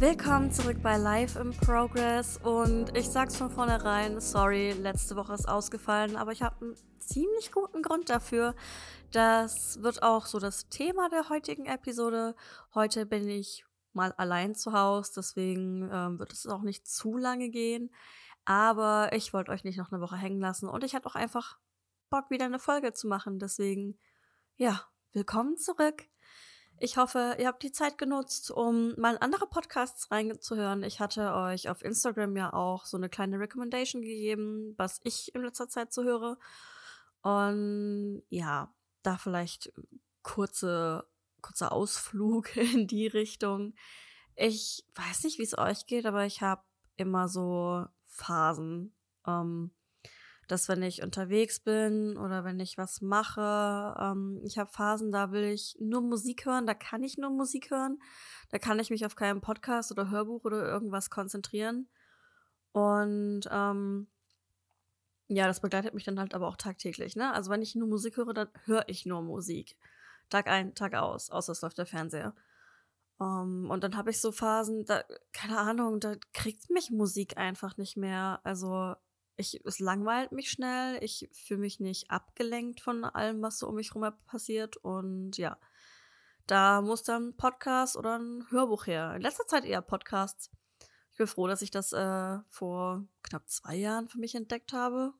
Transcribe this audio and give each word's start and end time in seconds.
Willkommen 0.00 0.50
zurück 0.50 0.78
bei 0.82 0.96
Live 0.96 1.36
in 1.36 1.50
Progress 1.50 2.38
und 2.38 2.96
ich 2.96 3.06
sag's 3.06 3.36
von 3.36 3.50
vornherein, 3.50 4.18
sorry, 4.18 4.72
letzte 4.72 5.14
Woche 5.14 5.34
ist 5.34 5.46
ausgefallen, 5.46 6.16
aber 6.16 6.32
ich 6.32 6.40
habe 6.40 6.56
einen 6.64 6.74
ziemlich 6.98 7.52
guten 7.52 7.82
Grund 7.82 8.08
dafür. 8.08 8.54
Das 9.12 9.82
wird 9.82 10.02
auch 10.02 10.24
so 10.24 10.38
das 10.38 10.70
Thema 10.70 11.10
der 11.10 11.28
heutigen 11.28 11.66
Episode. 11.66 12.34
Heute 12.74 13.04
bin 13.04 13.28
ich 13.28 13.66
mal 13.92 14.12
allein 14.12 14.54
zu 14.54 14.72
Hause, 14.72 15.12
deswegen 15.16 15.90
ähm, 15.92 16.18
wird 16.18 16.32
es 16.32 16.46
auch 16.46 16.62
nicht 16.62 16.88
zu 16.88 17.18
lange 17.18 17.50
gehen. 17.50 17.90
Aber 18.46 19.10
ich 19.12 19.34
wollte 19.34 19.52
euch 19.52 19.64
nicht 19.64 19.76
noch 19.76 19.92
eine 19.92 20.00
Woche 20.00 20.16
hängen 20.16 20.40
lassen 20.40 20.66
und 20.66 20.82
ich 20.82 20.94
hatte 20.94 21.08
auch 21.08 21.14
einfach 21.14 21.58
Bock, 22.08 22.30
wieder 22.30 22.46
eine 22.46 22.58
Folge 22.58 22.94
zu 22.94 23.06
machen. 23.06 23.38
Deswegen, 23.38 23.98
ja, 24.56 24.80
willkommen 25.12 25.58
zurück. 25.58 26.09
Ich 26.82 26.96
hoffe, 26.96 27.36
ihr 27.38 27.46
habt 27.46 27.62
die 27.62 27.72
Zeit 27.72 27.98
genutzt, 27.98 28.50
um 28.50 28.98
mal 28.98 29.18
andere 29.20 29.46
Podcasts 29.46 30.10
reinzuhören. 30.10 30.82
Ich 30.82 30.98
hatte 30.98 31.34
euch 31.34 31.68
auf 31.68 31.84
Instagram 31.84 32.34
ja 32.38 32.54
auch 32.54 32.86
so 32.86 32.96
eine 32.96 33.10
kleine 33.10 33.38
Recommendation 33.38 34.00
gegeben, 34.00 34.72
was 34.78 34.98
ich 35.04 35.34
in 35.34 35.42
letzter 35.42 35.68
Zeit 35.68 35.92
so 35.92 36.04
höre. 36.04 36.38
Und 37.20 38.22
ja, 38.30 38.72
da 39.02 39.18
vielleicht 39.18 39.74
kurze, 40.22 41.06
kurzer 41.42 41.70
Ausflug 41.70 42.56
in 42.74 42.86
die 42.86 43.08
Richtung. 43.08 43.74
Ich 44.34 44.82
weiß 44.94 45.24
nicht, 45.24 45.38
wie 45.38 45.44
es 45.44 45.58
euch 45.58 45.84
geht, 45.84 46.06
aber 46.06 46.24
ich 46.24 46.40
habe 46.40 46.62
immer 46.96 47.28
so 47.28 47.84
Phasen. 48.06 48.94
Ähm, 49.26 49.70
dass 50.50 50.68
wenn 50.68 50.82
ich 50.82 51.02
unterwegs 51.02 51.60
bin 51.60 52.16
oder 52.16 52.44
wenn 52.44 52.58
ich 52.58 52.76
was 52.76 53.00
mache, 53.00 53.96
ähm, 54.00 54.40
ich 54.44 54.58
habe 54.58 54.72
Phasen, 54.72 55.12
da 55.12 55.30
will 55.30 55.44
ich 55.44 55.76
nur 55.80 56.00
Musik 56.00 56.44
hören, 56.46 56.66
da 56.66 56.74
kann 56.74 57.04
ich 57.04 57.18
nur 57.18 57.30
Musik 57.30 57.70
hören, 57.70 57.98
da 58.50 58.58
kann 58.58 58.80
ich 58.80 58.90
mich 58.90 59.06
auf 59.06 59.14
keinen 59.14 59.40
Podcast 59.40 59.92
oder 59.92 60.10
Hörbuch 60.10 60.44
oder 60.44 60.66
irgendwas 60.66 61.10
konzentrieren. 61.10 61.88
Und 62.72 63.42
ähm, 63.50 64.08
ja, 65.28 65.46
das 65.46 65.60
begleitet 65.60 65.94
mich 65.94 66.04
dann 66.04 66.18
halt 66.18 66.34
aber 66.34 66.48
auch 66.48 66.56
tagtäglich. 66.56 67.14
Ne? 67.14 67.32
Also 67.32 67.50
wenn 67.50 67.62
ich 67.62 67.76
nur 67.76 67.88
Musik 67.88 68.16
höre, 68.16 68.34
dann 68.34 68.48
höre 68.64 68.88
ich 68.88 69.06
nur 69.06 69.22
Musik. 69.22 69.76
Tag 70.30 70.48
ein, 70.48 70.74
Tag 70.74 70.94
aus, 70.94 71.30
außer 71.30 71.52
es 71.52 71.62
läuft 71.62 71.78
der 71.78 71.86
Fernseher. 71.86 72.34
Um, 73.18 73.26
ähm, 73.64 73.70
und 73.70 73.84
dann 73.84 73.96
habe 73.96 74.10
ich 74.10 74.20
so 74.20 74.32
Phasen, 74.32 74.86
da, 74.86 75.04
keine 75.32 75.58
Ahnung, 75.58 76.00
da 76.00 76.16
kriegt 76.32 76.70
mich 76.70 76.90
Musik 76.90 77.36
einfach 77.36 77.76
nicht 77.76 77.96
mehr. 77.96 78.40
Also 78.44 78.96
ich, 79.40 79.64
es 79.64 79.80
langweilt 79.80 80.32
mich 80.32 80.50
schnell, 80.50 81.02
ich 81.02 81.28
fühle 81.32 81.60
mich 81.60 81.80
nicht 81.80 82.10
abgelenkt 82.10 82.80
von 82.80 83.04
allem, 83.04 83.42
was 83.42 83.58
so 83.58 83.68
um 83.68 83.74
mich 83.74 83.94
herum 83.94 84.12
passiert. 84.26 84.76
Und 84.76 85.36
ja, 85.38 85.58
da 86.46 86.82
muss 86.82 87.02
dann 87.02 87.28
ein 87.28 87.36
Podcast 87.36 87.96
oder 87.96 88.18
ein 88.18 88.46
Hörbuch 88.50 88.86
her. 88.86 89.14
In 89.16 89.22
letzter 89.22 89.46
Zeit 89.46 89.64
eher 89.64 89.82
Podcasts. 89.82 90.50
Ich 91.12 91.18
bin 91.18 91.26
froh, 91.26 91.46
dass 91.46 91.62
ich 91.62 91.70
das 91.70 91.92
äh, 91.92 92.38
vor 92.48 93.04
knapp 93.22 93.48
zwei 93.48 93.74
Jahren 93.74 94.08
für 94.08 94.18
mich 94.18 94.34
entdeckt 94.34 94.72
habe. 94.72 95.14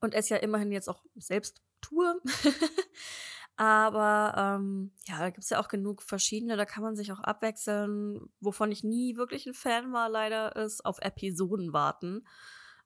Und 0.00 0.14
es 0.14 0.30
ja 0.30 0.38
immerhin 0.38 0.72
jetzt 0.72 0.88
auch 0.88 1.04
selbst 1.14 1.62
tue. 1.80 2.20
Aber 3.56 4.34
ähm, 4.38 4.92
ja, 5.06 5.18
da 5.18 5.28
gibt 5.28 5.44
es 5.44 5.50
ja 5.50 5.60
auch 5.60 5.68
genug 5.68 6.00
verschiedene, 6.00 6.56
da 6.56 6.64
kann 6.64 6.82
man 6.82 6.96
sich 6.96 7.12
auch 7.12 7.20
abwechseln. 7.20 8.30
Wovon 8.40 8.72
ich 8.72 8.84
nie 8.84 9.16
wirklich 9.16 9.46
ein 9.46 9.52
Fan 9.52 9.92
war, 9.92 10.08
leider, 10.08 10.56
ist 10.56 10.86
auf 10.86 10.98
Episoden 11.00 11.74
warten. 11.74 12.24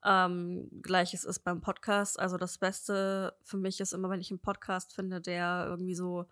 Ähm, 0.05 0.69
Gleiches 0.83 1.25
ist 1.25 1.41
beim 1.41 1.61
Podcast. 1.61 2.19
Also 2.19 2.37
das 2.37 2.59
Beste 2.59 3.37
für 3.43 3.57
mich 3.57 3.81
ist 3.81 3.93
immer, 3.93 4.11
wenn 4.11 4.21
ich 4.21 4.31
einen 4.31 4.41
Podcast 4.41 4.95
finde, 4.95 5.21
der 5.21 5.67
irgendwie 5.69 5.95
so, 5.95 6.27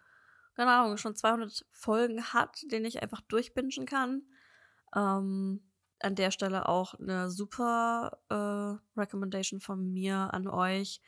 keine 0.54 0.72
Ahnung, 0.72 0.96
schon 0.98 1.16
200 1.16 1.64
Folgen 1.70 2.22
hat, 2.22 2.60
den 2.70 2.84
ich 2.84 3.02
einfach 3.02 3.22
durchbingen 3.22 3.86
kann. 3.86 4.22
Ähm, 4.94 5.62
an 6.00 6.14
der 6.16 6.30
Stelle 6.30 6.68
auch 6.68 6.94
eine 6.94 7.30
super 7.30 8.18
äh, 8.28 9.00
Recommendation 9.00 9.60
von 9.60 9.92
mir 9.92 10.34
an 10.34 10.48
euch. 10.48 11.00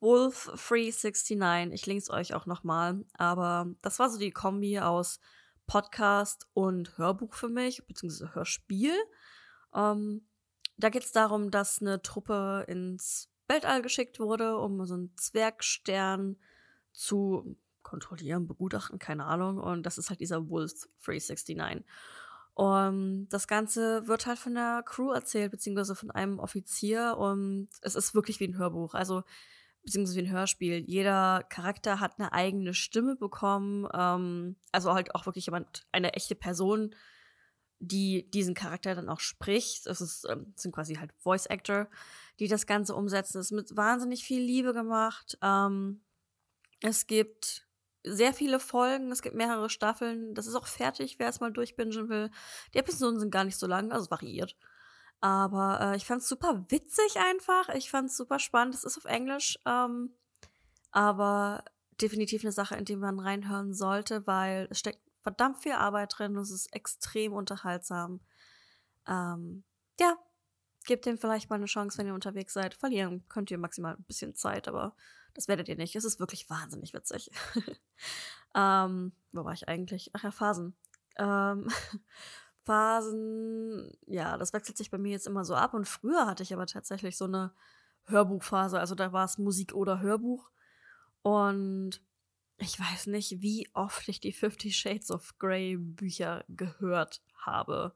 Wolf 0.00 0.50
369. 0.54 1.72
Ich 1.72 1.86
links 1.86 2.08
euch 2.08 2.32
auch 2.32 2.46
nochmal. 2.46 3.04
Aber 3.14 3.66
das 3.82 3.98
war 3.98 4.08
so 4.08 4.18
die 4.18 4.30
Kombi 4.30 4.78
aus 4.78 5.20
Podcast 5.66 6.46
und 6.54 6.96
Hörbuch 6.96 7.34
für 7.34 7.48
mich, 7.48 7.86
beziehungsweise 7.86 8.34
Hörspiel. 8.34 8.94
Ähm, 9.74 10.26
da 10.76 10.88
geht 10.88 11.04
es 11.04 11.12
darum, 11.12 11.50
dass 11.50 11.80
eine 11.80 12.02
Truppe 12.02 12.64
ins 12.68 13.28
Weltall 13.48 13.82
geschickt 13.82 14.18
wurde, 14.20 14.58
um 14.58 14.84
so 14.86 14.94
einen 14.94 15.16
Zwergstern 15.16 16.36
zu 16.92 17.56
kontrollieren, 17.82 18.46
begutachten, 18.46 18.98
keine 18.98 19.24
Ahnung. 19.24 19.58
Und 19.58 19.84
das 19.84 19.98
ist 19.98 20.10
halt 20.10 20.20
dieser 20.20 20.48
Wolf 20.48 20.72
369. 21.04 21.84
Und 22.54 23.28
das 23.30 23.48
Ganze 23.48 24.06
wird 24.06 24.26
halt 24.26 24.38
von 24.38 24.54
der 24.54 24.82
Crew 24.84 25.10
erzählt, 25.10 25.50
beziehungsweise 25.50 25.94
von 25.94 26.10
einem 26.10 26.38
Offizier. 26.38 27.16
Und 27.18 27.68
es 27.82 27.94
ist 27.94 28.14
wirklich 28.14 28.40
wie 28.40 28.48
ein 28.48 28.58
Hörbuch, 28.58 28.94
also 28.94 29.24
beziehungsweise 29.84 30.20
wie 30.20 30.26
ein 30.26 30.32
Hörspiel. 30.32 30.84
Jeder 30.86 31.44
Charakter 31.48 32.00
hat 32.00 32.18
eine 32.18 32.32
eigene 32.32 32.72
Stimme 32.72 33.16
bekommen. 33.16 33.88
Ähm, 33.92 34.56
also 34.72 34.94
halt 34.94 35.14
auch 35.14 35.26
wirklich 35.26 35.46
jemand, 35.46 35.86
eine 35.92 36.14
echte 36.14 36.34
Person, 36.34 36.94
die 37.86 38.30
diesen 38.30 38.54
Charakter 38.54 38.94
dann 38.94 39.08
auch 39.08 39.20
spricht. 39.20 39.86
Es 39.86 40.00
ist, 40.00 40.26
ähm, 40.28 40.52
sind 40.56 40.74
quasi 40.74 40.94
halt 40.94 41.12
Voice 41.18 41.46
Actor, 41.46 41.88
die 42.38 42.48
das 42.48 42.66
Ganze 42.66 42.94
umsetzen. 42.94 43.38
Es 43.38 43.46
ist 43.46 43.52
mit 43.52 43.76
wahnsinnig 43.76 44.24
viel 44.24 44.42
Liebe 44.42 44.72
gemacht. 44.72 45.38
Ähm, 45.42 46.00
es 46.80 47.06
gibt 47.06 47.66
sehr 48.04 48.34
viele 48.34 48.60
Folgen, 48.60 49.10
es 49.10 49.22
gibt 49.22 49.34
mehrere 49.34 49.70
Staffeln. 49.70 50.34
Das 50.34 50.46
ist 50.46 50.54
auch 50.54 50.66
fertig, 50.66 51.18
wer 51.18 51.28
es 51.28 51.40
mal 51.40 51.52
durchbingen 51.52 52.08
will. 52.08 52.30
Die 52.74 52.78
Episoden 52.78 53.18
sind 53.18 53.30
gar 53.30 53.44
nicht 53.44 53.58
so 53.58 53.66
lang, 53.66 53.92
also 53.92 54.10
variiert. 54.10 54.56
Aber 55.20 55.80
äh, 55.80 55.96
ich 55.96 56.04
fand 56.04 56.20
es 56.20 56.28
super 56.28 56.64
witzig 56.68 57.16
einfach. 57.16 57.70
Ich 57.70 57.90
fand 57.90 58.10
es 58.10 58.16
super 58.16 58.38
spannend. 58.38 58.74
Es 58.74 58.84
ist 58.84 58.98
auf 58.98 59.06
Englisch, 59.06 59.58
ähm, 59.64 60.10
aber 60.90 61.64
definitiv 62.00 62.44
eine 62.44 62.52
Sache, 62.52 62.76
in 62.76 62.84
die 62.84 62.96
man 62.96 63.18
reinhören 63.18 63.72
sollte, 63.72 64.26
weil 64.26 64.68
es 64.70 64.80
steckt 64.80 65.00
verdammt 65.24 65.58
viel 65.58 65.72
Arbeit 65.72 66.14
drin. 66.16 66.36
Es 66.36 66.52
ist 66.52 66.72
extrem 66.72 67.32
unterhaltsam. 67.32 68.20
Ähm, 69.08 69.64
ja, 69.98 70.16
gebt 70.84 71.06
dem 71.06 71.18
vielleicht 71.18 71.50
mal 71.50 71.56
eine 71.56 71.64
Chance, 71.64 71.98
wenn 71.98 72.06
ihr 72.06 72.14
unterwegs 72.14 72.52
seid. 72.52 72.74
Verlieren 72.74 73.26
könnt 73.28 73.50
ihr 73.50 73.58
maximal 73.58 73.94
ein 73.96 74.04
bisschen 74.04 74.34
Zeit, 74.34 74.68
aber 74.68 74.94
das 75.32 75.48
werdet 75.48 75.68
ihr 75.68 75.76
nicht. 75.76 75.96
Es 75.96 76.04
ist 76.04 76.20
wirklich 76.20 76.48
wahnsinnig 76.48 76.92
witzig. 76.94 77.30
ähm, 78.54 79.12
wo 79.32 79.44
war 79.44 79.54
ich 79.54 79.66
eigentlich? 79.66 80.10
Ach 80.12 80.22
ja, 80.22 80.30
Phasen. 80.30 80.76
Ähm, 81.16 81.68
Phasen, 82.64 83.90
ja, 84.06 84.36
das 84.36 84.52
wechselt 84.52 84.76
sich 84.76 84.90
bei 84.90 84.98
mir 84.98 85.12
jetzt 85.12 85.26
immer 85.26 85.44
so 85.44 85.54
ab. 85.54 85.72
Und 85.72 85.88
früher 85.88 86.26
hatte 86.26 86.42
ich 86.42 86.52
aber 86.52 86.66
tatsächlich 86.66 87.16
so 87.16 87.24
eine 87.24 87.54
Hörbuchphase. 88.04 88.78
Also 88.78 88.94
da 88.94 89.12
war 89.12 89.24
es 89.24 89.38
Musik 89.38 89.74
oder 89.74 90.00
Hörbuch. 90.00 90.50
Und 91.22 92.02
ich 92.64 92.80
weiß 92.80 93.08
nicht, 93.08 93.42
wie 93.42 93.68
oft 93.74 94.08
ich 94.08 94.20
die 94.20 94.32
Fifty 94.32 94.72
Shades 94.72 95.10
of 95.10 95.38
Grey 95.38 95.76
Bücher 95.76 96.44
gehört 96.48 97.22
habe. 97.36 97.94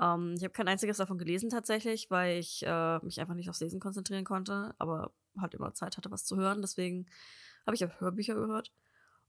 Ähm, 0.00 0.34
ich 0.36 0.42
habe 0.42 0.52
kein 0.52 0.68
einziges 0.68 0.96
davon 0.96 1.18
gelesen 1.18 1.48
tatsächlich, 1.48 2.10
weil 2.10 2.38
ich 2.38 2.64
äh, 2.66 2.98
mich 3.04 3.20
einfach 3.20 3.34
nicht 3.34 3.48
aufs 3.48 3.60
Lesen 3.60 3.80
konzentrieren 3.80 4.24
konnte, 4.24 4.74
aber 4.78 5.14
halt 5.38 5.54
immer 5.54 5.74
Zeit 5.74 5.96
hatte, 5.96 6.10
was 6.10 6.24
zu 6.24 6.36
hören. 6.36 6.60
Deswegen 6.60 7.06
habe 7.66 7.76
ich 7.76 7.84
auch 7.84 8.00
Hörbücher 8.00 8.34
gehört. 8.34 8.72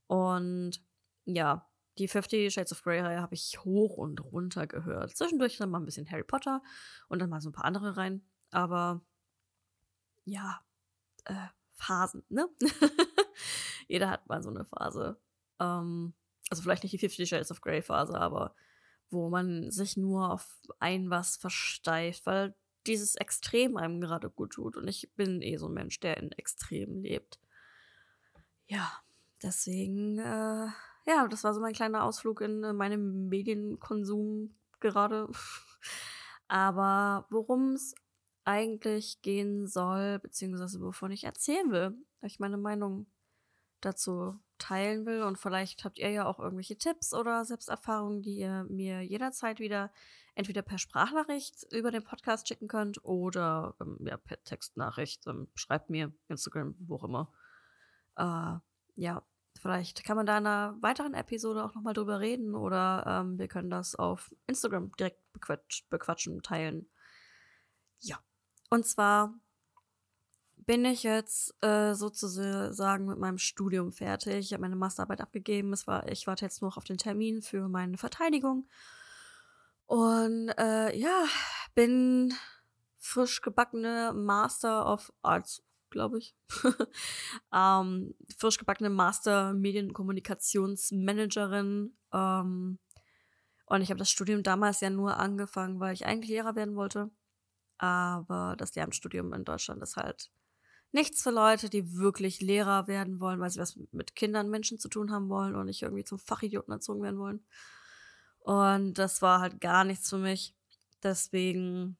Und 0.08 0.82
ja, 1.24 1.68
die 1.98 2.08
Fifty 2.08 2.50
Shades 2.50 2.72
of 2.72 2.82
Grey 2.82 3.00
Reihe 3.00 3.22
habe 3.22 3.34
ich 3.34 3.58
hoch 3.64 3.96
und 3.96 4.20
runter 4.20 4.66
gehört. 4.66 5.16
Zwischendurch 5.16 5.56
dann 5.58 5.70
mal 5.70 5.78
ein 5.78 5.86
bisschen 5.86 6.10
Harry 6.10 6.24
Potter 6.24 6.62
und 7.08 7.20
dann 7.20 7.30
mal 7.30 7.40
so 7.40 7.50
ein 7.50 7.54
paar 7.54 7.64
andere 7.64 7.96
rein. 7.96 8.22
Aber 8.50 9.00
ja, 10.24 10.60
äh, 11.24 11.34
Phasen, 11.74 12.24
ne? 12.28 12.48
Jeder 13.86 14.10
hat 14.10 14.28
mal 14.28 14.42
so 14.42 14.50
eine 14.50 14.64
Phase. 14.64 15.20
Ähm, 15.60 16.14
also 16.50 16.62
vielleicht 16.62 16.82
nicht 16.82 16.92
die 16.92 16.98
Fifty 16.98 17.26
Shades 17.26 17.50
of 17.50 17.60
Grey 17.60 17.82
Phase, 17.82 18.14
aber 18.14 18.54
wo 19.10 19.28
man 19.30 19.70
sich 19.70 19.96
nur 19.96 20.32
auf 20.32 20.60
ein 20.78 21.10
was 21.10 21.36
versteift, 21.36 22.26
weil 22.26 22.54
dieses 22.86 23.16
Extrem 23.16 23.76
einem 23.76 24.00
gerade 24.00 24.30
gut 24.30 24.52
tut. 24.52 24.76
Und 24.76 24.88
ich 24.88 25.12
bin 25.16 25.42
eh 25.42 25.56
so 25.56 25.68
ein 25.68 25.74
Mensch, 25.74 26.00
der 26.00 26.16
in 26.16 26.32
Extremen 26.32 27.02
lebt. 27.02 27.40
Ja, 28.66 28.90
deswegen, 29.42 30.18
äh, 30.18 30.68
ja, 31.06 31.28
das 31.28 31.44
war 31.44 31.54
so 31.54 31.60
mein 31.60 31.74
kleiner 31.74 32.04
Ausflug 32.04 32.40
in 32.40 32.64
äh, 32.64 32.72
meinem 32.72 33.28
Medienkonsum 33.28 34.54
gerade. 34.80 35.28
Aber 36.48 37.26
worum 37.30 37.72
es 37.72 37.94
eigentlich 38.44 39.20
gehen 39.22 39.66
soll, 39.66 40.20
beziehungsweise 40.20 40.80
wovon 40.80 41.10
ich 41.10 41.24
erzählen 41.24 41.70
will, 41.72 41.94
ich 42.22 42.38
meine 42.38 42.56
Meinung 42.56 43.06
dazu 43.86 44.38
teilen 44.58 45.06
will. 45.06 45.22
Und 45.22 45.38
vielleicht 45.38 45.84
habt 45.84 45.98
ihr 45.98 46.10
ja 46.10 46.26
auch 46.26 46.38
irgendwelche 46.38 46.76
Tipps 46.76 47.14
oder 47.14 47.44
Selbsterfahrungen, 47.44 48.22
die 48.22 48.36
ihr 48.36 48.66
mir 48.68 49.02
jederzeit 49.02 49.60
wieder 49.60 49.92
entweder 50.34 50.62
per 50.62 50.78
Sprachnachricht 50.78 51.66
über 51.72 51.90
den 51.90 52.04
Podcast 52.04 52.46
schicken 52.46 52.68
könnt 52.68 53.02
oder 53.04 53.74
ähm, 53.80 53.98
ja, 54.00 54.16
per 54.16 54.42
Textnachricht. 54.44 55.26
Ähm, 55.26 55.48
schreibt 55.54 55.90
mir 55.90 56.12
Instagram, 56.28 56.74
wo 56.78 56.96
auch 56.96 57.04
immer. 57.04 57.32
Äh, 58.16 58.58
ja, 59.00 59.22
vielleicht 59.60 60.04
kann 60.04 60.16
man 60.16 60.26
da 60.26 60.38
in 60.38 60.46
einer 60.46 60.76
weiteren 60.82 61.14
Episode 61.14 61.64
auch 61.64 61.74
nochmal 61.74 61.94
drüber 61.94 62.20
reden 62.20 62.54
oder 62.54 63.04
ähm, 63.06 63.38
wir 63.38 63.48
können 63.48 63.70
das 63.70 63.94
auf 63.94 64.34
Instagram 64.46 64.92
direkt 64.92 65.20
bequatsch 65.32 65.84
bequatschen, 65.88 66.42
teilen. 66.42 66.88
Ja. 68.00 68.18
Und 68.68 68.84
zwar 68.86 69.34
bin 70.66 70.84
ich 70.84 71.04
jetzt 71.04 71.54
äh, 71.62 71.94
sozusagen 71.94 73.06
mit 73.06 73.18
meinem 73.18 73.38
Studium 73.38 73.92
fertig. 73.92 74.38
Ich 74.38 74.52
habe 74.52 74.62
meine 74.62 74.76
Masterarbeit 74.76 75.20
abgegeben. 75.20 75.72
Es 75.72 75.86
war, 75.86 76.08
ich 76.08 76.26
warte 76.26 76.44
jetzt 76.44 76.60
noch 76.60 76.76
auf 76.76 76.84
den 76.84 76.98
Termin 76.98 77.40
für 77.40 77.68
meine 77.68 77.96
Verteidigung. 77.96 78.68
Und 79.86 80.48
äh, 80.58 80.98
ja, 80.98 81.24
bin 81.76 82.34
frisch 82.98 83.40
gebackene 83.40 84.12
Master 84.12 84.92
of 84.92 85.12
Arts, 85.22 85.62
glaube 85.90 86.18
ich. 86.18 86.34
ähm, 87.52 88.16
frisch 88.36 88.58
gebackene 88.58 88.90
Master 88.90 89.54
Medienkommunikationsmanagerin. 89.54 91.96
Ähm, 92.12 92.80
und 93.66 93.82
ich 93.82 93.90
habe 93.90 93.98
das 93.98 94.10
Studium 94.10 94.42
damals 94.42 94.80
ja 94.80 94.90
nur 94.90 95.16
angefangen, 95.16 95.78
weil 95.78 95.94
ich 95.94 96.06
eigentlich 96.06 96.30
Lehrer 96.30 96.56
werden 96.56 96.74
wollte. 96.74 97.12
Aber 97.78 98.56
das 98.58 98.74
Lehramtsstudium 98.74 99.32
in 99.32 99.44
Deutschland 99.44 99.80
ist 99.82 99.96
halt 99.96 100.32
nichts 100.92 101.22
für 101.22 101.30
Leute, 101.30 101.68
die 101.68 101.96
wirklich 101.96 102.40
Lehrer 102.40 102.88
werden 102.88 103.20
wollen, 103.20 103.40
weil 103.40 103.50
sie 103.50 103.60
was 103.60 103.78
mit 103.92 104.14
Kindern, 104.14 104.50
Menschen 104.50 104.78
zu 104.78 104.88
tun 104.88 105.10
haben 105.10 105.28
wollen 105.28 105.54
und 105.54 105.66
nicht 105.66 105.82
irgendwie 105.82 106.04
zum 106.04 106.18
Fachidioten 106.18 106.72
erzogen 106.72 107.02
werden 107.02 107.18
wollen. 107.18 107.44
Und 108.40 108.94
das 108.94 109.22
war 109.22 109.40
halt 109.40 109.60
gar 109.60 109.84
nichts 109.84 110.08
für 110.08 110.18
mich. 110.18 110.54
Deswegen 111.02 111.98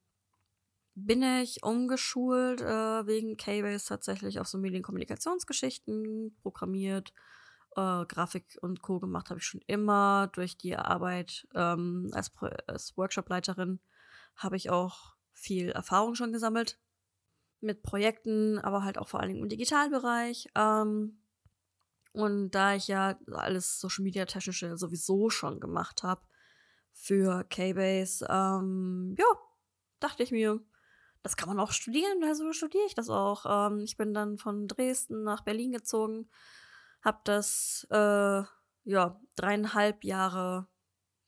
bin 0.94 1.22
ich 1.22 1.62
umgeschult 1.62 2.62
äh, 2.62 3.06
wegen 3.06 3.36
K-Base 3.36 3.86
tatsächlich 3.86 4.40
auf 4.40 4.48
so 4.48 4.56
Medienkommunikationsgeschichten 4.56 6.34
programmiert. 6.42 7.12
Äh, 7.76 8.06
Grafik 8.06 8.56
und 8.62 8.80
Co. 8.80 8.98
gemacht 8.98 9.28
habe 9.28 9.40
ich 9.40 9.46
schon 9.46 9.60
immer. 9.66 10.30
Durch 10.32 10.56
die 10.56 10.76
Arbeit 10.76 11.46
ähm, 11.54 12.10
als, 12.12 12.32
als 12.66 12.96
Workshopleiterin 12.96 13.80
habe 14.36 14.56
ich 14.56 14.70
auch 14.70 15.16
viel 15.32 15.70
Erfahrung 15.70 16.14
schon 16.14 16.32
gesammelt 16.32 16.78
mit 17.60 17.82
Projekten, 17.82 18.58
aber 18.58 18.84
halt 18.84 18.98
auch 18.98 19.08
vor 19.08 19.20
allen 19.20 19.30
Dingen 19.30 19.42
im 19.42 19.48
Digitalbereich. 19.48 20.48
Ähm, 20.54 21.18
und 22.12 22.50
da 22.52 22.74
ich 22.74 22.88
ja 22.88 23.18
alles 23.32 23.80
Social 23.80 24.02
Media 24.02 24.24
Technische 24.24 24.76
sowieso 24.76 25.28
schon 25.30 25.60
gemacht 25.60 26.02
habe 26.02 26.22
für 26.92 27.44
K-Base, 27.44 28.26
ähm, 28.30 29.14
ja, 29.18 29.26
dachte 30.00 30.22
ich 30.22 30.30
mir, 30.30 30.60
das 31.22 31.36
kann 31.36 31.48
man 31.48 31.60
auch 31.60 31.72
studieren, 31.72 32.22
also 32.24 32.52
studiere 32.52 32.86
ich 32.86 32.94
das 32.94 33.10
auch. 33.10 33.44
Ähm, 33.46 33.80
ich 33.80 33.96
bin 33.96 34.14
dann 34.14 34.38
von 34.38 34.68
Dresden 34.68 35.24
nach 35.24 35.42
Berlin 35.42 35.72
gezogen, 35.72 36.30
habe 37.02 37.20
das, 37.24 37.86
äh, 37.90 38.42
ja, 38.84 39.20
dreieinhalb 39.34 40.04
Jahre 40.04 40.68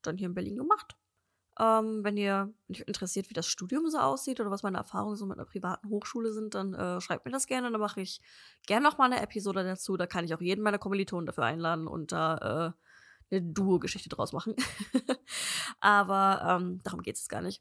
dann 0.02 0.16
hier 0.16 0.28
in 0.28 0.34
Berlin 0.34 0.56
gemacht. 0.56 0.97
Ähm, 1.60 2.04
wenn 2.04 2.16
ihr 2.16 2.52
interessiert, 2.68 3.30
wie 3.30 3.34
das 3.34 3.48
Studium 3.48 3.88
so 3.88 3.98
aussieht 3.98 4.38
oder 4.38 4.50
was 4.50 4.62
meine 4.62 4.78
Erfahrungen 4.78 5.16
so 5.16 5.26
mit 5.26 5.38
einer 5.38 5.46
privaten 5.46 5.88
Hochschule 5.88 6.32
sind, 6.32 6.54
dann 6.54 6.72
äh, 6.74 7.00
schreibt 7.00 7.24
mir 7.24 7.32
das 7.32 7.46
gerne. 7.46 7.70
Dann 7.70 7.80
mache 7.80 8.00
ich 8.00 8.20
gerne 8.66 8.86
noch 8.86 8.96
mal 8.98 9.06
eine 9.06 9.20
Episode 9.20 9.64
dazu. 9.64 9.96
Da 9.96 10.06
kann 10.06 10.24
ich 10.24 10.34
auch 10.34 10.40
jeden 10.40 10.62
meiner 10.62 10.78
Kommilitonen 10.78 11.26
dafür 11.26 11.44
einladen 11.44 11.88
und 11.88 12.12
da 12.12 12.74
äh, 13.30 13.34
eine 13.34 13.42
Duo-Geschichte 13.42 14.08
draus 14.08 14.32
machen. 14.32 14.54
Aber 15.80 16.60
ähm, 16.60 16.80
darum 16.84 17.02
geht 17.02 17.16
es 17.16 17.28
gar 17.28 17.42
nicht. 17.42 17.60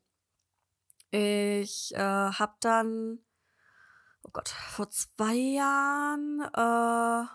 Ich 1.09 1.93
äh, 1.95 1.99
habe 1.99 2.53
dann, 2.59 3.19
oh 4.21 4.29
Gott, 4.31 4.49
vor 4.49 4.89
zwei 4.89 5.33
Jahren 5.33 6.41
äh, 6.53 7.27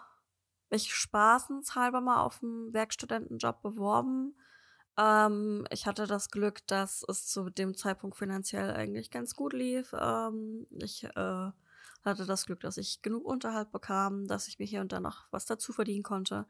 mich 0.71 0.95
spaßenshalber 0.95 2.01
mal 2.01 2.23
auf 2.23 2.41
einen 2.43 2.73
Werkstudentenjob 2.73 3.63
beworben 3.63 4.37
ähm, 4.99 5.67
ich 5.71 5.87
hatte 5.87 6.07
das 6.07 6.31
Glück, 6.31 6.67
dass 6.67 7.05
es 7.09 7.27
zu 7.27 7.51
dem 7.51 7.77
Zeitpunkt 7.77 8.17
finanziell 8.17 8.73
eigentlich 8.73 9.11
ganz 9.11 9.35
gut 9.35 9.53
lief. 9.53 9.95
Ähm, 9.99 10.67
ich 10.81 11.05
äh, 11.05 11.51
hatte 12.05 12.27
das 12.27 12.47
Glück, 12.47 12.61
dass 12.61 12.77
ich 12.77 13.03
genug 13.03 13.25
Unterhalt 13.25 13.73
bekam, 13.73 14.27
dass 14.27 14.49
ich 14.49 14.59
mir 14.59 14.67
hier 14.67 14.81
und 14.81 14.93
da 14.93 15.01
noch 15.01 15.27
was 15.31 15.47
dazu 15.47 15.73
verdienen 15.73 16.03
konnte. 16.03 16.47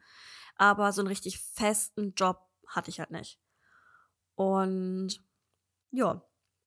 Aber 0.57 0.93
so 0.93 1.03
einen 1.03 1.09
richtig 1.09 1.39
festen 1.39 2.15
Job 2.15 2.49
hatte 2.67 2.91
ich 2.91 3.01
halt 3.01 3.11
nicht. 3.11 3.39
Und 4.35 5.23
ja, 5.91 6.23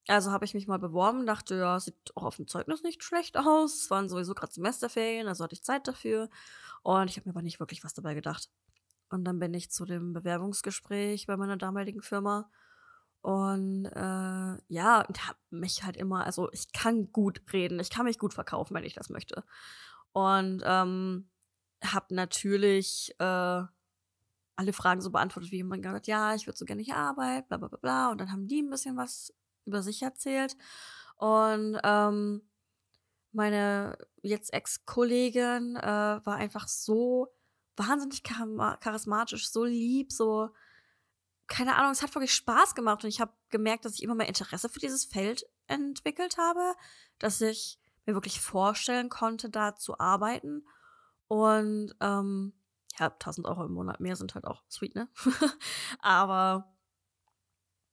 also 0.07 0.31
habe 0.31 0.45
ich 0.45 0.53
mich 0.53 0.67
mal 0.67 0.77
beworben, 0.79 1.25
dachte, 1.25 1.55
ja, 1.55 1.79
sieht 1.79 1.95
auch 2.15 2.23
auf 2.23 2.35
dem 2.37 2.47
Zeugnis 2.47 2.83
nicht 2.83 3.03
schlecht 3.03 3.37
aus. 3.37 3.83
Es 3.83 3.89
waren 3.89 4.07
sowieso 4.07 4.35
gerade 4.35 4.53
Semesterferien, 4.53 5.27
also 5.27 5.43
hatte 5.43 5.55
ich 5.55 5.63
Zeit 5.63 5.87
dafür. 5.87 6.29
Und 6.83 7.09
ich 7.09 7.17
habe 7.17 7.27
mir 7.27 7.33
aber 7.33 7.41
nicht 7.41 7.59
wirklich 7.59 7.83
was 7.83 7.95
dabei 7.95 8.13
gedacht. 8.13 8.49
Und 9.09 9.25
dann 9.25 9.39
bin 9.39 9.53
ich 9.53 9.71
zu 9.71 9.85
dem 9.85 10.13
Bewerbungsgespräch 10.13 11.27
bei 11.27 11.37
meiner 11.37 11.57
damaligen 11.57 12.01
Firma. 12.01 12.49
Und 13.21 13.85
äh, 13.85 14.57
ja, 14.67 15.01
und 15.01 15.27
hab 15.27 15.37
mich 15.49 15.83
halt 15.83 15.97
immer, 15.97 16.25
also 16.25 16.51
ich 16.51 16.71
kann 16.73 17.11
gut 17.11 17.41
reden, 17.51 17.79
ich 17.79 17.89
kann 17.89 18.05
mich 18.05 18.19
gut 18.19 18.33
verkaufen, 18.33 18.75
wenn 18.75 18.83
ich 18.83 18.93
das 18.93 19.09
möchte. 19.09 19.43
Und 20.11 20.61
ähm, 20.63 21.29
habe 21.83 22.13
natürlich 22.13 23.15
äh, 23.19 23.63
alle 24.55 24.73
Fragen 24.73 25.01
so 25.01 25.11
beantwortet, 25.11 25.51
wie 25.51 25.57
jemand 25.57 25.83
gesagt, 25.83 26.07
ja, 26.07 26.35
ich 26.35 26.47
würde 26.47 26.57
so 26.57 26.65
gerne 26.65 26.81
hier 26.81 26.97
arbeiten, 26.97 27.47
bla 27.47 27.57
bla 27.57 27.67
bla 27.67 27.79
bla. 27.79 28.11
Und 28.11 28.21
dann 28.21 28.31
haben 28.31 28.47
die 28.47 28.61
ein 28.61 28.69
bisschen 28.69 28.95
was 28.95 29.33
über 29.65 29.81
sich 29.81 30.01
erzählt. 30.01 30.55
Und 31.17 31.79
ähm, 31.83 32.41
meine 33.31 33.97
jetzt 34.21 34.53
Ex-Kollegin 34.53 35.75
äh, 35.75 35.81
war 36.23 36.35
einfach 36.35 36.67
so 36.67 37.33
wahnsinnig 37.77 38.23
charismatisch, 38.23 39.49
so 39.49 39.63
lieb, 39.63 40.11
so 40.11 40.49
keine 41.47 41.75
Ahnung, 41.75 41.91
es 41.91 42.01
hat 42.01 42.13
wirklich 42.15 42.33
Spaß 42.33 42.73
gemacht 42.73 43.03
und 43.03 43.09
ich 43.09 43.21
habe 43.21 43.33
gemerkt, 43.49 43.85
dass 43.85 43.93
ich 43.93 44.03
immer 44.03 44.15
mehr 44.15 44.27
Interesse 44.27 44.67
für 44.69 44.79
dieses 44.79 45.05
Feld 45.05 45.45
entwickelt 45.67 46.37
habe, 46.37 46.73
dass 47.19 47.39
ich 47.41 47.79
mir 48.05 48.13
wirklich 48.13 48.41
vorstellen 48.41 49.09
konnte, 49.09 49.49
da 49.49 49.75
zu 49.75 49.99
arbeiten 49.99 50.65
und 51.27 51.95
ähm, 52.01 52.53
ja, 52.99 53.07
1000 53.07 53.47
Euro 53.47 53.65
im 53.65 53.73
Monat 53.73 53.99
mehr 53.99 54.15
sind 54.15 54.35
halt 54.35 54.45
auch 54.45 54.63
sweet, 54.69 54.95
ne? 54.95 55.09
Aber 55.99 56.74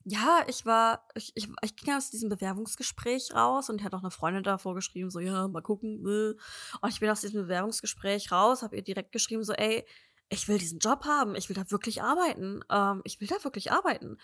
ja, 0.04 0.44
ich 0.46 0.66
war, 0.66 1.06
ich, 1.14 1.32
ich, 1.34 1.48
ich 1.62 1.76
ging 1.76 1.94
aus 1.94 2.10
diesem 2.10 2.28
Bewerbungsgespräch 2.28 3.34
raus 3.34 3.70
und 3.70 3.82
hat 3.82 3.94
auch 3.94 4.02
eine 4.02 4.10
Freundin 4.10 4.42
davor 4.42 4.74
geschrieben, 4.74 5.10
so, 5.10 5.20
ja, 5.20 5.48
mal 5.48 5.62
gucken. 5.62 6.04
Äh. 6.06 6.34
Und 6.80 6.90
ich 6.90 7.00
bin 7.00 7.10
aus 7.10 7.20
diesem 7.20 7.42
Bewerbungsgespräch 7.42 8.32
raus, 8.32 8.62
habe 8.62 8.76
ihr 8.76 8.82
direkt 8.82 9.12
geschrieben, 9.12 9.44
so, 9.44 9.52
ey, 9.52 9.84
ich 10.28 10.48
will 10.48 10.58
diesen 10.58 10.78
Job 10.78 11.04
haben, 11.04 11.34
ich 11.36 11.48
will 11.48 11.56
da 11.56 11.70
wirklich 11.70 12.02
arbeiten, 12.02 12.64
ähm, 12.70 13.02
ich 13.04 13.20
will 13.20 13.28
da 13.28 13.42
wirklich 13.44 13.70
arbeiten. 13.70 14.18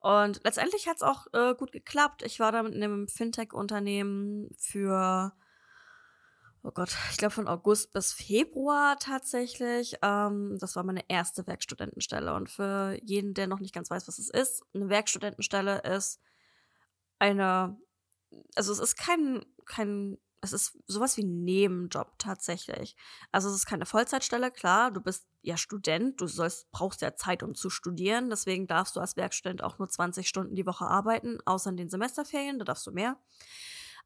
Und 0.00 0.40
letztendlich 0.42 0.88
hat 0.88 0.96
es 0.96 1.02
auch 1.02 1.26
äh, 1.32 1.54
gut 1.54 1.70
geklappt. 1.70 2.22
Ich 2.22 2.40
war 2.40 2.50
da 2.50 2.62
mit 2.64 2.74
einem 2.74 3.06
Fintech-Unternehmen 3.06 4.50
für 4.58 5.32
oh 6.62 6.70
Gott, 6.70 6.96
ich 7.10 7.16
glaube 7.16 7.34
von 7.34 7.48
August 7.48 7.92
bis 7.92 8.12
Februar 8.12 8.96
tatsächlich. 8.98 9.96
Ähm, 10.02 10.56
das 10.58 10.76
war 10.76 10.84
meine 10.84 11.04
erste 11.08 11.46
Werkstudentenstelle. 11.46 12.34
Und 12.34 12.50
für 12.50 12.98
jeden, 13.02 13.34
der 13.34 13.46
noch 13.46 13.60
nicht 13.60 13.74
ganz 13.74 13.90
weiß, 13.90 14.06
was 14.08 14.18
es 14.18 14.30
ist, 14.30 14.62
eine 14.74 14.88
Werkstudentenstelle 14.88 15.82
ist 15.82 16.20
eine, 17.18 17.78
also 18.56 18.72
es 18.72 18.78
ist 18.78 18.96
kein, 18.96 19.44
kein, 19.64 20.18
es 20.40 20.52
ist 20.52 20.76
sowas 20.86 21.16
wie 21.16 21.22
ein 21.22 21.44
Nebenjob 21.44 22.18
tatsächlich. 22.18 22.96
Also 23.30 23.48
es 23.48 23.54
ist 23.54 23.66
keine 23.66 23.86
Vollzeitstelle, 23.86 24.50
klar, 24.50 24.90
du 24.90 25.00
bist 25.00 25.26
ja 25.40 25.56
Student, 25.56 26.20
du 26.20 26.26
sollst, 26.26 26.70
brauchst 26.72 27.00
ja 27.00 27.14
Zeit, 27.14 27.44
um 27.44 27.54
zu 27.54 27.70
studieren, 27.70 28.28
deswegen 28.28 28.66
darfst 28.66 28.96
du 28.96 29.00
als 29.00 29.16
Werkstudent 29.16 29.62
auch 29.62 29.78
nur 29.78 29.88
20 29.88 30.28
Stunden 30.28 30.56
die 30.56 30.66
Woche 30.66 30.84
arbeiten, 30.84 31.38
außer 31.44 31.70
in 31.70 31.76
den 31.76 31.90
Semesterferien, 31.90 32.58
da 32.58 32.64
darfst 32.64 32.86
du 32.86 32.92
mehr. 32.92 33.16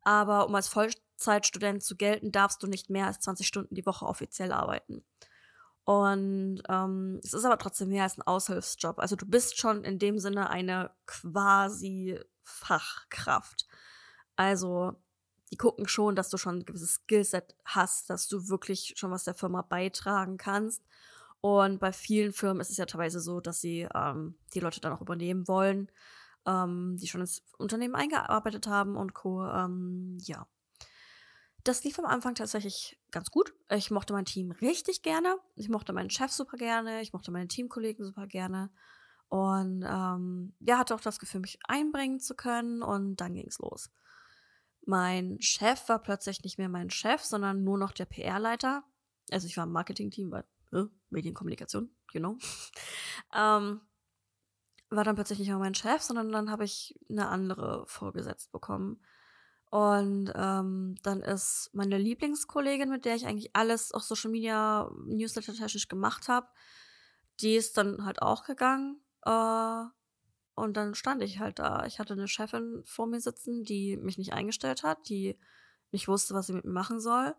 Aber 0.02 0.46
um 0.46 0.54
als 0.54 0.68
Vollzeitstudent 1.16 1.82
zu 1.82 1.96
gelten, 1.96 2.32
darfst 2.32 2.62
du 2.62 2.66
nicht 2.66 2.90
mehr 2.90 3.06
als 3.06 3.20
20 3.20 3.46
Stunden 3.46 3.74
die 3.74 3.86
Woche 3.86 4.06
offiziell 4.06 4.52
arbeiten. 4.52 5.04
Und 5.84 6.62
ähm, 6.68 7.20
es 7.22 7.32
ist 7.32 7.44
aber 7.44 7.58
trotzdem 7.58 7.88
mehr 7.88 8.02
als 8.02 8.18
ein 8.18 8.22
Aushilfsjob. 8.22 8.98
Also 8.98 9.14
du 9.16 9.26
bist 9.26 9.58
schon 9.58 9.84
in 9.84 9.98
dem 9.98 10.18
Sinne 10.18 10.50
eine 10.50 10.90
quasi 11.06 12.18
Fachkraft. 12.42 13.66
Also 14.34 14.94
die 15.52 15.56
gucken 15.56 15.86
schon, 15.86 16.16
dass 16.16 16.28
du 16.28 16.38
schon 16.38 16.58
ein 16.58 16.64
gewisses 16.64 16.94
Skillset 16.94 17.54
hast, 17.64 18.10
dass 18.10 18.26
du 18.26 18.48
wirklich 18.48 18.94
schon 18.96 19.12
was 19.12 19.24
der 19.24 19.34
Firma 19.34 19.62
beitragen 19.62 20.38
kannst. 20.38 20.82
Und 21.40 21.78
bei 21.78 21.92
vielen 21.92 22.32
Firmen 22.32 22.60
ist 22.60 22.70
es 22.70 22.78
ja 22.78 22.86
teilweise 22.86 23.20
so, 23.20 23.40
dass 23.40 23.60
sie 23.60 23.86
ähm, 23.94 24.36
die 24.54 24.60
Leute 24.60 24.80
dann 24.80 24.92
auch 24.92 25.00
übernehmen 25.00 25.46
wollen 25.46 25.88
ähm, 26.46 26.96
die 26.98 27.08
schon 27.08 27.20
ins 27.20 27.42
Unternehmen 27.58 27.94
eingearbeitet 27.94 28.66
haben 28.66 28.96
und 28.96 29.12
Co. 29.14 29.44
Ähm, 29.46 30.16
ja. 30.20 30.46
Das 31.66 31.82
lief 31.82 31.98
am 31.98 32.06
Anfang 32.06 32.36
tatsächlich 32.36 32.96
ganz 33.10 33.32
gut. 33.32 33.52
Ich 33.70 33.90
mochte 33.90 34.12
mein 34.12 34.24
Team 34.24 34.52
richtig 34.52 35.02
gerne. 35.02 35.36
Ich 35.56 35.68
mochte 35.68 35.92
meinen 35.92 36.10
Chef 36.10 36.30
super 36.30 36.56
gerne. 36.56 37.02
Ich 37.02 37.12
mochte 37.12 37.32
meine 37.32 37.48
Teamkollegen 37.48 38.04
super 38.04 38.28
gerne. 38.28 38.70
Und 39.26 39.82
ähm, 39.84 40.54
ja, 40.60 40.78
hatte 40.78 40.94
auch 40.94 41.00
das 41.00 41.18
Gefühl, 41.18 41.40
mich 41.40 41.58
einbringen 41.66 42.20
zu 42.20 42.36
können. 42.36 42.82
Und 42.82 43.16
dann 43.16 43.34
ging 43.34 43.48
es 43.48 43.58
los. 43.58 43.90
Mein 44.82 45.38
Chef 45.40 45.88
war 45.88 45.98
plötzlich 45.98 46.44
nicht 46.44 46.56
mehr 46.56 46.68
mein 46.68 46.88
Chef, 46.88 47.22
sondern 47.22 47.64
nur 47.64 47.78
noch 47.78 47.90
der 47.90 48.04
PR-Leiter. 48.04 48.84
Also 49.32 49.48
ich 49.48 49.56
war 49.56 49.64
im 49.64 49.72
Marketing-Team, 49.72 50.30
weil 50.30 50.44
äh, 50.72 50.84
Medienkommunikation, 51.10 51.90
you 52.12 52.20
know. 52.20 52.38
ähm, 53.34 53.80
war 54.88 55.02
dann 55.02 55.16
plötzlich 55.16 55.40
nicht 55.40 55.48
mehr 55.48 55.58
mein 55.58 55.74
Chef, 55.74 56.00
sondern 56.00 56.30
dann 56.30 56.48
habe 56.48 56.62
ich 56.62 56.96
eine 57.10 57.26
andere 57.26 57.84
vorgesetzt 57.88 58.52
bekommen. 58.52 59.00
Und 59.76 60.32
ähm, 60.34 60.94
dann 61.02 61.20
ist 61.20 61.68
meine 61.74 61.98
Lieblingskollegin, 61.98 62.88
mit 62.88 63.04
der 63.04 63.14
ich 63.14 63.26
eigentlich 63.26 63.54
alles 63.54 63.92
auf 63.92 64.04
Social 64.04 64.30
Media 64.30 64.90
Newsletter 65.04 65.52
technisch 65.52 65.88
gemacht 65.88 66.28
habe, 66.28 66.48
die 67.40 67.56
ist 67.56 67.76
dann 67.76 68.06
halt 68.06 68.22
auch 68.22 68.44
gegangen. 68.44 69.02
Äh, 69.26 69.84
und 70.54 70.78
dann 70.78 70.94
stand 70.94 71.22
ich 71.22 71.40
halt 71.40 71.58
da. 71.58 71.84
Ich 71.84 71.98
hatte 71.98 72.14
eine 72.14 72.26
Chefin 72.26 72.84
vor 72.86 73.06
mir 73.06 73.20
sitzen, 73.20 73.64
die 73.64 73.98
mich 73.98 74.16
nicht 74.16 74.32
eingestellt 74.32 74.82
hat, 74.82 75.10
die 75.10 75.38
nicht 75.92 76.08
wusste, 76.08 76.32
was 76.32 76.46
sie 76.46 76.54
mit 76.54 76.64
mir 76.64 76.72
machen 76.72 76.98
soll. 76.98 77.34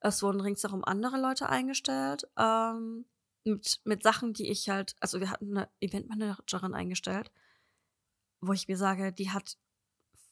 Es 0.00 0.24
wurden 0.24 0.40
ringsherum 0.40 0.82
andere 0.82 1.20
Leute 1.20 1.48
eingestellt. 1.48 2.26
Ähm, 2.36 3.04
mit, 3.44 3.80
mit 3.84 4.02
Sachen, 4.02 4.32
die 4.32 4.50
ich 4.50 4.68
halt, 4.70 4.96
also 4.98 5.20
wir 5.20 5.30
hatten 5.30 5.56
eine 5.56 5.68
Eventmanagerin 5.78 6.74
eingestellt, 6.74 7.30
wo 8.40 8.52
ich 8.52 8.66
mir 8.66 8.76
sage, 8.76 9.12
die 9.12 9.30
hat 9.30 9.56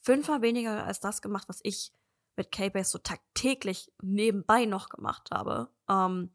fünfmal 0.05 0.43
weniger 0.43 0.85
als 0.85 1.01
das 1.01 1.23
gemacht, 1.23 1.49
was 1.49 1.61
ich 1.63 1.93
mit 2.37 2.53
K-Base 2.53 2.91
so 2.91 2.99
tagtäglich 2.99 3.93
nebenbei 4.03 4.67
noch 4.67 4.89
gemacht 4.89 5.31
habe. 5.33 5.71
Ähm, 5.89 6.35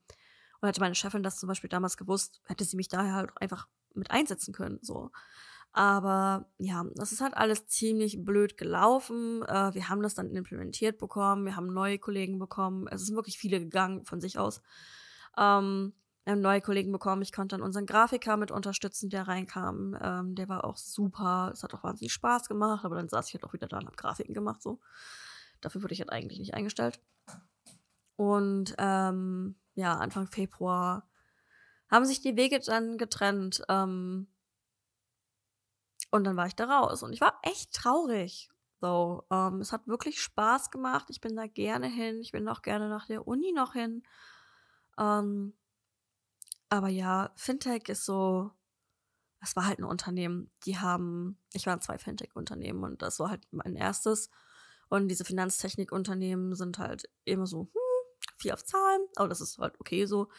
und 0.62 0.68
hätte 0.68 0.82
meine 0.82 0.96
Chefin 0.96 1.24
das 1.24 1.40
zum 1.40 1.48
Beispiel 1.48 1.70
damals 1.70 1.96
gewusst, 1.96 2.42
hätte 2.46 2.66
sie 2.66 2.76
mich 2.76 2.88
daher 2.88 3.14
halt 3.14 3.32
einfach 3.40 3.68
mit 3.94 4.12
einsetzen 4.12 4.54
können. 4.54 4.80
So. 4.82 5.12
Aber 5.72 6.50
ja, 6.58 6.84
das 6.96 7.12
ist 7.12 7.22
halt 7.22 7.38
alles 7.38 7.68
ziemlich 7.68 8.26
blöd 8.26 8.58
gelaufen. 8.58 9.44
Äh, 9.44 9.74
wir 9.74 9.88
haben 9.88 10.02
das 10.02 10.16
dann 10.16 10.36
implementiert 10.36 10.98
bekommen, 10.98 11.46
wir 11.46 11.56
haben 11.56 11.68
neue 11.68 12.00
Kollegen 12.00 12.40
bekommen. 12.40 12.88
Es 12.88 13.06
sind 13.06 13.16
wirklich 13.16 13.38
viele 13.38 13.60
gegangen 13.60 14.04
von 14.06 14.20
sich 14.20 14.40
aus. 14.40 14.62
Ähm, 15.38 15.94
wir 16.30 16.34
haben 16.34 16.42
neue 16.42 16.62
Kollegen 16.62 16.92
bekommen. 16.92 17.24
Ich 17.24 17.32
konnte 17.32 17.56
dann 17.56 17.64
unseren 17.64 17.88
Grafiker 17.88 18.38
mit 18.38 18.52
unterstützen, 18.52 19.10
der 19.10 19.28
reinkam. 19.28 19.98
Ähm, 20.00 20.36
der 20.36 20.48
war 20.48 20.64
auch 20.64 20.78
super. 20.78 21.50
Es 21.52 21.64
hat 21.64 21.74
auch 21.74 21.84
wahnsinnig 21.84 22.14
Spaß 22.14 22.48
gemacht, 22.48 22.86
aber 22.86 22.98
dann 22.98 23.10
saß 23.10 23.28
ich 23.28 23.34
halt 23.34 23.46
auch 23.46 23.54
wieder 23.54 23.68
da 23.68 23.80
und 23.80 23.88
habe 23.88 23.96
Grafiken 23.96 24.36
gemacht. 24.36 24.62
So. 24.62 24.80
Dafür 25.60 25.82
wurde 25.82 25.96
ich 25.96 26.02
halt 26.02 26.12
eigentlich 26.12 26.38
nicht 26.38 26.54
eingestellt. 26.54 27.02
Und 28.16 28.76
ähm, 28.78 29.56
ja, 29.74 29.98
Anfang 29.98 30.28
Februar 30.28 31.10
haben 31.90 32.06
sich 32.06 32.22
die 32.22 32.38
Wege 32.38 32.60
dann 32.60 33.00
getrennt. 33.00 33.64
Ähm, 33.68 34.28
und 36.12 36.24
dann 36.26 36.38
war 36.38 36.46
ich 36.46 36.56
da 36.56 36.66
raus. 36.66 37.02
Und 37.02 37.14
ich 37.14 37.22
war 37.22 37.40
echt 37.42 37.74
traurig. 37.74 38.52
So, 38.82 39.24
ähm, 39.32 39.62
es 39.62 39.72
hat 39.72 39.88
wirklich 39.88 40.22
Spaß 40.22 40.70
gemacht. 40.70 41.08
Ich 41.10 41.22
bin 41.22 41.36
da 41.36 41.48
gerne 41.48 41.88
hin. 41.88 42.22
Ich 42.22 42.34
bin 42.34 42.48
auch 42.48 42.62
gerne 42.62 42.88
nach 42.88 43.08
der 43.08 43.28
Uni 43.28 43.52
noch 43.52 43.74
hin. 43.74 44.04
Ähm, 45.00 45.56
aber 46.70 46.88
ja, 46.88 47.32
Fintech 47.36 47.90
ist 47.90 48.06
so, 48.06 48.52
es 49.42 49.56
war 49.56 49.66
halt 49.66 49.80
ein 49.80 49.86
Unternehmen. 49.86 50.52
Die 50.66 50.78
haben, 50.78 51.38
ich 51.54 51.66
war 51.66 51.74
in 51.74 51.82
zwei 51.82 51.98
Fintech-Unternehmen 51.98 52.84
und 52.84 53.02
das 53.02 53.20
war 53.20 53.30
halt 53.30 53.42
mein 53.52 53.76
erstes. 53.76 54.30
Und 54.90 55.08
diese 55.08 55.26
Finanztechnik-Unternehmen 55.26 56.56
sind 56.56 56.80
halt 56.80 57.10
immer 57.26 57.48
so, 57.48 57.62
hm, 57.62 58.30
viel 58.38 58.52
auf 58.52 58.64
Zahlen, 58.64 59.02
aber 59.16 59.28
das 59.28 59.42
ist 59.42 59.58
halt 59.58 59.80
okay 59.80 60.06
so. 60.06 60.30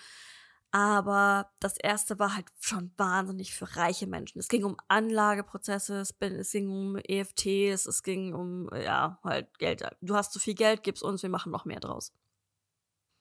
Aber 0.72 1.50
das 1.58 1.76
erste 1.78 2.20
war 2.20 2.36
halt 2.36 2.46
schon 2.60 2.92
wahnsinnig 2.96 3.54
für 3.54 3.76
reiche 3.76 4.06
Menschen. 4.06 4.38
Es 4.38 4.48
ging 4.48 4.62
um 4.64 4.76
Anlageprozesse, 4.86 6.00
es 6.00 6.16
ging 6.52 6.68
um 6.68 6.96
EFTs, 6.96 7.86
es 7.86 8.02
ging 8.04 8.34
um, 8.34 8.70
ja, 8.72 9.18
halt 9.24 9.58
Geld. 9.58 9.82
Du 10.00 10.14
hast 10.14 10.32
zu 10.32 10.38
viel 10.38 10.54
Geld, 10.54 10.84
gib's 10.84 11.02
uns, 11.02 11.22
wir 11.22 11.30
machen 11.30 11.50
noch 11.50 11.64
mehr 11.64 11.80
draus. 11.80 12.12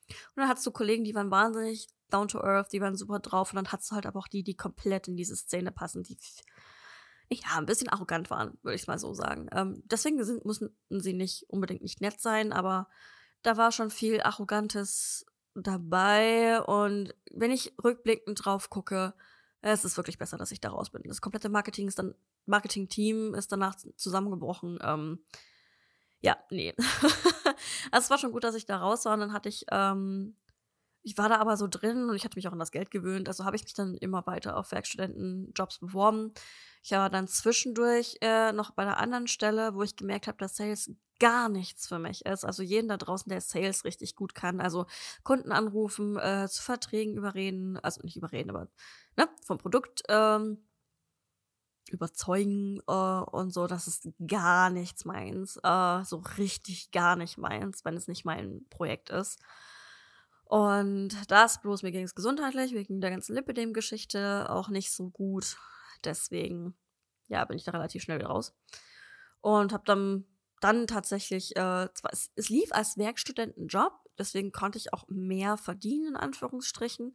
Und 0.10 0.38
dann 0.38 0.48
hattest 0.48 0.66
du 0.66 0.72
Kollegen, 0.72 1.04
die 1.04 1.16
waren 1.16 1.32
wahnsinnig 1.32 1.88
down 2.10 2.28
to 2.28 2.40
earth, 2.42 2.72
die 2.72 2.82
waren 2.82 2.96
super 2.96 3.20
drauf. 3.20 3.52
Und 3.52 3.58
dann 3.58 3.72
hattest 3.72 3.92
du 3.92 3.96
halt 3.96 4.06
aber 4.06 4.20
auch 4.20 4.28
die, 4.28 4.44
die 4.44 4.56
komplett 4.56 5.08
in 5.08 5.16
diese 5.16 5.36
Szene 5.36 5.72
passen, 5.72 6.04
die 6.04 6.18
ja, 7.32 7.58
ein 7.58 7.66
bisschen 7.66 7.90
arrogant 7.90 8.30
waren, 8.30 8.58
würde 8.64 8.76
ich 8.76 8.88
mal 8.88 8.98
so 8.98 9.14
sagen. 9.14 9.48
Ähm, 9.52 9.84
deswegen 9.86 10.24
sind, 10.24 10.46
mussten 10.46 10.76
sie 10.90 11.14
nicht 11.14 11.46
unbedingt 11.50 11.84
nicht 11.84 12.02
nett 12.02 12.20
sein, 12.20 12.52
aber 12.52 12.88
da 13.44 13.56
war 13.56 13.72
schon 13.72 13.92
viel 13.92 14.22
Arrogantes 14.22 15.26
dabei. 15.54 16.62
Und 16.62 17.14
wenn 17.32 17.52
ich 17.52 17.74
rückblickend 17.84 18.44
drauf 18.44 18.70
gucke, 18.70 19.14
es 19.62 19.86
ist 19.86 19.98
wirklich 19.98 20.18
besser, 20.18 20.38
dass 20.38 20.52
ich 20.52 20.62
da 20.62 20.70
raus 20.70 20.90
bin. 20.90 21.04
Das 21.06 21.22
komplette 21.22 21.50
Marketing 21.50 21.88
ist 21.88 22.00
dann, 22.00 22.16
Marketing-Team 22.46 23.36
ist 23.36 23.52
danach 23.52 23.76
zusammengebrochen. 23.96 24.80
Ähm, 24.82 25.20
ja, 26.22 26.38
nee. 26.50 26.74
also 27.92 28.06
es 28.06 28.10
war 28.10 28.18
schon 28.18 28.32
gut, 28.32 28.44
dass 28.44 28.56
ich 28.56 28.66
da 28.66 28.78
raus 28.78 29.06
war. 29.06 29.14
Und 29.14 29.22
dann 29.22 29.34
hatte 29.34 29.50
ich 29.50 29.66
ähm, 29.72 30.36
ich 31.02 31.18
war 31.18 31.30
da 31.30 31.38
aber 31.38 31.58
so 31.58 31.68
drin 31.68 32.10
und 32.10 32.16
ich 32.16 32.26
hatte 32.26 32.38
mich 32.38 32.48
auch 32.48 32.52
an 32.52 32.60
das 32.60 32.72
Geld 32.72 32.92
gewöhnt. 32.92 33.28
Also 33.28 33.46
habe 33.46 33.56
ich 33.56 33.64
mich 33.64 33.74
dann 33.74 33.96
immer 33.96 34.26
weiter 34.28 34.58
auf 34.58 34.72
Werkstudentenjobs 34.72 35.80
beworben. 35.80 36.34
Ich 36.84 36.92
war 36.92 37.10
dann 37.10 37.28
zwischendurch 37.28 38.18
äh, 38.22 38.52
noch 38.52 38.72
bei 38.72 38.84
einer 38.84 38.98
anderen 38.98 39.28
Stelle, 39.28 39.76
wo 39.76 39.84
ich 39.84 39.96
gemerkt 39.96 40.28
habe, 40.28 40.38
dass 40.38 40.56
Sales 40.56 40.92
gar 41.20 41.50
nichts 41.50 41.88
für 41.88 42.00
mich 42.00 42.26
ist. 42.26 42.46
Also 42.46 42.64
jeden 42.64 42.90
da 42.90 42.98
draußen, 42.98 43.30
der 43.30 43.42
Sales 43.42 43.86
richtig 43.86 44.16
gut 44.16 44.36
kann. 44.36 44.62
Also 44.62 44.86
Kunden 45.24 45.52
anrufen, 45.52 46.18
äh, 46.18 46.48
zu 46.50 46.62
Verträgen 46.64 47.18
überreden, 47.18 47.78
also 47.78 48.02
nicht 48.04 48.16
überreden, 48.16 48.50
aber 48.50 48.68
ne, 49.18 49.28
vom 49.46 49.58
Produkt 49.58 50.04
ähm, 50.10 50.66
überzeugen 51.90 52.80
äh, 52.88 52.92
und 52.92 53.52
so. 53.52 53.68
Das 53.68 53.88
ist 53.88 54.10
gar 54.28 54.70
nichts 54.70 55.06
meins. 55.06 55.58
Äh, 55.64 56.04
so 56.04 56.24
richtig 56.38 56.92
gar 56.92 57.16
nicht 57.16 57.38
meins, 57.38 57.86
wenn 57.86 57.98
es 57.98 58.08
nicht 58.08 58.26
mein 58.26 58.66
Projekt 58.70 59.10
ist. 59.10 59.40
Und 60.46 61.12
das 61.28 61.62
bloß 61.62 61.84
mir 61.84 61.92
ging 61.92 62.04
es 62.04 62.16
gesundheitlich, 62.16 62.74
wegen 62.74 63.02
der 63.02 63.12
ganzen 63.12 63.36
Lipidem-Geschichte 63.36 64.50
auch 64.50 64.70
nicht 64.70 64.92
so 64.92 65.10
gut. 65.10 65.58
Deswegen, 66.04 66.76
ja, 67.28 67.46
bin 67.46 67.58
ich 67.58 67.66
da 67.66 67.72
relativ 67.72 68.02
schnell 68.02 68.18
wieder 68.18 68.30
raus. 68.30 68.56
Und 69.42 69.74
habe 69.74 69.84
dann, 69.86 70.26
dann 70.60 70.88
tatsächlich, 70.88 71.56
äh, 71.56 71.88
es, 72.12 72.32
es 72.36 72.50
lief 72.50 72.72
als 72.72 72.98
Werkstudentenjob, 72.98 73.94
deswegen 74.18 74.52
konnte 74.52 74.80
ich 74.80 74.92
auch 74.92 75.08
mehr 75.08 75.56
verdienen, 75.56 76.08
in 76.08 76.16
Anführungsstrichen. 76.16 77.14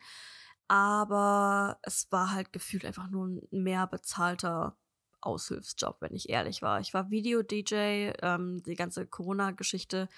Aber 0.69 1.79
es 1.83 2.11
war 2.11 2.33
halt 2.33 2.53
gefühlt 2.53 2.85
einfach 2.85 3.09
nur 3.09 3.27
ein 3.27 3.43
mehr 3.51 3.87
bezahlter 3.87 4.77
Aushilfsjob, 5.21 5.97
wenn 6.01 6.15
ich 6.15 6.29
ehrlich 6.29 6.63
war. 6.63 6.81
Ich 6.81 6.95
war 6.95 7.11
Video-DJ, 7.11 8.13
ähm, 8.23 8.63
die 8.63 8.75
ganze 8.75 9.07
Corona-Geschichte 9.07 10.09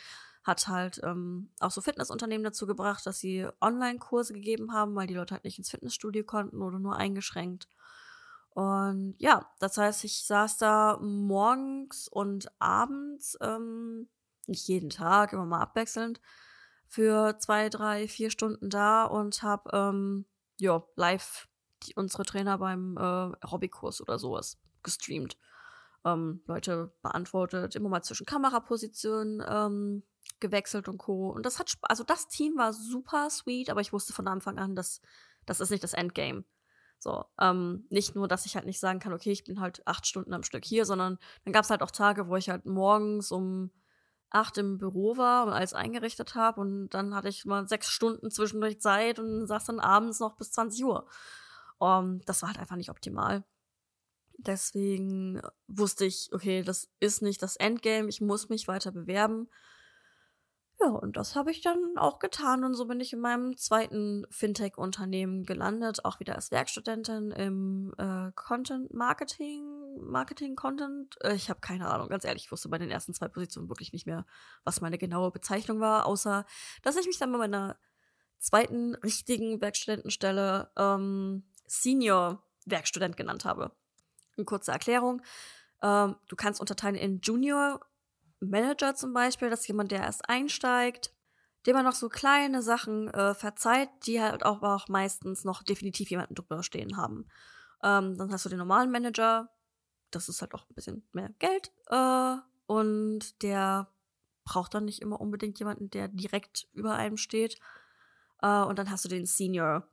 hat 0.46 0.68
halt 0.68 1.00
ähm, 1.02 1.50
auch 1.58 1.72
so 1.72 1.80
Fitnessunternehmen 1.80 2.44
dazu 2.44 2.66
gebracht, 2.66 3.04
dass 3.04 3.18
sie 3.18 3.48
Online-Kurse 3.60 4.32
gegeben 4.32 4.72
haben, 4.72 4.94
weil 4.94 5.08
die 5.08 5.14
Leute 5.14 5.34
halt 5.34 5.44
nicht 5.44 5.58
ins 5.58 5.70
Fitnessstudio 5.70 6.24
konnten 6.24 6.62
oder 6.62 6.78
nur 6.78 6.96
eingeschränkt. 6.96 7.68
Und 8.50 9.16
ja, 9.18 9.50
das 9.58 9.76
heißt, 9.76 10.04
ich 10.04 10.24
saß 10.24 10.56
da 10.58 10.98
morgens 11.02 12.08
und 12.08 12.48
abends, 12.60 13.36
ähm, 13.40 14.08
nicht 14.46 14.68
jeden 14.68 14.88
Tag, 14.88 15.32
immer 15.32 15.46
mal 15.46 15.60
abwechselnd, 15.60 16.20
für 16.86 17.36
zwei, 17.38 17.68
drei, 17.68 18.06
vier 18.06 18.30
Stunden 18.30 18.70
da 18.70 19.04
und 19.04 19.42
habe 19.42 19.70
ähm, 19.72 20.26
ja, 20.58 20.82
live 20.96 21.48
die, 21.82 21.94
unsere 21.94 22.24
Trainer 22.24 22.58
beim 22.58 22.96
äh, 22.96 23.46
Hobbykurs 23.46 24.00
oder 24.00 24.18
sowas 24.18 24.58
gestreamt. 24.82 25.36
Ähm, 26.04 26.42
Leute 26.46 26.92
beantwortet, 27.02 27.74
immer 27.74 27.88
mal 27.88 28.02
zwischen 28.02 28.26
Kamerapositionen 28.26 29.44
ähm, 29.46 30.02
gewechselt 30.40 30.88
und 30.88 30.98
Co. 30.98 31.30
Und 31.30 31.44
das 31.44 31.58
hat, 31.58 31.74
also 31.82 32.04
das 32.04 32.28
Team 32.28 32.56
war 32.56 32.72
super 32.72 33.28
sweet, 33.30 33.70
aber 33.70 33.80
ich 33.80 33.92
wusste 33.92 34.12
von 34.12 34.28
Anfang 34.28 34.58
an, 34.58 34.76
dass 34.76 35.00
das 35.46 35.60
ist 35.60 35.70
nicht 35.70 35.84
das 35.84 35.94
Endgame. 35.94 36.44
So, 36.98 37.24
ähm, 37.40 37.86
nicht 37.90 38.14
nur, 38.14 38.26
dass 38.26 38.46
ich 38.46 38.56
halt 38.56 38.66
nicht 38.66 38.80
sagen 38.80 39.00
kann, 39.00 39.12
okay, 39.12 39.30
ich 39.30 39.44
bin 39.44 39.60
halt 39.60 39.86
acht 39.86 40.06
Stunden 40.06 40.32
am 40.32 40.42
Stück 40.42 40.64
hier, 40.64 40.86
sondern 40.86 41.18
dann 41.44 41.52
gab 41.52 41.64
es 41.64 41.70
halt 41.70 41.82
auch 41.82 41.90
Tage, 41.90 42.28
wo 42.28 42.36
ich 42.36 42.48
halt 42.48 42.64
morgens 42.64 43.30
um 43.30 43.70
acht 44.30 44.58
im 44.58 44.78
Büro 44.78 45.16
war 45.16 45.46
und 45.46 45.52
alles 45.52 45.72
eingerichtet 45.72 46.34
habe 46.34 46.60
und 46.60 46.90
dann 46.90 47.14
hatte 47.14 47.28
ich 47.28 47.44
mal 47.44 47.68
sechs 47.68 47.88
Stunden 47.88 48.30
zwischendurch 48.30 48.80
Zeit 48.80 49.18
und 49.18 49.46
saß 49.46 49.64
dann 49.66 49.80
abends 49.80 50.20
noch 50.20 50.36
bis 50.36 50.52
20 50.52 50.84
Uhr. 50.84 51.08
Um, 51.78 52.20
das 52.24 52.42
war 52.42 52.48
halt 52.48 52.58
einfach 52.58 52.76
nicht 52.76 52.90
optimal. 52.90 53.44
Deswegen 54.38 55.40
wusste 55.66 56.04
ich, 56.04 56.30
okay, 56.32 56.62
das 56.62 56.88
ist 57.00 57.22
nicht 57.22 57.42
das 57.42 57.56
Endgame, 57.56 58.08
ich 58.08 58.20
muss 58.20 58.48
mich 58.48 58.68
weiter 58.68 58.92
bewerben. 58.92 59.48
Ja, 60.78 60.88
und 60.88 61.16
das 61.16 61.34
habe 61.34 61.50
ich 61.50 61.62
dann 61.62 61.96
auch 61.96 62.18
getan 62.18 62.62
und 62.62 62.74
so 62.74 62.84
bin 62.84 63.00
ich 63.00 63.14
in 63.14 63.20
meinem 63.20 63.56
zweiten 63.56 64.26
Fintech-Unternehmen 64.30 65.44
gelandet, 65.44 66.04
auch 66.04 66.20
wieder 66.20 66.34
als 66.34 66.50
Werkstudentin 66.50 67.30
im 67.30 67.94
äh, 67.96 68.30
Content 68.34 68.92
Marketing, 68.92 69.64
Marketing 70.02 70.54
Content. 70.54 71.16
Äh, 71.22 71.34
ich 71.34 71.48
habe 71.48 71.60
keine 71.60 71.88
Ahnung, 71.88 72.08
ganz 72.08 72.26
ehrlich, 72.26 72.44
ich 72.44 72.52
wusste 72.52 72.68
bei 72.68 72.76
den 72.76 72.90
ersten 72.90 73.14
zwei 73.14 73.28
Positionen 73.28 73.70
wirklich 73.70 73.94
nicht 73.94 74.06
mehr, 74.06 74.26
was 74.64 74.82
meine 74.82 74.98
genaue 74.98 75.30
Bezeichnung 75.30 75.80
war, 75.80 76.04
außer 76.04 76.44
dass 76.82 76.96
ich 76.96 77.06
mich 77.06 77.18
dann 77.18 77.32
bei 77.32 77.38
meiner 77.38 77.78
zweiten 78.38 78.94
richtigen 78.96 79.62
Werkstudentenstelle 79.62 80.70
ähm, 80.76 81.44
Senior 81.66 82.42
Werkstudent 82.66 83.16
genannt 83.16 83.46
habe. 83.46 83.72
Eine 84.36 84.44
kurze 84.44 84.72
Erklärung. 84.72 85.22
Ähm, 85.82 86.16
du 86.28 86.36
kannst 86.36 86.60
unterteilen 86.60 86.96
in 86.96 87.20
Junior 87.20 87.80
Manager 88.40 88.94
zum 88.94 89.12
Beispiel, 89.12 89.50
das 89.50 89.60
ist 89.60 89.68
jemand, 89.68 89.90
der 89.92 90.02
erst 90.02 90.28
einsteigt, 90.28 91.12
dem 91.66 91.74
man 91.74 91.84
noch 91.84 91.94
so 91.94 92.08
kleine 92.08 92.62
Sachen 92.62 93.08
äh, 93.08 93.34
verzeiht, 93.34 93.88
die 94.06 94.20
halt 94.20 94.44
auch, 94.44 94.62
auch 94.62 94.88
meistens 94.88 95.44
noch 95.44 95.62
definitiv 95.62 96.10
jemanden 96.10 96.34
drüber 96.34 96.62
stehen 96.62 96.96
haben. 96.96 97.26
Ähm, 97.82 98.16
dann 98.16 98.32
hast 98.32 98.44
du 98.44 98.48
den 98.48 98.58
normalen 98.58 98.90
Manager, 98.90 99.50
das 100.10 100.28
ist 100.28 100.40
halt 100.40 100.54
auch 100.54 100.68
ein 100.68 100.74
bisschen 100.74 101.08
mehr 101.12 101.30
Geld. 101.38 101.72
Äh, 101.88 102.36
und 102.66 103.42
der 103.42 103.88
braucht 104.44 104.74
dann 104.74 104.84
nicht 104.84 105.02
immer 105.02 105.20
unbedingt 105.20 105.58
jemanden, 105.58 105.90
der 105.90 106.08
direkt 106.08 106.68
über 106.72 106.94
einem 106.94 107.16
steht. 107.16 107.58
Äh, 108.42 108.62
und 108.62 108.78
dann 108.78 108.90
hast 108.90 109.04
du 109.04 109.08
den 109.08 109.26
Senior 109.26 109.88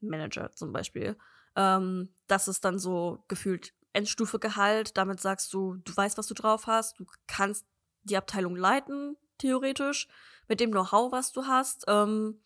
Manager 0.00 0.50
zum 0.52 0.72
Beispiel. 0.72 1.16
Ähm, 1.56 2.14
das 2.26 2.48
ist 2.48 2.64
dann 2.64 2.78
so 2.78 3.24
gefühlt 3.28 3.72
Endstufe 3.98 4.38
Gehalt. 4.38 4.96
Damit 4.96 5.20
sagst 5.20 5.52
du, 5.52 5.74
du 5.76 5.96
weißt, 5.96 6.16
was 6.16 6.28
du 6.28 6.34
drauf 6.34 6.66
hast. 6.66 6.98
Du 6.98 7.04
kannst 7.26 7.66
die 8.04 8.16
Abteilung 8.16 8.56
leiten, 8.56 9.16
theoretisch, 9.38 10.08
mit 10.48 10.60
dem 10.60 10.70
Know-how, 10.70 11.12
was 11.12 11.32
du 11.32 11.46
hast. 11.46 11.84
Ähm, 11.88 12.40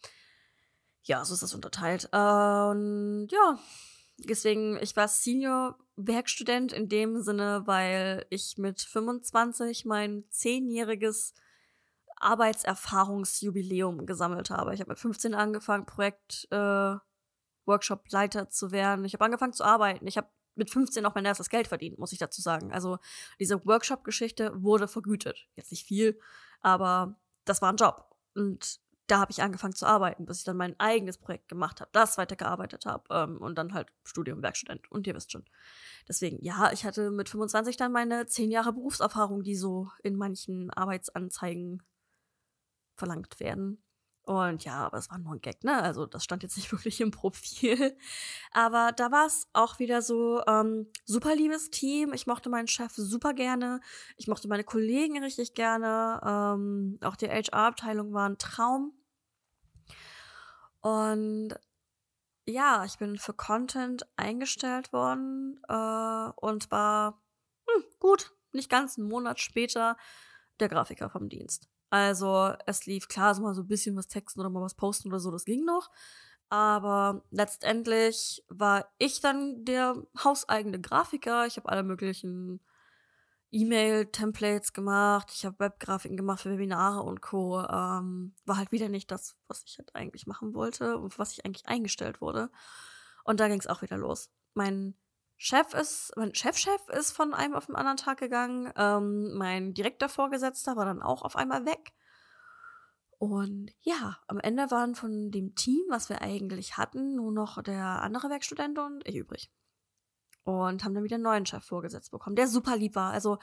ja, 1.05 1.25
so 1.25 1.35
ist 1.35 1.43
das 1.43 1.55
unterteilt. 1.55 2.07
Und 2.13 3.29
ja, 3.31 3.59
deswegen, 4.19 4.79
ich 4.81 4.97
war 4.97 5.09
Senior 5.09 5.79
Werkstudent 5.97 6.73
in 6.73 6.89
dem 6.89 7.21
Sinne, 7.23 7.63
weil 7.67 8.27
ich 8.31 8.57
mit 8.57 8.81
25 8.81 9.85
mein 9.85 10.25
zehnjähriges 10.31 11.35
Arbeitserfahrungsjubiläum 12.17 14.07
gesammelt 14.07 14.51
habe. 14.51 14.75
Ich 14.75 14.81
habe 14.81 14.91
mit 14.91 14.99
15 14.99 15.35
angefangen, 15.35 15.87
Projekt 15.87 16.49
äh, 16.51 16.97
Workshop-Leiter 17.67 18.49
zu 18.49 18.73
werden. 18.73 19.05
Ich 19.05 19.15
habe 19.15 19.25
angefangen 19.25 19.53
zu 19.53 19.65
arbeiten. 19.65 20.07
Ich 20.07 20.17
habe 20.17 20.29
mit 20.55 20.71
15 20.71 21.07
auch 21.07 21.15
mein 21.15 21.25
erstes 21.25 21.49
Geld 21.49 21.69
verdient, 21.69 21.99
muss 21.99 22.13
ich 22.13 22.19
dazu 22.19 22.41
sagen. 22.41 22.73
Also 22.73 22.99
diese 23.41 23.65
Workshop-Geschichte 23.65 24.53
wurde 24.63 24.89
vergütet. 24.89 25.49
Jetzt 25.55 25.71
nicht 25.71 25.87
viel, 25.87 26.19
aber 26.61 27.17
das 27.45 27.63
war 27.63 27.73
ein 27.73 27.77
Job. 27.77 28.15
Und 28.35 28.81
da 29.07 29.21
habe 29.21 29.33
ich 29.33 29.43
angefangen 29.43 29.75
zu 29.75 29.85
arbeiten, 29.85 30.25
bis 30.25 30.39
ich 30.39 30.45
dann 30.45 30.57
mein 30.57 30.79
eigenes 30.79 31.19
Projekt 31.19 31.49
gemacht 31.49 31.81
habe, 31.81 31.91
das 31.93 32.19
weitergearbeitet 32.19 32.87
habe 32.87 33.05
ähm, 33.11 33.39
und 33.39 33.57
dann 33.57 33.75
halt 33.75 33.93
Studium, 34.05 34.43
Werkstudent. 34.43 34.91
Und 34.91 35.07
ihr 35.07 35.15
wisst 35.15 35.33
schon. 35.33 35.45
Deswegen, 36.09 36.43
ja, 36.43 36.73
ich 36.73 36.85
hatte 36.85 37.11
mit 37.11 37.29
25 37.29 37.77
dann 37.77 37.93
meine 37.93 38.27
zehn 38.27 38.51
Jahre 38.51 38.73
Berufserfahrung, 38.73 39.43
die 39.43 39.57
so 39.57 39.91
in 40.03 40.17
manchen 40.17 40.71
Arbeitsanzeigen 40.71 41.83
verlangt 42.95 43.41
werden. 43.41 43.83
Und 44.25 44.65
ja, 44.65 44.87
aber 44.87 44.99
es 44.99 45.11
war 45.11 45.19
nur 45.19 45.35
ein 45.35 45.41
Gag, 45.41 45.65
ne? 45.65 45.83
Also 45.83 46.07
das 46.07 46.23
stand 46.23 46.45
jetzt 46.45 46.57
nicht 46.57 46.71
wirklich 46.73 47.01
im 47.01 47.11
Profil. 47.11 47.97
Aber 48.53 48.93
da 48.93 49.11
war 49.11 49.27
es 49.27 49.49
auch 49.53 49.79
wieder 49.79 50.01
so 50.01 50.43
ähm, 50.47 50.87
super 51.05 51.35
liebes 51.35 51.71
Team. 51.71 52.13
Ich 52.13 52.27
mochte 52.27 52.49
meinen 52.49 52.69
Chef 52.69 52.93
super 52.95 53.35
gerne. 53.35 53.81
Ich 54.17 54.29
mochte 54.29 54.49
meine 54.49 54.65
Kollegen 54.65 55.23
richtig 55.23 55.55
gerne. 55.55 56.21
Ähm, 56.25 56.99
auch 57.03 57.17
die 57.17 57.29
HR-Abteilung 57.29 58.13
war 58.13 58.29
ein 58.29 58.39
Traum. 58.39 58.93
Und 60.81 61.55
ja, 62.47 62.85
ich 62.85 62.99
bin 62.99 63.19
für 63.19 63.35
Content 63.35 64.07
eingestellt 64.17 64.93
worden 64.93 65.61
äh, 65.69 66.31
und 66.37 66.71
war 66.71 67.23
hm, 67.69 67.85
gut, 67.99 68.33
nicht 68.53 68.71
ganz 68.71 68.99
einen 68.99 69.09
Monat 69.09 69.41
später 69.41 69.97
der 70.61 70.69
Grafiker 70.69 71.11
vom 71.11 71.29
Dienst. 71.29 71.72
Also 71.93 72.55
es 72.65 72.87
lief 72.87 73.07
klar, 73.07 73.35
so 73.35 73.43
mal 73.43 73.55
so 73.55 73.61
ein 73.61 73.69
bisschen 73.69 73.95
was 73.97 74.09
texten 74.09 74.41
oder 74.41 74.49
mal 74.49 74.63
was 74.63 74.75
posten 74.75 75.09
oder 75.09 75.21
so, 75.21 75.31
das 75.31 75.45
ging 75.45 75.67
noch. 75.67 75.91
Aber 76.49 77.23
letztendlich 77.31 78.43
war 78.49 78.91
ich 78.97 79.21
dann 79.21 79.67
der 79.67 80.03
hauseigene 80.25 80.81
Grafiker. 80.81 81.47
Ich 81.47 81.59
habe 81.59 81.69
alle 81.69 81.83
möglichen 81.83 82.61
E-Mail-Templates 83.51 84.73
gemacht. 84.73 85.33
Ich 85.35 85.45
habe 85.45 85.59
Webgrafiken 85.59 86.17
gemacht 86.17 86.41
für 86.41 86.51
Webinare 86.51 87.03
und 87.03 87.21
Co. 87.21 87.61
Ähm, 87.61 88.35
war 88.47 88.57
halt 88.57 88.73
wieder 88.73 88.89
nicht 88.89 89.11
das, 89.11 89.37
was 89.47 89.63
ich 89.67 89.77
halt 89.77 89.95
eigentlich 89.95 90.27
machen 90.27 90.55
wollte 90.55 90.97
und 90.97 91.19
was 91.19 91.33
ich 91.33 91.45
eigentlich 91.45 91.67
eingestellt 91.67 92.23
wurde. 92.23 92.51
Und 93.23 93.39
da 93.39 93.49
ging 93.49 93.61
es 93.61 93.67
auch 93.67 93.83
wieder 93.83 93.99
los. 93.99 94.31
Mein 94.55 94.95
Chef 95.45 95.75
ist, 95.75 96.13
mein 96.15 96.33
Chefchef 96.37 96.87
-Chef 96.87 96.97
ist 96.97 97.11
von 97.11 97.35
einem 97.35 97.55
auf 97.55 97.67
den 97.67 97.75
anderen 97.75 97.97
Tag 97.97 98.19
gegangen. 98.19 98.73
Ähm, 98.77 99.35
mein 99.37 99.75
direkter 99.75 100.09
Vorgesetzter 100.09 100.77
war 100.77 100.85
dann 100.85 101.03
auch 101.03 101.23
auf 101.23 101.35
einmal 101.35 101.67
weg. 101.67 101.93
Und 103.19 103.73
ja, 103.81 104.19
am 104.29 104.39
Ende 104.39 104.71
waren 104.71 104.95
von 104.95 105.33
dem 105.33 105.57
Team, 105.57 105.83
was 105.89 106.09
wir 106.09 106.23
eigentlich 106.23 106.77
hatten, 106.77 107.17
nur 107.17 107.33
noch 107.33 107.61
der 107.61 107.85
andere 108.03 108.31
Werkstudent 108.31 108.79
und 108.79 109.05
ich 109.05 109.17
übrig. 109.17 109.51
Und 110.45 110.85
haben 110.85 110.95
dann 110.95 111.03
wieder 111.03 111.17
einen 111.17 111.25
neuen 111.25 111.47
Chef 111.47 111.65
vorgesetzt 111.65 112.13
bekommen, 112.13 112.37
der 112.37 112.47
super 112.47 112.77
lieb 112.77 112.95
war. 112.95 113.11
Also 113.11 113.39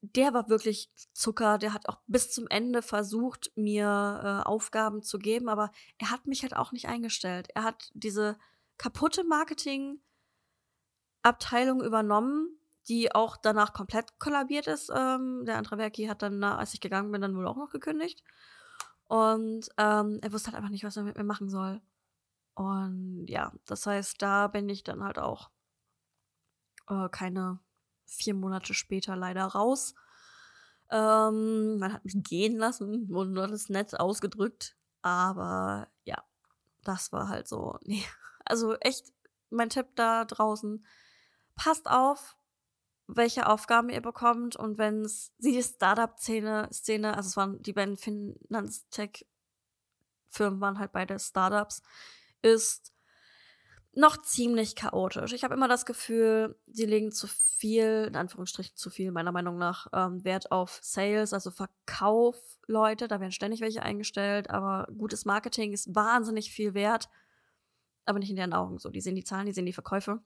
der 0.00 0.32
war 0.32 0.48
wirklich 0.48 0.90
Zucker, 1.12 1.58
der 1.58 1.74
hat 1.74 1.90
auch 1.90 2.00
bis 2.06 2.32
zum 2.32 2.46
Ende 2.46 2.80
versucht, 2.80 3.52
mir 3.54 3.84
äh, 3.84 4.48
Aufgaben 4.48 5.02
zu 5.02 5.18
geben, 5.18 5.50
aber 5.50 5.72
er 5.98 6.10
hat 6.10 6.26
mich 6.26 6.40
halt 6.40 6.56
auch 6.56 6.72
nicht 6.72 6.88
eingestellt. 6.88 7.48
Er 7.54 7.64
hat 7.64 7.90
diese 7.92 8.38
kaputte 8.78 9.24
Marketing- 9.24 10.00
Abteilung 11.24 11.82
übernommen, 11.82 12.58
die 12.88 13.14
auch 13.14 13.36
danach 13.36 13.72
komplett 13.72 14.18
kollabiert 14.18 14.66
ist. 14.66 14.90
Ähm, 14.94 15.44
der 15.46 15.56
andere 15.56 15.78
Werki 15.78 16.06
hat 16.06 16.22
dann, 16.22 16.44
als 16.44 16.74
ich 16.74 16.80
gegangen 16.80 17.10
bin, 17.10 17.22
dann 17.22 17.36
wohl 17.36 17.46
auch 17.46 17.56
noch 17.56 17.70
gekündigt. 17.70 18.22
Und 19.06 19.68
ähm, 19.78 20.18
er 20.22 20.32
wusste 20.32 20.48
halt 20.48 20.56
einfach 20.56 20.70
nicht, 20.70 20.84
was 20.84 20.96
er 20.96 21.02
mit 21.02 21.16
mir 21.16 21.24
machen 21.24 21.48
soll. 21.48 21.80
Und 22.54 23.26
ja, 23.26 23.52
das 23.66 23.86
heißt, 23.86 24.20
da 24.20 24.48
bin 24.48 24.68
ich 24.68 24.84
dann 24.84 25.02
halt 25.02 25.18
auch 25.18 25.50
äh, 26.88 27.08
keine 27.08 27.58
vier 28.04 28.34
Monate 28.34 28.74
später 28.74 29.16
leider 29.16 29.44
raus. 29.44 29.94
Ähm, 30.90 31.78
man 31.78 31.92
hat 31.92 32.04
mich 32.04 32.22
gehen 32.22 32.56
lassen 32.56 33.10
und 33.12 33.34
das 33.34 33.68
nett 33.70 33.98
ausgedrückt. 33.98 34.76
Aber 35.02 35.88
ja, 36.04 36.22
das 36.82 37.12
war 37.12 37.28
halt 37.28 37.48
so. 37.48 37.78
Nee. 37.82 38.04
Also 38.46 38.74
echt, 38.80 39.10
mein 39.48 39.70
Tipp 39.70 39.86
da 39.96 40.26
draußen 40.26 40.84
passt 41.56 41.88
auf, 41.88 42.36
welche 43.06 43.48
Aufgaben 43.48 43.90
ihr 43.90 44.00
bekommt 44.00 44.56
und 44.56 44.78
wenn 44.78 45.04
es 45.04 45.32
die 45.38 45.62
Startup-Szene, 45.62 46.68
Szene, 46.72 47.16
also 47.16 47.28
es 47.28 47.36
waren 47.36 47.62
die 47.62 47.74
beiden 47.74 47.96
Finanztech-Firmen 47.96 50.60
waren 50.60 50.78
halt 50.78 50.92
beide 50.92 51.18
Startups, 51.18 51.82
ist 52.42 52.94
noch 53.96 54.20
ziemlich 54.22 54.74
chaotisch. 54.74 55.32
Ich 55.32 55.44
habe 55.44 55.54
immer 55.54 55.68
das 55.68 55.86
Gefühl, 55.86 56.58
sie 56.66 56.86
legen 56.86 57.12
zu 57.12 57.28
viel, 57.28 58.06
in 58.08 58.16
Anführungsstrichen 58.16 58.76
zu 58.76 58.90
viel, 58.90 59.12
meiner 59.12 59.32
Meinung 59.32 59.56
nach, 59.56 59.86
ähm, 59.92 60.24
Wert 60.24 60.50
auf 60.50 60.80
Sales, 60.82 61.32
also 61.32 61.50
Verkauf, 61.50 62.36
Leute. 62.66 63.06
Da 63.06 63.20
werden 63.20 63.32
ständig 63.32 63.60
welche 63.60 63.82
eingestellt, 63.82 64.50
aber 64.50 64.88
gutes 64.98 65.24
Marketing 65.26 65.72
ist 65.72 65.94
wahnsinnig 65.94 66.50
viel 66.50 66.74
wert, 66.74 67.08
aber 68.04 68.18
nicht 68.18 68.30
in 68.30 68.36
deren 68.36 68.52
Augen 68.52 68.78
so. 68.78 68.90
Die 68.90 69.00
sehen 69.00 69.14
die 69.14 69.24
Zahlen, 69.24 69.46
die 69.46 69.52
sehen 69.52 69.66
die 69.66 69.72
Verkäufe 69.72 70.20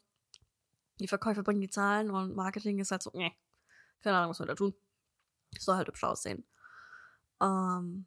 die 0.98 1.08
Verkäufer 1.08 1.42
bringen 1.42 1.60
die 1.60 1.70
Zahlen 1.70 2.10
und 2.10 2.34
Marketing 2.34 2.78
ist 2.78 2.90
halt 2.90 3.02
so, 3.02 3.10
nee, 3.14 3.32
keine 4.02 4.16
Ahnung, 4.16 4.30
was 4.30 4.38
wir 4.38 4.46
da 4.46 4.54
tun. 4.54 4.74
soll 5.58 5.76
halt 5.76 5.88
hübsch 5.88 6.04
aussehen. 6.04 6.46
Ähm, 7.40 8.06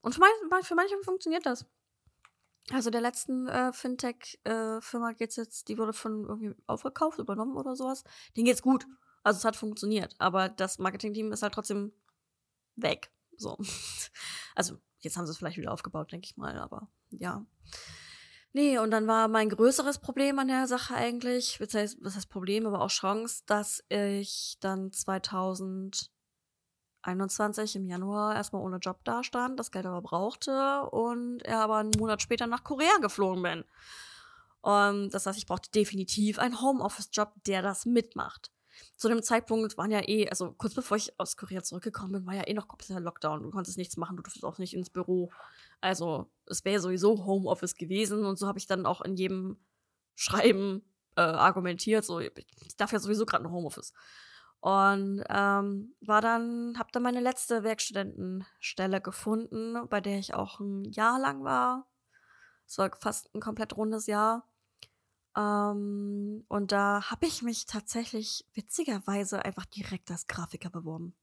und 0.00 0.14
für, 0.14 0.20
mein, 0.20 0.62
für 0.62 0.74
manche 0.74 0.96
funktioniert 1.02 1.46
das. 1.46 1.66
Also 2.70 2.90
der 2.90 3.00
letzten 3.00 3.48
äh, 3.48 3.72
Fintech-Firma 3.72 5.10
äh, 5.10 5.14
geht's 5.14 5.36
jetzt, 5.36 5.68
die 5.68 5.78
wurde 5.78 5.94
von 5.94 6.26
irgendwie 6.26 6.54
aufgekauft, 6.66 7.18
übernommen 7.18 7.56
oder 7.56 7.76
sowas. 7.76 8.04
Denen 8.36 8.44
geht's 8.44 8.62
gut. 8.62 8.86
Also 9.22 9.38
es 9.38 9.44
hat 9.44 9.56
funktioniert. 9.56 10.14
Aber 10.18 10.48
das 10.48 10.78
Marketing-Team 10.78 11.32
ist 11.32 11.42
halt 11.42 11.54
trotzdem 11.54 11.92
weg. 12.76 13.10
So. 13.36 13.58
Also, 14.54 14.76
jetzt 14.98 15.16
haben 15.16 15.24
sie 15.24 15.30
es 15.30 15.38
vielleicht 15.38 15.56
wieder 15.56 15.70
aufgebaut, 15.70 16.10
denke 16.10 16.26
ich 16.26 16.36
mal, 16.36 16.58
aber 16.58 16.90
ja. 17.10 17.46
Nee, 18.52 18.78
und 18.78 18.90
dann 18.90 19.06
war 19.06 19.28
mein 19.28 19.50
größeres 19.50 19.98
Problem 19.98 20.38
an 20.38 20.48
der 20.48 20.66
Sache 20.66 20.94
eigentlich, 20.94 21.60
was 21.60 21.74
heißt, 21.74 22.30
Problem, 22.30 22.64
aber 22.66 22.80
auch 22.80 22.88
Chance, 22.88 23.42
dass 23.46 23.84
ich 23.88 24.56
dann 24.60 24.90
2021 24.90 27.76
im 27.76 27.84
Januar 27.84 28.34
erstmal 28.34 28.62
ohne 28.62 28.78
Job 28.78 29.04
dastand, 29.04 29.60
das 29.60 29.70
Geld 29.70 29.84
aber 29.84 30.00
brauchte 30.00 30.84
und 30.90 31.42
er 31.42 31.60
aber 31.60 31.76
einen 31.76 31.92
Monat 31.98 32.22
später 32.22 32.46
nach 32.46 32.64
Korea 32.64 32.96
geflogen 33.02 33.42
bin. 33.42 33.64
Und 34.62 35.10
das 35.10 35.26
heißt, 35.26 35.38
ich 35.38 35.46
brauchte 35.46 35.70
definitiv 35.70 36.38
einen 36.38 36.60
Homeoffice-Job, 36.60 37.32
der 37.46 37.62
das 37.62 37.86
mitmacht. 37.86 38.50
Zu 38.96 39.08
dem 39.08 39.22
Zeitpunkt 39.22 39.76
waren 39.76 39.90
ja 39.90 40.06
eh, 40.06 40.28
also 40.28 40.52
kurz 40.52 40.74
bevor 40.74 40.96
ich 40.96 41.18
aus 41.18 41.36
Korea 41.36 41.62
zurückgekommen 41.62 42.12
bin, 42.12 42.26
war 42.26 42.34
ja 42.34 42.46
eh 42.46 42.54
noch 42.54 42.68
kompletter 42.68 43.00
Lockdown. 43.00 43.42
Du 43.42 43.50
konntest 43.50 43.78
nichts 43.78 43.96
machen, 43.96 44.16
du 44.16 44.22
durftest 44.22 44.44
auch 44.44 44.58
nicht 44.58 44.74
ins 44.74 44.90
Büro. 44.90 45.30
Also 45.80 46.30
es 46.46 46.64
wäre 46.64 46.80
sowieso 46.80 47.24
Homeoffice 47.24 47.76
gewesen 47.76 48.24
und 48.24 48.38
so 48.38 48.46
habe 48.46 48.58
ich 48.58 48.66
dann 48.66 48.86
auch 48.86 49.00
in 49.00 49.14
jedem 49.14 49.58
Schreiben 50.14 50.82
äh, 51.16 51.20
argumentiert, 51.20 52.04
so 52.04 52.20
ich 52.20 52.32
darf 52.76 52.92
ja 52.92 52.98
sowieso 52.98 53.26
gerade 53.26 53.44
ein 53.44 53.52
Homeoffice. 53.52 53.92
Und 54.60 55.22
ähm, 55.28 55.94
war 56.00 56.20
dann, 56.20 56.76
habe 56.78 56.90
dann 56.92 57.02
meine 57.04 57.20
letzte 57.20 57.62
Werkstudentenstelle 57.62 59.00
gefunden, 59.00 59.88
bei 59.88 60.00
der 60.00 60.18
ich 60.18 60.34
auch 60.34 60.58
ein 60.58 60.84
Jahr 60.84 61.20
lang 61.20 61.44
war. 61.44 61.86
Es 62.66 62.76
war 62.78 62.90
fast 62.96 63.32
ein 63.34 63.40
komplett 63.40 63.76
rundes 63.76 64.06
Jahr. 64.06 64.48
Ähm, 65.36 66.44
und 66.48 66.72
da 66.72 67.10
habe 67.10 67.26
ich 67.26 67.42
mich 67.42 67.66
tatsächlich 67.66 68.46
witzigerweise 68.54 69.44
einfach 69.44 69.64
direkt 69.66 70.10
als 70.10 70.26
Grafiker 70.26 70.70
beworben. 70.70 71.14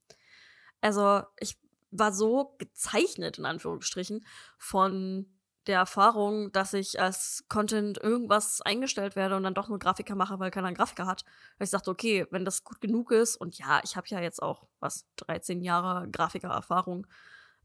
Also 0.79 1.23
ich 1.37 1.57
war 1.99 2.13
so 2.13 2.55
gezeichnet, 2.57 3.37
in 3.37 3.45
Anführungsstrichen, 3.45 4.25
von 4.57 5.27
der 5.67 5.79
Erfahrung, 5.79 6.51
dass 6.51 6.73
ich 6.73 7.01
als 7.01 7.45
Content 7.49 7.97
irgendwas 7.97 8.61
eingestellt 8.61 9.15
werde 9.15 9.35
und 9.35 9.43
dann 9.43 9.55
doch 9.55 9.67
nur 9.67 9.79
Grafiker 9.79 10.15
mache, 10.15 10.39
weil 10.39 10.51
keiner 10.51 10.67
einen 10.67 10.75
Grafiker 10.75 11.07
hat. 11.07 11.25
Ich 11.59 11.71
dachte, 11.71 11.89
okay, 11.89 12.27
wenn 12.29 12.45
das 12.45 12.63
gut 12.63 12.81
genug 12.81 13.11
ist, 13.11 13.35
und 13.35 13.57
ja, 13.57 13.81
ich 13.83 13.95
habe 13.95 14.07
ja 14.09 14.19
jetzt 14.19 14.41
auch, 14.43 14.67
was, 14.79 15.05
13 15.17 15.61
Jahre 15.61 16.07
Grafikererfahrung, 16.11 17.07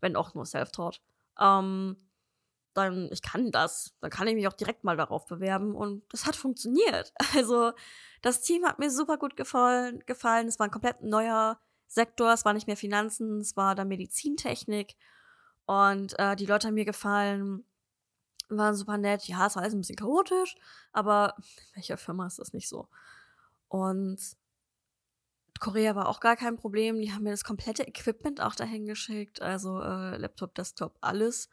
wenn 0.00 0.16
auch 0.16 0.34
nur 0.34 0.46
Self-Taught, 0.46 1.02
ähm, 1.38 1.96
dann, 2.74 3.10
ich 3.12 3.22
kann 3.22 3.50
das. 3.50 3.94
Dann 4.00 4.10
kann 4.10 4.28
ich 4.28 4.34
mich 4.34 4.46
auch 4.46 4.52
direkt 4.52 4.84
mal 4.84 4.96
darauf 4.96 5.26
bewerben 5.26 5.74
und 5.74 6.02
das 6.12 6.26
hat 6.26 6.36
funktioniert. 6.36 7.12
Also, 7.34 7.72
das 8.22 8.42
Team 8.42 8.64
hat 8.64 8.78
mir 8.78 8.90
super 8.90 9.16
gut 9.18 9.36
gefallen. 9.36 10.02
Es 10.06 10.58
war 10.58 10.66
ein 10.66 10.70
komplett 10.70 11.02
neuer 11.02 11.58
Sektor. 11.90 12.32
Es 12.32 12.44
war 12.44 12.52
nicht 12.52 12.66
mehr 12.66 12.76
Finanzen, 12.76 13.40
es 13.40 13.56
war 13.56 13.74
dann 13.74 13.88
Medizintechnik. 13.88 14.96
Und 15.66 16.18
äh, 16.18 16.36
die 16.36 16.46
Leute 16.46 16.68
haben 16.68 16.74
mir 16.74 16.84
gefallen 16.84 17.64
waren 18.50 18.74
super 18.74 18.98
nett. 18.98 19.24
Ja, 19.24 19.46
es 19.46 19.56
war 19.56 19.62
alles 19.62 19.74
ein 19.74 19.80
bisschen 19.80 19.96
chaotisch, 19.96 20.56
aber 20.92 21.34
in 21.38 21.44
welcher 21.76 21.96
Firma 21.96 22.26
ist 22.26 22.38
das 22.38 22.52
nicht 22.52 22.68
so? 22.68 22.88
Und 23.68 24.18
Korea 25.60 25.94
war 25.94 26.08
auch 26.08 26.20
gar 26.20 26.36
kein 26.36 26.56
Problem. 26.56 27.00
Die 27.00 27.12
haben 27.12 27.22
mir 27.22 27.30
das 27.30 27.44
komplette 27.44 27.86
Equipment 27.86 28.40
auch 28.40 28.54
dahin 28.54 28.86
geschickt. 28.86 29.42
Also 29.42 29.80
äh, 29.80 30.16
Laptop, 30.16 30.54
Desktop, 30.54 30.96
alles. 31.00 31.48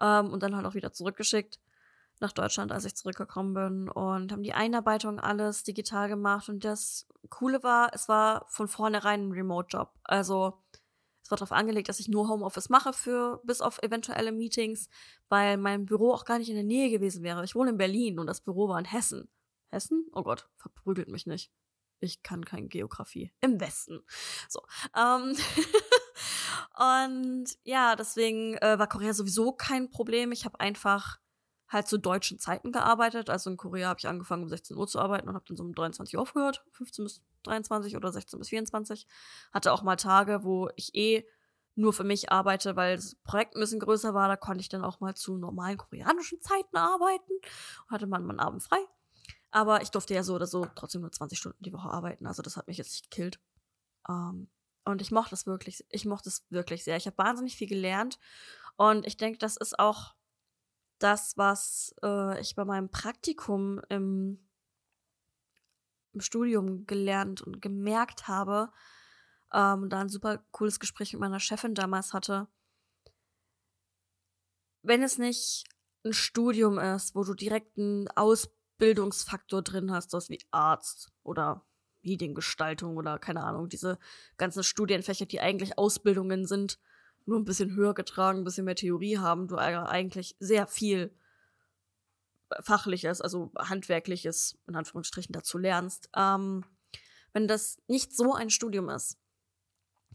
Ähm, 0.00 0.32
und 0.32 0.42
dann 0.42 0.56
halt 0.56 0.66
auch 0.66 0.74
wieder 0.74 0.92
zurückgeschickt 0.92 1.58
nach 2.20 2.32
Deutschland, 2.32 2.72
als 2.72 2.84
ich 2.84 2.94
zurückgekommen 2.94 3.54
bin. 3.54 3.88
Und 3.88 4.32
haben 4.32 4.42
die 4.42 4.54
Einarbeitung 4.54 5.20
alles 5.20 5.62
digital 5.62 6.08
gemacht. 6.08 6.48
Und 6.48 6.64
das 6.64 7.06
Coole 7.28 7.62
war, 7.62 7.90
es 7.94 8.08
war 8.08 8.46
von 8.48 8.68
vornherein 8.68 9.28
ein 9.28 9.32
Remote-Job. 9.32 9.92
Also 10.04 10.60
es 11.28 11.30
war 11.30 11.36
darauf 11.36 11.52
angelegt, 11.52 11.90
dass 11.90 12.00
ich 12.00 12.08
nur 12.08 12.28
Homeoffice 12.28 12.70
mache 12.70 12.94
für 12.94 13.42
bis 13.44 13.60
auf 13.60 13.82
eventuelle 13.82 14.32
Meetings, 14.32 14.88
weil 15.28 15.58
mein 15.58 15.84
Büro 15.84 16.12
auch 16.12 16.24
gar 16.24 16.38
nicht 16.38 16.48
in 16.48 16.54
der 16.54 16.64
Nähe 16.64 16.88
gewesen 16.88 17.22
wäre. 17.22 17.44
Ich 17.44 17.54
wohne 17.54 17.70
in 17.70 17.76
Berlin 17.76 18.18
und 18.18 18.26
das 18.26 18.40
Büro 18.40 18.68
war 18.68 18.78
in 18.78 18.86
Hessen. 18.86 19.28
Hessen? 19.68 20.06
Oh 20.12 20.22
Gott, 20.22 20.48
verprügelt 20.56 21.08
mich 21.08 21.26
nicht. 21.26 21.52
Ich 22.00 22.22
kann 22.22 22.44
kein 22.46 22.68
Geografie. 22.68 23.32
Im 23.40 23.60
Westen. 23.60 24.00
So. 24.48 24.62
Ähm 24.96 25.36
und 26.78 27.58
ja, 27.64 27.94
deswegen 27.94 28.54
äh, 28.54 28.78
war 28.78 28.88
Korea 28.88 29.12
sowieso 29.12 29.52
kein 29.52 29.90
Problem. 29.90 30.32
Ich 30.32 30.44
habe 30.44 30.60
einfach 30.60 31.18
halt 31.68 31.86
zu 31.86 31.98
deutschen 31.98 32.38
Zeiten 32.38 32.72
gearbeitet. 32.72 33.30
Also 33.30 33.50
in 33.50 33.56
Korea 33.56 33.88
habe 33.88 33.98
ich 33.98 34.08
angefangen 34.08 34.44
um 34.44 34.48
16 34.48 34.76
Uhr 34.76 34.86
zu 34.86 34.98
arbeiten 34.98 35.28
und 35.28 35.34
habe 35.34 35.44
dann 35.46 35.56
so 35.56 35.62
um 35.62 35.74
23 35.74 36.16
Uhr 36.16 36.22
aufgehört. 36.22 36.64
15 36.72 37.04
bis 37.04 37.22
23 37.44 37.96
oder 37.96 38.10
16 38.10 38.38
bis 38.38 38.48
24. 38.48 39.06
Hatte 39.52 39.72
auch 39.72 39.82
mal 39.82 39.96
Tage, 39.96 40.44
wo 40.44 40.70
ich 40.76 40.94
eh 40.94 41.26
nur 41.74 41.92
für 41.92 42.04
mich 42.04 42.32
arbeite, 42.32 42.74
weil 42.74 42.96
das 42.96 43.14
Projekt 43.16 43.54
ein 43.54 43.60
bisschen 43.60 43.80
größer 43.80 44.14
war. 44.14 44.28
Da 44.28 44.36
konnte 44.36 44.60
ich 44.60 44.68
dann 44.68 44.84
auch 44.84 45.00
mal 45.00 45.14
zu 45.14 45.36
normalen 45.36 45.76
koreanischen 45.76 46.40
Zeiten 46.40 46.76
arbeiten. 46.76 47.32
Hatte 47.88 48.06
man 48.06 48.24
meinen 48.24 48.40
Abend 48.40 48.62
frei. 48.62 48.78
Aber 49.50 49.82
ich 49.82 49.90
durfte 49.90 50.14
ja 50.14 50.22
so 50.22 50.34
oder 50.34 50.46
so 50.46 50.66
trotzdem 50.74 51.02
nur 51.02 51.12
20 51.12 51.38
Stunden 51.38 51.62
die 51.62 51.72
Woche 51.72 51.88
arbeiten. 51.88 52.26
Also 52.26 52.42
das 52.42 52.56
hat 52.56 52.66
mich 52.66 52.78
jetzt 52.78 52.92
nicht 52.92 53.10
gekillt. 53.10 53.40
Ähm, 54.08 54.50
und 54.84 55.02
ich 55.02 55.10
mochte 55.10 55.34
es 55.34 55.46
wirklich, 55.46 55.84
ich 55.90 56.06
mochte 56.06 56.30
es 56.30 56.46
wirklich 56.50 56.82
sehr. 56.82 56.96
Ich 56.96 57.06
habe 57.06 57.18
wahnsinnig 57.18 57.56
viel 57.56 57.68
gelernt. 57.68 58.18
Und 58.76 59.06
ich 59.06 59.16
denke, 59.16 59.38
das 59.38 59.56
ist 59.56 59.78
auch 59.78 60.14
das, 60.98 61.36
was 61.36 61.94
äh, 62.02 62.40
ich 62.40 62.54
bei 62.54 62.64
meinem 62.64 62.90
Praktikum 62.90 63.80
im 63.88 64.38
im 66.18 66.20
Studium 66.20 66.86
gelernt 66.86 67.42
und 67.42 67.62
gemerkt 67.62 68.28
habe, 68.28 68.72
ähm, 69.52 69.88
da 69.88 70.00
ein 70.00 70.08
super 70.08 70.44
cooles 70.50 70.80
Gespräch 70.80 71.12
mit 71.12 71.20
meiner 71.20 71.40
Chefin 71.40 71.74
damals 71.74 72.12
hatte. 72.12 72.48
Wenn 74.82 75.02
es 75.02 75.18
nicht 75.18 75.64
ein 76.04 76.12
Studium 76.12 76.78
ist, 76.78 77.14
wo 77.14 77.24
du 77.24 77.34
direkt 77.34 77.78
einen 77.78 78.08
Ausbildungsfaktor 78.08 79.62
drin 79.62 79.92
hast, 79.92 80.12
das 80.14 80.28
wie 80.28 80.40
Arzt 80.50 81.10
oder 81.22 81.64
Mediengestaltung 82.02 82.96
oder 82.96 83.18
keine 83.18 83.42
Ahnung, 83.44 83.68
diese 83.68 83.98
ganzen 84.36 84.62
Studienfächer, 84.62 85.26
die 85.26 85.40
eigentlich 85.40 85.78
Ausbildungen 85.78 86.46
sind, 86.46 86.78
nur 87.28 87.38
ein 87.38 87.44
bisschen 87.44 87.74
höher 87.74 87.94
getragen, 87.94 88.38
ein 88.38 88.44
bisschen 88.44 88.64
mehr 88.64 88.74
Theorie 88.74 89.18
haben, 89.18 89.48
du 89.48 89.56
eigentlich 89.56 90.34
sehr 90.40 90.66
viel 90.66 91.14
Fachliches, 92.60 93.20
also 93.20 93.52
Handwerkliches, 93.58 94.58
in 94.66 94.74
Anführungsstrichen, 94.74 95.34
dazu 95.34 95.58
lernst. 95.58 96.08
Ähm, 96.16 96.64
wenn 97.34 97.46
das 97.46 97.78
nicht 97.86 98.16
so 98.16 98.34
ein 98.34 98.48
Studium 98.48 98.88
ist, 98.88 99.18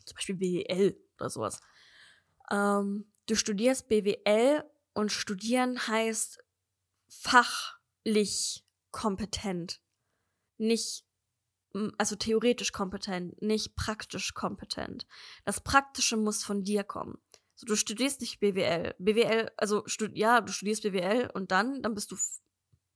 zum 0.06 0.16
Beispiel 0.16 0.36
BWL 0.36 0.98
oder 1.20 1.30
sowas, 1.30 1.62
ähm, 2.52 3.06
du 3.28 3.36
studierst 3.36 3.88
BWL 3.88 4.64
und 4.94 5.12
studieren 5.12 5.88
heißt 5.88 6.44
fachlich 7.08 8.66
kompetent, 8.90 9.82
nicht 10.58 11.06
also 11.98 12.16
theoretisch 12.16 12.72
kompetent, 12.72 13.42
nicht 13.42 13.76
praktisch 13.76 14.34
kompetent. 14.34 15.06
Das 15.46 15.62
Praktische 15.62 16.18
muss 16.18 16.44
von 16.44 16.64
dir 16.64 16.84
kommen. 16.84 17.18
So, 17.56 17.66
du 17.66 17.76
studierst 17.76 18.22
nicht 18.22 18.40
BWL. 18.40 18.96
BWL, 19.00 19.52
also 19.58 19.84
ja, 20.14 20.42
du 20.42 20.52
studierst 20.52 20.84
BWL 20.84 21.30
und 21.34 21.52
dann, 21.52 21.82
dann 21.82 21.94
bist 21.94 22.12
du 22.12 22.18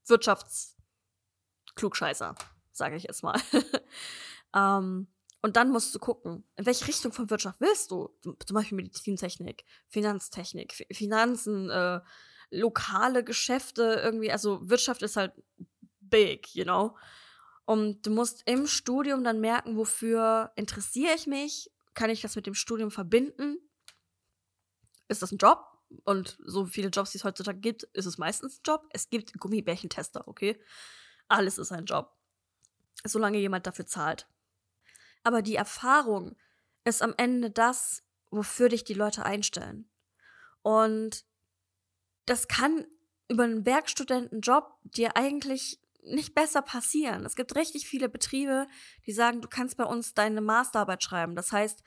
Wirtschaftsklugscheißer, 0.06 2.34
sage 2.72 2.96
ich 2.96 3.04
jetzt 3.04 3.22
mal. 3.22 3.40
ähm, 4.54 5.08
und 5.40 5.56
dann 5.56 5.70
musst 5.70 5.94
du 5.94 6.00
gucken, 6.00 6.44
in 6.56 6.66
welche 6.66 6.88
Richtung 6.88 7.12
von 7.12 7.30
Wirtschaft 7.30 7.60
willst 7.60 7.90
du? 7.90 8.10
Zum 8.22 8.54
Beispiel 8.54 8.76
Medizintechnik, 8.76 9.64
Finanztechnik, 9.88 10.86
Finanzen, 10.90 11.70
äh, 11.70 12.00
lokale 12.50 13.22
Geschäfte, 13.22 14.00
irgendwie, 14.02 14.32
also 14.32 14.68
Wirtschaft 14.68 15.02
ist 15.02 15.16
halt 15.16 15.32
big, 16.00 16.54
you 16.54 16.64
know? 16.64 16.96
Und 17.68 18.06
du 18.06 18.10
musst 18.10 18.42
im 18.46 18.66
Studium 18.66 19.22
dann 19.24 19.40
merken, 19.40 19.76
wofür 19.76 20.52
interessiere 20.56 21.14
ich 21.14 21.26
mich? 21.26 21.70
Kann 21.92 22.08
ich 22.08 22.22
das 22.22 22.34
mit 22.34 22.46
dem 22.46 22.54
Studium 22.54 22.90
verbinden? 22.90 23.58
ist 25.08 25.22
das 25.22 25.32
ein 25.32 25.38
Job. 25.38 25.66
Und 26.04 26.38
so 26.44 26.66
viele 26.66 26.88
Jobs, 26.88 27.12
die 27.12 27.18
es 27.18 27.24
heutzutage 27.24 27.58
gibt, 27.58 27.82
ist 27.94 28.06
es 28.06 28.18
meistens 28.18 28.58
ein 28.58 28.62
Job. 28.64 28.86
Es 28.90 29.08
gibt 29.08 29.38
Gummibärchentester, 29.38 30.28
okay? 30.28 30.60
Alles 31.28 31.58
ist 31.58 31.72
ein 31.72 31.86
Job. 31.86 32.14
Solange 33.04 33.38
jemand 33.38 33.66
dafür 33.66 33.86
zahlt. 33.86 34.28
Aber 35.22 35.40
die 35.40 35.56
Erfahrung 35.56 36.36
ist 36.84 37.02
am 37.02 37.14
Ende 37.16 37.50
das, 37.50 38.02
wofür 38.30 38.68
dich 38.68 38.84
die 38.84 38.94
Leute 38.94 39.24
einstellen. 39.24 39.90
Und 40.62 41.24
das 42.26 42.48
kann 42.48 42.86
über 43.28 43.44
einen 43.44 43.64
Werkstudentenjob 43.64 44.74
dir 44.82 45.16
eigentlich 45.16 45.80
nicht 46.02 46.34
besser 46.34 46.62
passieren. 46.62 47.24
Es 47.24 47.36
gibt 47.36 47.56
richtig 47.56 47.86
viele 47.88 48.08
Betriebe, 48.08 48.66
die 49.06 49.12
sagen, 49.12 49.40
du 49.40 49.48
kannst 49.48 49.76
bei 49.76 49.84
uns 49.84 50.14
deine 50.14 50.40
Masterarbeit 50.40 51.02
schreiben. 51.02 51.34
Das 51.34 51.52
heißt, 51.52 51.82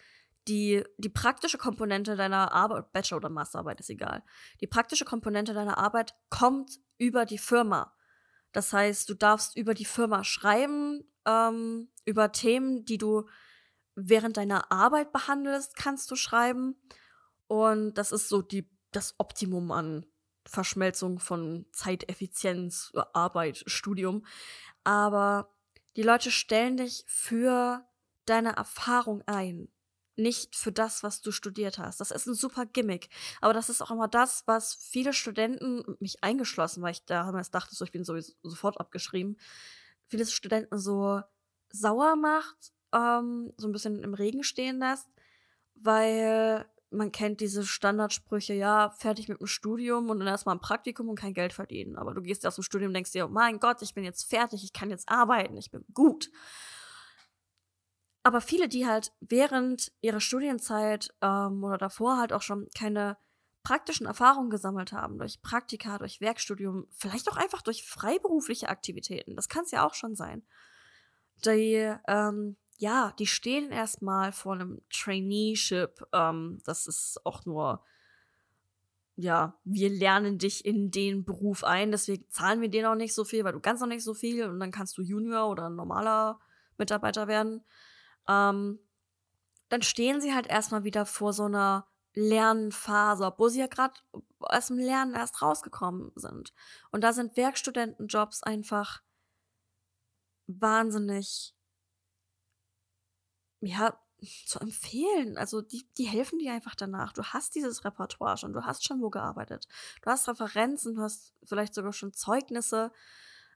die, 0.48 0.84
die 0.98 1.10
praktische 1.10 1.58
Komponente 1.58 2.16
deiner 2.16 2.52
Arbeit, 2.52 2.92
Bachelor- 2.94 3.18
oder 3.18 3.30
Masterarbeit 3.30 3.80
ist 3.80 3.90
egal, 3.90 4.24
die 4.60 4.68
praktische 4.68 5.06
Komponente 5.06 5.54
deiner 5.54 5.78
Arbeit 5.78 6.16
kommt 6.30 6.80
über 6.98 7.26
die 7.26 7.38
Firma. 7.38 7.96
Das 8.52 8.74
heißt, 8.74 9.10
du 9.10 9.14
darfst 9.14 9.56
über 9.56 9.74
die 9.74 9.86
Firma 9.86 10.24
schreiben, 10.24 11.04
ähm, 11.26 11.90
über 12.06 12.32
Themen, 12.32 12.86
die 12.86 12.98
du 12.98 13.28
während 13.96 14.38
deiner 14.38 14.72
Arbeit 14.72 15.12
behandelst, 15.12 15.76
kannst 15.76 16.10
du 16.12 16.16
schreiben. 16.16 16.76
Und 17.48 17.94
das 17.96 18.12
ist 18.12 18.30
so 18.30 18.42
die, 18.42 18.70
das 18.92 19.16
Optimum 19.20 19.72
an 19.72 20.06
Verschmelzung 20.52 21.20
von 21.20 21.66
Zeiteffizienz, 21.72 22.92
Arbeit, 23.14 23.64
Studium. 23.66 24.26
Aber 24.84 25.50
die 25.96 26.04
Leute 26.04 26.30
stellen 26.30 26.78
dich 26.78 27.06
für 27.08 27.86
deine 28.26 28.56
Erfahrung 28.58 29.24
ein 29.28 29.70
nicht 30.18 30.56
für 30.56 30.72
das, 30.72 31.04
was 31.04 31.22
du 31.22 31.32
studiert 31.32 31.80
hast. 31.80 32.00
Das 32.02 32.12
ist 32.12 32.28
ein 32.28 32.36
super 32.36 32.66
Gimmick. 32.66 33.10
Aber 33.40 33.54
das 33.54 33.70
ist 33.70 33.82
auch 33.82 33.92
immer 33.92 34.10
das, 34.10 34.44
was 34.46 34.76
viele 34.76 35.14
Studenten, 35.14 35.96
mich 36.00 36.22
eingeschlossen, 36.22 36.84
weil 36.84 36.92
ich 36.92 37.06
damals 37.06 37.50
dachte, 37.50 37.74
so, 37.74 37.86
ich 37.86 37.92
bin 37.92 38.04
sowieso 38.04 38.34
sofort 38.44 38.80
abgeschrieben, 38.80 39.38
viele 40.08 40.26
Studenten 40.26 40.78
so 40.78 41.22
sauer 41.70 42.18
macht, 42.18 42.74
ähm, 42.94 43.52
so 43.58 43.68
ein 43.68 43.72
bisschen 43.72 44.04
im 44.04 44.14
Regen 44.14 44.44
stehen 44.44 44.80
lässt, 44.80 45.08
weil 45.76 46.66
man 46.92 47.12
kennt 47.12 47.40
diese 47.40 47.66
Standardsprüche, 47.66 48.54
ja, 48.54 48.90
fertig 48.92 49.30
mit 49.30 49.40
dem 49.40 49.48
Studium 49.48 50.10
und 50.10 50.20
dann 50.20 50.28
erstmal 50.28 50.56
ein 50.56 50.62
Praktikum 50.62 51.10
und 51.10 51.18
kein 51.20 51.34
Geld 51.34 51.54
verdienen. 51.54 51.96
Aber 51.96 52.14
du 52.14 52.22
gehst 52.22 52.46
aus 52.46 52.56
dem 52.56 52.64
Studium 52.64 52.90
und 52.90 52.94
denkst 52.94 53.12
dir, 53.12 53.26
oh 53.26 53.30
mein 53.30 53.60
Gott, 53.60 53.82
ich 53.82 53.94
bin 53.94 54.04
jetzt 54.04 54.30
fertig, 54.30 54.64
ich 54.64 54.74
kann 54.74 54.90
jetzt 54.90 55.10
arbeiten, 55.10 55.58
ich 55.58 55.72
bin 55.72 55.86
gut. 55.94 56.30
Aber 58.24 58.42
viele, 58.42 58.68
die 58.68 58.86
halt 58.86 59.14
während 59.20 59.92
ihrer 60.02 60.20
Studienzeit 60.20 61.10
ähm, 61.22 61.64
oder 61.64 61.78
davor 61.78 62.18
halt 62.18 62.34
auch 62.34 62.42
schon 62.44 62.68
keine 62.78 63.18
praktischen 63.64 64.06
Erfahrungen 64.06 64.50
gesammelt 64.50 64.92
haben, 64.92 65.18
durch 65.18 65.42
Praktika, 65.42 65.98
durch 65.98 66.22
Werkstudium, 66.22 66.88
vielleicht 66.92 67.30
auch 67.32 67.38
einfach 67.38 67.62
durch 67.62 67.86
freiberufliche 67.86 68.70
Aktivitäten, 68.70 69.36
das 69.36 69.50
kann 69.50 69.64
es 69.64 69.72
ja 69.72 69.86
auch 69.86 69.94
schon 69.94 70.16
sein, 70.16 70.44
die 71.46 71.96
ähm, 72.08 72.58
ja, 72.82 73.14
die 73.20 73.28
stehen 73.28 73.70
erstmal 73.70 74.32
vor 74.32 74.54
einem 74.54 74.82
Traineeship. 74.90 76.02
Ähm, 76.14 76.60
das 76.66 76.88
ist 76.88 77.24
auch 77.24 77.46
nur, 77.46 77.84
ja, 79.16 79.56
wir 79.64 79.92
lernen 79.92 80.40
dich 80.40 80.66
in 80.66 80.90
den 80.90 81.24
Beruf 81.24 81.64
ein, 81.64 81.92
deswegen 81.92 82.28
zahlen 82.32 82.60
wir 82.60 82.70
dir 82.70 82.82
noch 82.82 82.96
nicht 82.96 83.14
so 83.14 83.24
viel, 83.24 83.44
weil 83.44 83.54
du 83.54 83.60
kannst 83.60 83.82
noch 83.82 83.88
nicht 83.88 84.04
so 84.04 84.16
viel 84.16 84.50
und 84.50 84.60
dann 84.60 84.72
kannst 84.72 84.98
du 84.98 85.04
Junior 85.04 85.48
oder 85.48 85.70
normaler 85.70 86.40
Mitarbeiter 86.80 87.28
werden. 87.28 87.64
Ähm, 88.28 88.80
dann 89.70 89.84
stehen 89.84 90.20
sie 90.20 90.34
halt 90.34 90.48
erstmal 90.48 90.84
wieder 90.84 91.06
vor 91.06 91.34
so 91.34 91.44
einer 91.44 91.88
Lernphase, 92.16 93.26
obwohl 93.26 93.52
sie 93.52 93.60
ja 93.60 93.68
gerade 93.68 93.94
aus 94.40 94.68
dem 94.68 94.80
Lernen 94.80 95.14
erst 95.14 95.44
rausgekommen 95.44 96.14
sind. 96.16 96.52
Und 96.90 97.04
da 97.04 97.14
sind 97.14 97.38
Werkstudentenjobs 97.38 98.42
einfach 98.42 99.04
wahnsinnig, 100.48 101.54
ja, 103.62 103.98
zu 104.46 104.60
empfehlen. 104.60 105.38
Also 105.38 105.62
die, 105.62 105.88
die 105.98 106.06
helfen 106.06 106.40
dir 106.40 106.54
einfach 106.54 106.76
danach. 106.76 107.14
Du 107.14 107.24
hast 107.24 107.56
dieses 107.56 107.84
Repertoire 107.86 108.38
schon, 108.38 108.54
du 108.54 108.64
hast 108.64 108.86
schon 108.86 109.02
wo 109.02 109.10
gearbeitet. 109.10 109.68
Du 110.02 110.10
hast 110.12 110.28
Referenzen, 110.28 110.96
du 110.96 111.02
hast 111.02 111.34
vielleicht 111.44 111.74
sogar 111.74 111.94
schon 111.94 112.14
Zeugnisse. 112.14 112.92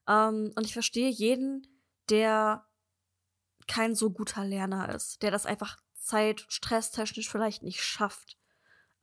Ähm, 0.07 0.51
und 0.55 0.65
ich 0.65 0.73
verstehe 0.73 1.09
jeden, 1.09 1.67
der 2.09 2.65
kein 3.67 3.95
so 3.95 4.09
guter 4.11 4.43
Lerner 4.43 4.93
ist, 4.93 5.21
der 5.21 5.31
das 5.31 5.45
einfach 5.45 5.77
Zeit, 5.95 6.45
stresstechnisch 6.49 7.29
vielleicht 7.29 7.63
nicht 7.63 7.81
schafft, 7.81 8.37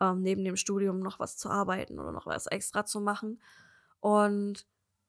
ähm, 0.01 0.23
neben 0.23 0.45
dem 0.45 0.57
Studium 0.57 1.01
noch 1.01 1.19
was 1.19 1.37
zu 1.37 1.49
arbeiten 1.49 1.99
oder 1.99 2.13
noch 2.13 2.27
was 2.27 2.47
extra 2.47 2.85
zu 2.85 3.01
machen. 3.01 3.41
Und 4.01 4.67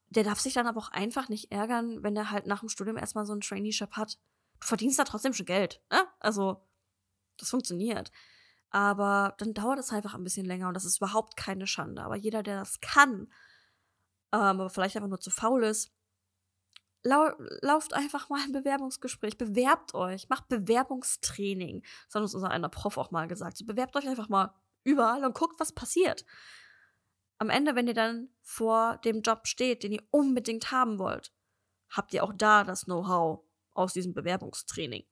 der 0.09 0.23
darf 0.23 0.39
sich 0.39 0.53
dann 0.53 0.67
aber 0.67 0.79
auch 0.79 0.91
einfach 0.91 1.29
nicht 1.29 1.51
ärgern, 1.51 2.03
wenn 2.03 2.15
er 2.15 2.29
halt 2.29 2.45
nach 2.45 2.59
dem 2.59 2.69
Studium 2.69 2.97
erstmal 2.97 3.25
so 3.25 3.33
ein 3.33 3.41
Traineeship 3.41 3.93
hat. 3.93 4.19
Verdienst 4.63 4.99
da 4.99 5.03
trotzdem 5.03 5.33
schon 5.33 5.45
Geld, 5.45 5.81
ne? 5.91 6.07
Also, 6.19 6.65
das 7.37 7.49
funktioniert. 7.49 8.11
Aber 8.69 9.35
dann 9.37 9.53
dauert 9.53 9.79
es 9.79 9.91
einfach 9.91 10.15
ein 10.15 10.23
bisschen 10.23 10.45
länger 10.45 10.67
und 10.67 10.73
das 10.73 10.85
ist 10.85 10.97
überhaupt 10.97 11.37
keine 11.37 11.67
Schande. 11.67 12.03
Aber 12.03 12.15
jeder, 12.15 12.41
der 12.41 12.59
das 12.59 12.81
kann, 12.81 13.31
ähm, 14.31 14.59
aber 14.59 14.69
vielleicht 14.69 14.95
einfach 14.95 15.09
nur 15.09 15.19
zu 15.19 15.29
faul 15.29 15.63
ist, 15.63 15.91
lau 17.03 17.29
lauft 17.61 17.93
einfach 17.93 18.29
mal 18.29 18.41
ein 18.41 18.51
Bewerbungsgespräch, 18.51 19.37
bewerbt 19.37 19.93
euch, 19.93 20.29
macht 20.29 20.47
Bewerbungstraining. 20.47 21.83
Das 22.07 22.15
hat 22.15 22.21
uns 22.23 22.33
unser 22.33 22.49
einer 22.49 22.69
Prof 22.69 22.97
auch 22.97 23.11
mal 23.11 23.27
gesagt. 23.27 23.57
So, 23.57 23.65
bewerbt 23.65 23.95
euch 23.95 24.07
einfach 24.07 24.29
mal 24.29 24.55
überall 24.83 25.23
und 25.23 25.35
guckt, 25.35 25.59
was 25.59 25.71
passiert. 25.71 26.25
Am 27.37 27.49
Ende, 27.49 27.75
wenn 27.75 27.87
ihr 27.87 27.93
dann 27.93 28.29
vor 28.41 28.97
dem 29.05 29.21
Job 29.21 29.47
steht, 29.47 29.83
den 29.83 29.91
ihr 29.91 30.03
unbedingt 30.11 30.71
haben 30.71 30.97
wollt, 30.97 31.31
habt 31.89 32.13
ihr 32.13 32.23
auch 32.23 32.33
da 32.33 32.63
das 32.63 32.85
Know-how 32.85 33.43
aus 33.73 33.93
diesem 33.93 34.13
Bewerbungstraining. 34.13 35.05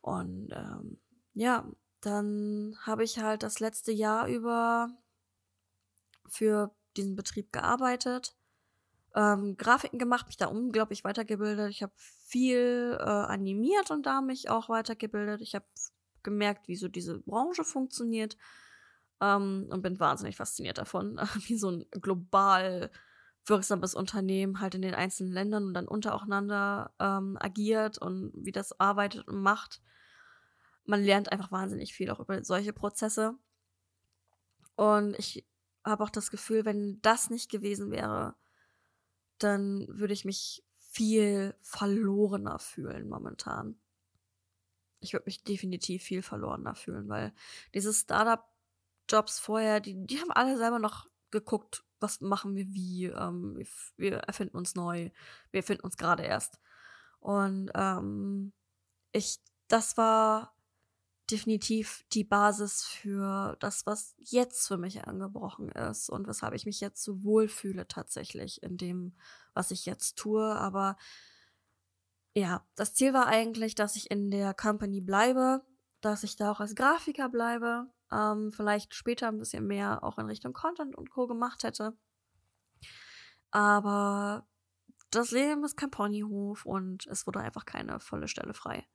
Und 0.00 0.50
ähm, 0.52 1.00
ja, 1.34 1.68
dann 2.00 2.76
habe 2.82 3.04
ich 3.04 3.18
halt 3.18 3.42
das 3.42 3.60
letzte 3.60 3.92
Jahr 3.92 4.28
über 4.28 4.90
für 6.28 6.74
diesen 6.96 7.16
Betrieb 7.16 7.52
gearbeitet, 7.52 8.36
ähm, 9.14 9.56
Grafiken 9.56 9.98
gemacht, 9.98 10.26
mich 10.26 10.36
da 10.36 10.46
unglaublich 10.46 11.04
weitergebildet. 11.04 11.70
Ich 11.70 11.82
habe 11.82 11.92
viel 11.96 12.96
äh, 13.00 13.02
animiert 13.02 13.90
und 13.90 14.06
da 14.06 14.20
mich 14.20 14.50
auch 14.50 14.68
weitergebildet. 14.68 15.40
Ich 15.40 15.54
habe 15.54 15.66
gemerkt, 16.22 16.68
wie 16.68 16.76
so 16.76 16.88
diese 16.88 17.18
Branche 17.20 17.64
funktioniert 17.64 18.36
ähm, 19.20 19.66
und 19.70 19.82
bin 19.82 19.98
wahnsinnig 19.98 20.36
fasziniert 20.36 20.78
davon, 20.78 21.18
wie 21.46 21.56
so 21.56 21.70
ein 21.70 21.86
global 21.90 22.90
wirksames 23.48 23.94
Unternehmen 23.94 24.60
halt 24.60 24.74
in 24.74 24.82
den 24.82 24.94
einzelnen 24.94 25.32
Ländern 25.32 25.64
und 25.66 25.74
dann 25.74 25.88
untereinander 25.88 26.92
ähm, 26.98 27.36
agiert 27.40 27.98
und 27.98 28.32
wie 28.34 28.52
das 28.52 28.78
arbeitet 28.78 29.26
und 29.28 29.40
macht. 29.40 29.80
Man 30.84 31.02
lernt 31.02 31.32
einfach 31.32 31.52
wahnsinnig 31.52 31.94
viel 31.94 32.10
auch 32.10 32.20
über 32.20 32.42
solche 32.44 32.72
Prozesse. 32.72 33.34
Und 34.76 35.18
ich 35.18 35.46
habe 35.84 36.04
auch 36.04 36.10
das 36.10 36.30
Gefühl, 36.30 36.64
wenn 36.64 37.00
das 37.02 37.30
nicht 37.30 37.50
gewesen 37.50 37.90
wäre, 37.90 38.36
dann 39.38 39.86
würde 39.88 40.14
ich 40.14 40.24
mich 40.24 40.64
viel 40.90 41.54
verlorener 41.60 42.58
fühlen 42.58 43.08
momentan 43.08 43.78
ich 45.00 45.12
würde 45.12 45.26
mich 45.26 45.42
definitiv 45.44 46.02
viel 46.02 46.22
verlorener 46.22 46.74
fühlen, 46.74 47.08
weil 47.08 47.32
diese 47.74 47.92
Startup-Jobs 47.92 49.38
vorher, 49.38 49.80
die, 49.80 49.94
die 50.06 50.20
haben 50.20 50.30
alle 50.30 50.56
selber 50.56 50.78
noch 50.78 51.06
geguckt, 51.30 51.84
was 52.00 52.20
machen 52.20 52.54
wir 52.54 52.66
wie, 52.72 53.06
ähm, 53.06 53.62
wir 53.96 54.18
erfinden 54.18 54.56
uns 54.56 54.74
neu, 54.74 55.10
wir 55.50 55.58
erfinden 55.58 55.84
uns 55.84 55.96
gerade 55.96 56.22
erst. 56.22 56.60
Und 57.20 57.70
ähm, 57.74 58.52
ich, 59.12 59.38
das 59.68 59.96
war 59.96 60.54
definitiv 61.30 62.04
die 62.12 62.24
Basis 62.24 62.84
für 62.84 63.56
das, 63.60 63.86
was 63.86 64.14
jetzt 64.18 64.66
für 64.66 64.78
mich 64.78 65.04
angebrochen 65.04 65.70
ist 65.70 66.08
und 66.08 66.26
weshalb 66.26 66.54
ich 66.54 66.64
mich 66.64 66.80
jetzt 66.80 67.02
so 67.02 67.22
wohlfühle 67.22 67.86
tatsächlich 67.86 68.62
in 68.62 68.78
dem, 68.78 69.14
was 69.52 69.70
ich 69.70 69.84
jetzt 69.84 70.16
tue. 70.16 70.42
Aber 70.42 70.96
ja, 72.34 72.66
das 72.76 72.94
Ziel 72.94 73.12
war 73.12 73.26
eigentlich, 73.26 73.74
dass 73.74 73.96
ich 73.96 74.10
in 74.10 74.30
der 74.30 74.54
Company 74.54 75.00
bleibe, 75.00 75.62
dass 76.00 76.22
ich 76.22 76.36
da 76.36 76.52
auch 76.52 76.60
als 76.60 76.74
Grafiker 76.74 77.28
bleibe, 77.28 77.88
ähm, 78.12 78.52
vielleicht 78.52 78.94
später 78.94 79.28
ein 79.28 79.38
bisschen 79.38 79.66
mehr 79.66 80.02
auch 80.02 80.18
in 80.18 80.26
Richtung 80.26 80.52
Content 80.52 80.96
und 80.96 81.10
Co. 81.10 81.26
gemacht 81.26 81.62
hätte. 81.62 81.96
Aber 83.50 84.46
das 85.10 85.30
Leben 85.30 85.64
ist 85.64 85.76
kein 85.76 85.90
Ponyhof 85.90 86.66
und 86.66 87.06
es 87.06 87.26
wurde 87.26 87.40
einfach 87.40 87.64
keine 87.64 88.00
volle 88.00 88.28
Stelle 88.28 88.54
frei. 88.54 88.86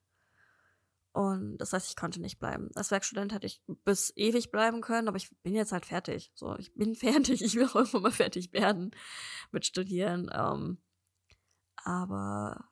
Und 1.13 1.57
das 1.59 1.73
heißt, 1.73 1.89
ich 1.89 1.95
konnte 1.95 2.19
nicht 2.19 2.39
bleiben. 2.39 2.71
Als 2.73 2.89
Werkstudent 2.89 3.33
hätte 3.33 3.45
ich 3.45 3.61
bis 3.85 4.11
ewig 4.15 4.51
bleiben 4.51 4.81
können, 4.81 5.07
aber 5.07 5.17
ich 5.17 5.29
bin 5.43 5.53
jetzt 5.53 5.71
halt 5.71 5.85
fertig. 5.85 6.31
So, 6.33 6.57
ich 6.57 6.73
bin 6.73 6.95
fertig. 6.95 7.43
Ich 7.43 7.55
will 7.55 7.65
auch 7.65 7.75
irgendwann 7.75 8.01
mal 8.01 8.11
fertig 8.11 8.51
werden 8.51 8.91
mit 9.51 9.65
Studieren. 9.65 10.29
Ähm, 10.33 10.79
aber 11.77 12.69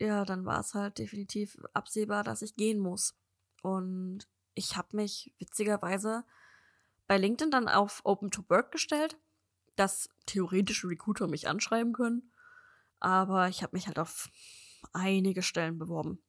ja, 0.00 0.24
dann 0.24 0.46
war 0.46 0.60
es 0.60 0.72
halt 0.72 0.98
definitiv 0.98 1.58
absehbar, 1.74 2.24
dass 2.24 2.40
ich 2.40 2.56
gehen 2.56 2.78
muss. 2.78 3.14
Und 3.62 4.26
ich 4.54 4.76
habe 4.76 4.96
mich 4.96 5.34
witzigerweise 5.38 6.24
bei 7.06 7.18
LinkedIn 7.18 7.50
dann 7.50 7.68
auf 7.68 8.00
Open 8.04 8.30
to 8.30 8.44
Work 8.48 8.72
gestellt, 8.72 9.18
dass 9.76 10.08
theoretische 10.26 10.88
Recruiter 10.88 11.28
mich 11.28 11.48
anschreiben 11.48 11.92
können. 11.92 12.32
Aber 13.00 13.48
ich 13.48 13.62
habe 13.62 13.76
mich 13.76 13.86
halt 13.86 13.98
auf 13.98 14.28
einige 14.92 15.42
Stellen 15.42 15.78
beworben. 15.78 16.22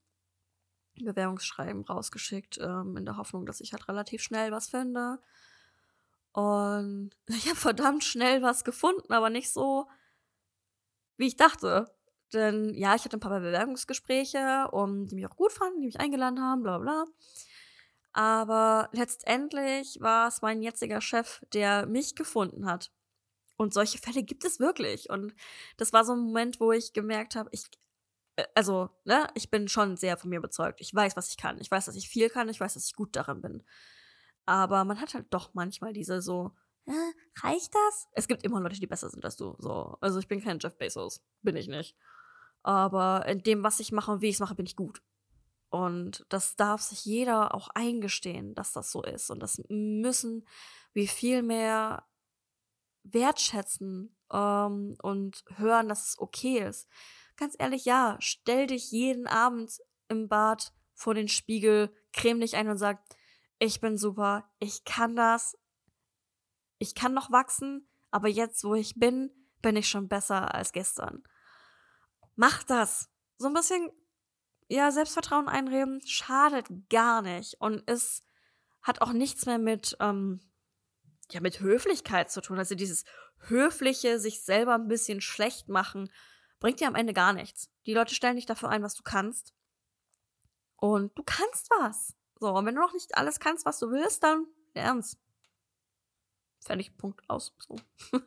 Bewerbungsschreiben 0.95 1.83
rausgeschickt, 1.83 2.59
ähm, 2.61 2.97
in 2.97 3.05
der 3.05 3.17
Hoffnung, 3.17 3.45
dass 3.45 3.61
ich 3.61 3.73
halt 3.73 3.87
relativ 3.87 4.21
schnell 4.21 4.51
was 4.51 4.69
finde. 4.69 5.19
Und 6.31 7.11
ich 7.27 7.47
habe 7.47 7.55
verdammt 7.55 8.03
schnell 8.03 8.41
was 8.41 8.63
gefunden, 8.63 9.11
aber 9.13 9.29
nicht 9.29 9.51
so, 9.51 9.87
wie 11.17 11.27
ich 11.27 11.35
dachte. 11.35 11.95
Denn 12.33 12.73
ja, 12.73 12.95
ich 12.95 13.05
hatte 13.05 13.17
ein 13.17 13.19
paar 13.19 13.39
Bewerbungsgespräche, 13.39 14.69
um, 14.71 15.07
die 15.07 15.15
mich 15.15 15.27
auch 15.27 15.35
gut 15.35 15.51
fanden, 15.51 15.81
die 15.81 15.87
mich 15.87 15.99
eingeladen 15.99 16.41
haben, 16.41 16.63
bla 16.63 16.79
bla. 16.79 17.05
Aber 18.13 18.89
letztendlich 18.93 19.97
war 19.99 20.27
es 20.27 20.41
mein 20.41 20.61
jetziger 20.61 21.01
Chef, 21.01 21.41
der 21.51 21.87
mich 21.87 22.15
gefunden 22.15 22.67
hat. 22.67 22.91
Und 23.57 23.73
solche 23.73 23.97
Fälle 23.97 24.23
gibt 24.23 24.45
es 24.45 24.59
wirklich. 24.59 25.09
Und 25.09 25.33
das 25.77 25.93
war 25.93 26.05
so 26.05 26.13
ein 26.13 26.19
Moment, 26.19 26.59
wo 26.59 26.71
ich 26.71 26.93
gemerkt 26.93 27.35
habe, 27.35 27.49
ich, 27.51 27.65
äh, 28.35 28.45
also, 28.55 28.89
ne, 29.05 29.27
ich 29.35 29.49
bin 29.49 29.67
schon 29.67 29.97
sehr 29.97 30.17
von 30.17 30.29
mir 30.29 30.37
überzeugt. 30.37 30.79
Ich 30.79 30.93
weiß, 30.93 31.15
was 31.17 31.29
ich 31.29 31.37
kann. 31.37 31.59
Ich 31.59 31.71
weiß, 31.71 31.85
dass 31.85 31.95
ich 31.95 32.09
viel 32.09 32.29
kann. 32.29 32.49
Ich 32.49 32.59
weiß, 32.59 32.75
dass 32.75 32.85
ich 32.85 32.95
gut 32.95 33.15
darin 33.15 33.41
bin. 33.41 33.63
Aber 34.45 34.83
man 34.85 34.99
hat 35.01 35.13
halt 35.15 35.27
doch 35.31 35.53
manchmal 35.53 35.93
diese 35.93 36.21
so, 36.21 36.51
äh, 36.85 36.91
reicht 37.41 37.73
das? 37.73 38.07
Es 38.11 38.27
gibt 38.27 38.43
immer 38.43 38.59
Leute, 38.59 38.79
die 38.79 38.87
besser 38.87 39.09
sind 39.09 39.25
als 39.25 39.37
du. 39.37 39.55
So. 39.59 39.97
Also 40.01 40.19
ich 40.19 40.27
bin 40.27 40.43
kein 40.43 40.59
Jeff 40.59 40.77
Bezos. 40.77 41.23
Bin 41.41 41.55
ich 41.55 41.67
nicht. 41.67 41.95
Aber 42.63 43.25
in 43.27 43.43
dem, 43.43 43.63
was 43.63 43.79
ich 43.79 43.91
mache 43.91 44.11
und 44.11 44.21
wie 44.21 44.29
ich 44.29 44.35
es 44.35 44.39
mache, 44.39 44.55
bin 44.55 44.65
ich 44.65 44.75
gut. 44.75 45.01
Und 45.73 46.23
das 46.29 46.55
darf 46.55 46.83
sich 46.83 47.03
jeder 47.03 47.55
auch 47.55 47.67
eingestehen, 47.69 48.53
dass 48.53 48.73
das 48.73 48.91
so 48.91 49.01
ist. 49.01 49.31
Und 49.31 49.39
das 49.39 49.59
müssen 49.69 50.47
wir 50.93 51.07
viel 51.07 51.41
mehr 51.41 52.05
wertschätzen 53.01 54.15
ähm, 54.31 54.95
und 55.01 55.43
hören, 55.55 55.89
dass 55.89 56.09
es 56.09 56.19
okay 56.19 56.59
ist. 56.59 56.87
Ganz 57.37 57.55
ehrlich, 57.57 57.85
ja, 57.85 58.17
stell 58.19 58.67
dich 58.67 58.91
jeden 58.91 59.25
Abend 59.25 59.81
im 60.09 60.27
Bad 60.27 60.73
vor 60.93 61.15
den 61.15 61.27
Spiegel, 61.27 61.91
creme 62.13 62.41
dich 62.41 62.55
ein 62.55 62.69
und 62.69 62.77
sag, 62.77 63.03
ich 63.57 63.81
bin 63.81 63.97
super, 63.97 64.47
ich 64.59 64.83
kann 64.83 65.15
das, 65.15 65.57
ich 66.77 66.93
kann 66.93 67.15
noch 67.15 67.31
wachsen, 67.31 67.89
aber 68.11 68.27
jetzt, 68.27 68.63
wo 68.63 68.75
ich 68.75 68.93
bin, 68.93 69.31
bin 69.63 69.75
ich 69.75 69.89
schon 69.89 70.07
besser 70.07 70.53
als 70.53 70.71
gestern. 70.71 71.23
Macht 72.35 72.69
das. 72.69 73.09
So 73.39 73.47
ein 73.47 73.55
bisschen, 73.55 73.89
ja, 74.67 74.91
Selbstvertrauen 74.91 75.47
einreden 75.47 76.01
schadet 76.05 76.67
gar 76.89 77.21
nicht. 77.21 77.55
Und 77.59 77.83
es 77.85 78.21
hat 78.81 79.01
auch 79.01 79.13
nichts 79.13 79.45
mehr 79.45 79.59
mit, 79.59 79.95
ähm, 79.99 80.39
ja, 81.31 81.41
mit 81.41 81.59
Höflichkeit 81.59 82.31
zu 82.31 82.41
tun. 82.41 82.57
Also 82.57 82.75
dieses 82.75 83.05
höfliche, 83.47 84.19
sich 84.19 84.41
selber 84.43 84.75
ein 84.75 84.87
bisschen 84.87 85.21
schlecht 85.21 85.69
machen, 85.69 86.11
bringt 86.59 86.79
dir 86.79 86.87
am 86.87 86.95
Ende 86.95 87.13
gar 87.13 87.33
nichts. 87.33 87.69
Die 87.85 87.93
Leute 87.93 88.15
stellen 88.15 88.35
dich 88.35 88.45
dafür 88.45 88.69
ein, 88.69 88.83
was 88.83 88.95
du 88.95 89.03
kannst. 89.03 89.53
Und 90.75 91.17
du 91.17 91.23
kannst 91.23 91.69
was. 91.79 92.15
So, 92.39 92.49
und 92.53 92.65
wenn 92.65 92.75
du 92.75 92.81
noch 92.81 92.93
nicht 92.93 93.15
alles 93.15 93.39
kannst, 93.39 93.65
was 93.65 93.79
du 93.79 93.89
willst, 93.91 94.23
dann 94.23 94.45
ernst. 94.73 95.17
Fertig, 96.59 96.97
Punkt, 96.97 97.21
aus. 97.29 97.53
So. 97.59 97.75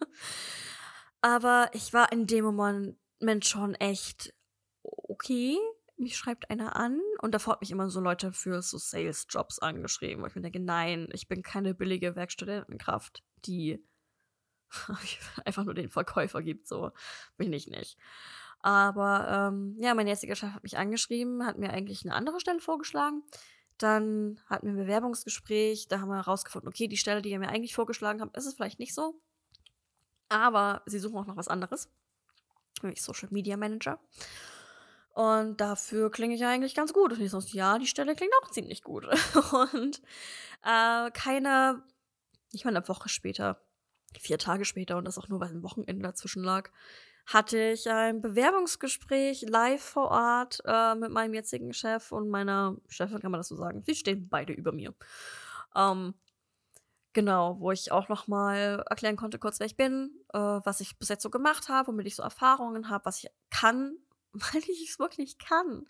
Aber 1.21 1.71
ich 1.73 1.93
war 1.93 2.13
in 2.13 2.27
dem 2.27 2.45
Moment 2.45 3.47
schon 3.47 3.75
echt 3.75 4.35
okay. 4.83 5.59
Mich 5.99 6.17
schreibt 6.17 6.51
einer 6.51 6.77
an 6.77 7.01
und 7.23 7.33
davor 7.35 7.55
hat 7.55 7.63
mich 7.63 7.71
immer 7.71 7.89
so 7.89 8.01
Leute 8.01 8.33
für 8.33 8.61
so 8.61 8.77
Sales-Jobs 8.77 9.61
angeschrieben, 9.61 10.23
wo 10.23 10.27
ich 10.27 10.35
mir 10.35 10.43
denke, 10.43 10.61
nein, 10.61 11.09
ich 11.13 11.27
bin 11.27 11.43
keine 11.43 11.75
billige 11.75 12.17
Werkstudentenkraft, 12.17 13.25
die 13.47 13.83
einfach 15.45 15.65
nur 15.65 15.75
den 15.75 15.89
Verkäufer 15.89 16.43
gibt, 16.43 16.67
so 16.67 16.91
bin 17.37 17.53
ich 17.53 17.69
nicht. 17.69 17.97
Aber 18.61 19.51
ähm, 19.53 19.77
ja, 19.79 19.95
mein 19.95 20.07
jetziger 20.09 20.35
Chef 20.35 20.53
hat 20.53 20.63
mich 20.63 20.77
angeschrieben, 20.77 21.47
hat 21.47 21.59
mir 21.59 21.71
eigentlich 21.71 22.05
eine 22.05 22.15
andere 22.15 22.41
Stelle 22.41 22.61
vorgeschlagen. 22.61 23.23
Dann 23.79 24.41
hatten 24.47 24.67
wir 24.67 24.73
ein 24.73 24.87
Bewerbungsgespräch, 24.87 25.89
da 25.89 26.01
haben 26.01 26.09
wir 26.09 26.17
herausgefunden, 26.17 26.69
okay, 26.69 26.89
die 26.89 26.97
Stelle, 26.97 27.23
die 27.23 27.31
er 27.31 27.39
mir 27.39 27.49
eigentlich 27.49 27.75
vorgeschlagen 27.75 28.21
hat, 28.21 28.37
ist 28.37 28.47
es 28.47 28.55
vielleicht 28.55 28.79
nicht 28.79 28.95
so. 28.95 29.21
Aber 30.29 30.83
sie 30.87 30.99
suchen 30.99 31.17
auch 31.19 31.27
noch 31.27 31.37
was 31.37 31.49
anderes, 31.49 31.91
nämlich 32.83 33.03
Social 33.03 33.29
Media 33.31 33.57
Manager. 33.57 34.01
Und 35.17 35.63
dafür 35.63 36.11
klinge 36.11 36.35
ich 36.35 36.45
eigentlich 36.45 36.75
ganz 36.75 36.93
gut. 36.93 37.11
Und 37.11 37.23
ich 37.23 37.31
so, 37.31 37.39
ja, 37.39 37.79
die 37.79 37.87
Stelle 37.87 38.15
klingt 38.15 38.35
auch 38.43 38.51
ziemlich 38.51 38.83
gut. 38.83 39.07
Und 39.73 40.03
äh, 40.63 41.11
keine, 41.11 41.83
nicht 42.53 42.67
mal 42.67 42.77
eine 42.77 42.87
Woche 42.87 43.09
später, 43.09 43.63
vier 44.21 44.37
Tage 44.37 44.67
später, 44.67 44.99
und 44.99 45.07
das 45.07 45.17
auch 45.17 45.29
nur, 45.29 45.41
weil 45.41 45.49
ein 45.49 45.63
Wochenende 45.63 46.03
dazwischen 46.03 46.45
lag, 46.45 46.69
hatte 47.25 47.59
ich 47.59 47.89
ein 47.89 48.21
Bewerbungsgespräch 48.21 49.47
live 49.49 49.83
vor 49.83 50.11
Ort 50.11 50.61
äh, 50.67 50.95
mit 50.95 51.11
meinem 51.11 51.33
jetzigen 51.33 51.73
Chef 51.73 52.13
und 52.13 52.29
meiner 52.29 52.77
Chefin, 52.89 53.19
kann 53.19 53.31
man 53.31 53.41
das 53.41 53.49
so 53.49 53.57
sagen. 53.57 53.83
Sie 53.87 53.95
stehen 53.95 54.29
beide 54.29 54.53
über 54.53 54.73
mir. 54.73 54.93
Ähm, 55.75 56.13
genau, 57.15 57.59
wo 57.59 57.73
ich 57.73 57.91
auch 57.91 58.11
noch 58.11 58.29
mal 58.29 58.85
erklären 58.91 59.17
konnte, 59.17 59.39
kurz 59.39 59.61
wer 59.61 59.67
ich 59.67 59.79
bin, 59.79 60.11
äh, 60.35 60.39
was 60.39 60.81
ich 60.81 60.99
bis 60.99 61.09
jetzt 61.09 61.23
so 61.23 61.31
gemacht 61.31 61.71
habe, 61.71 61.89
womit 61.89 62.07
ich 62.07 62.17
so 62.17 62.23
Erfahrungen 62.23 62.91
habe, 62.91 63.07
was 63.07 63.25
ich 63.25 63.31
kann, 63.49 63.97
weil 64.53 64.63
ich 64.63 64.91
es 64.91 64.99
wirklich 64.99 65.39
kann. 65.39 65.87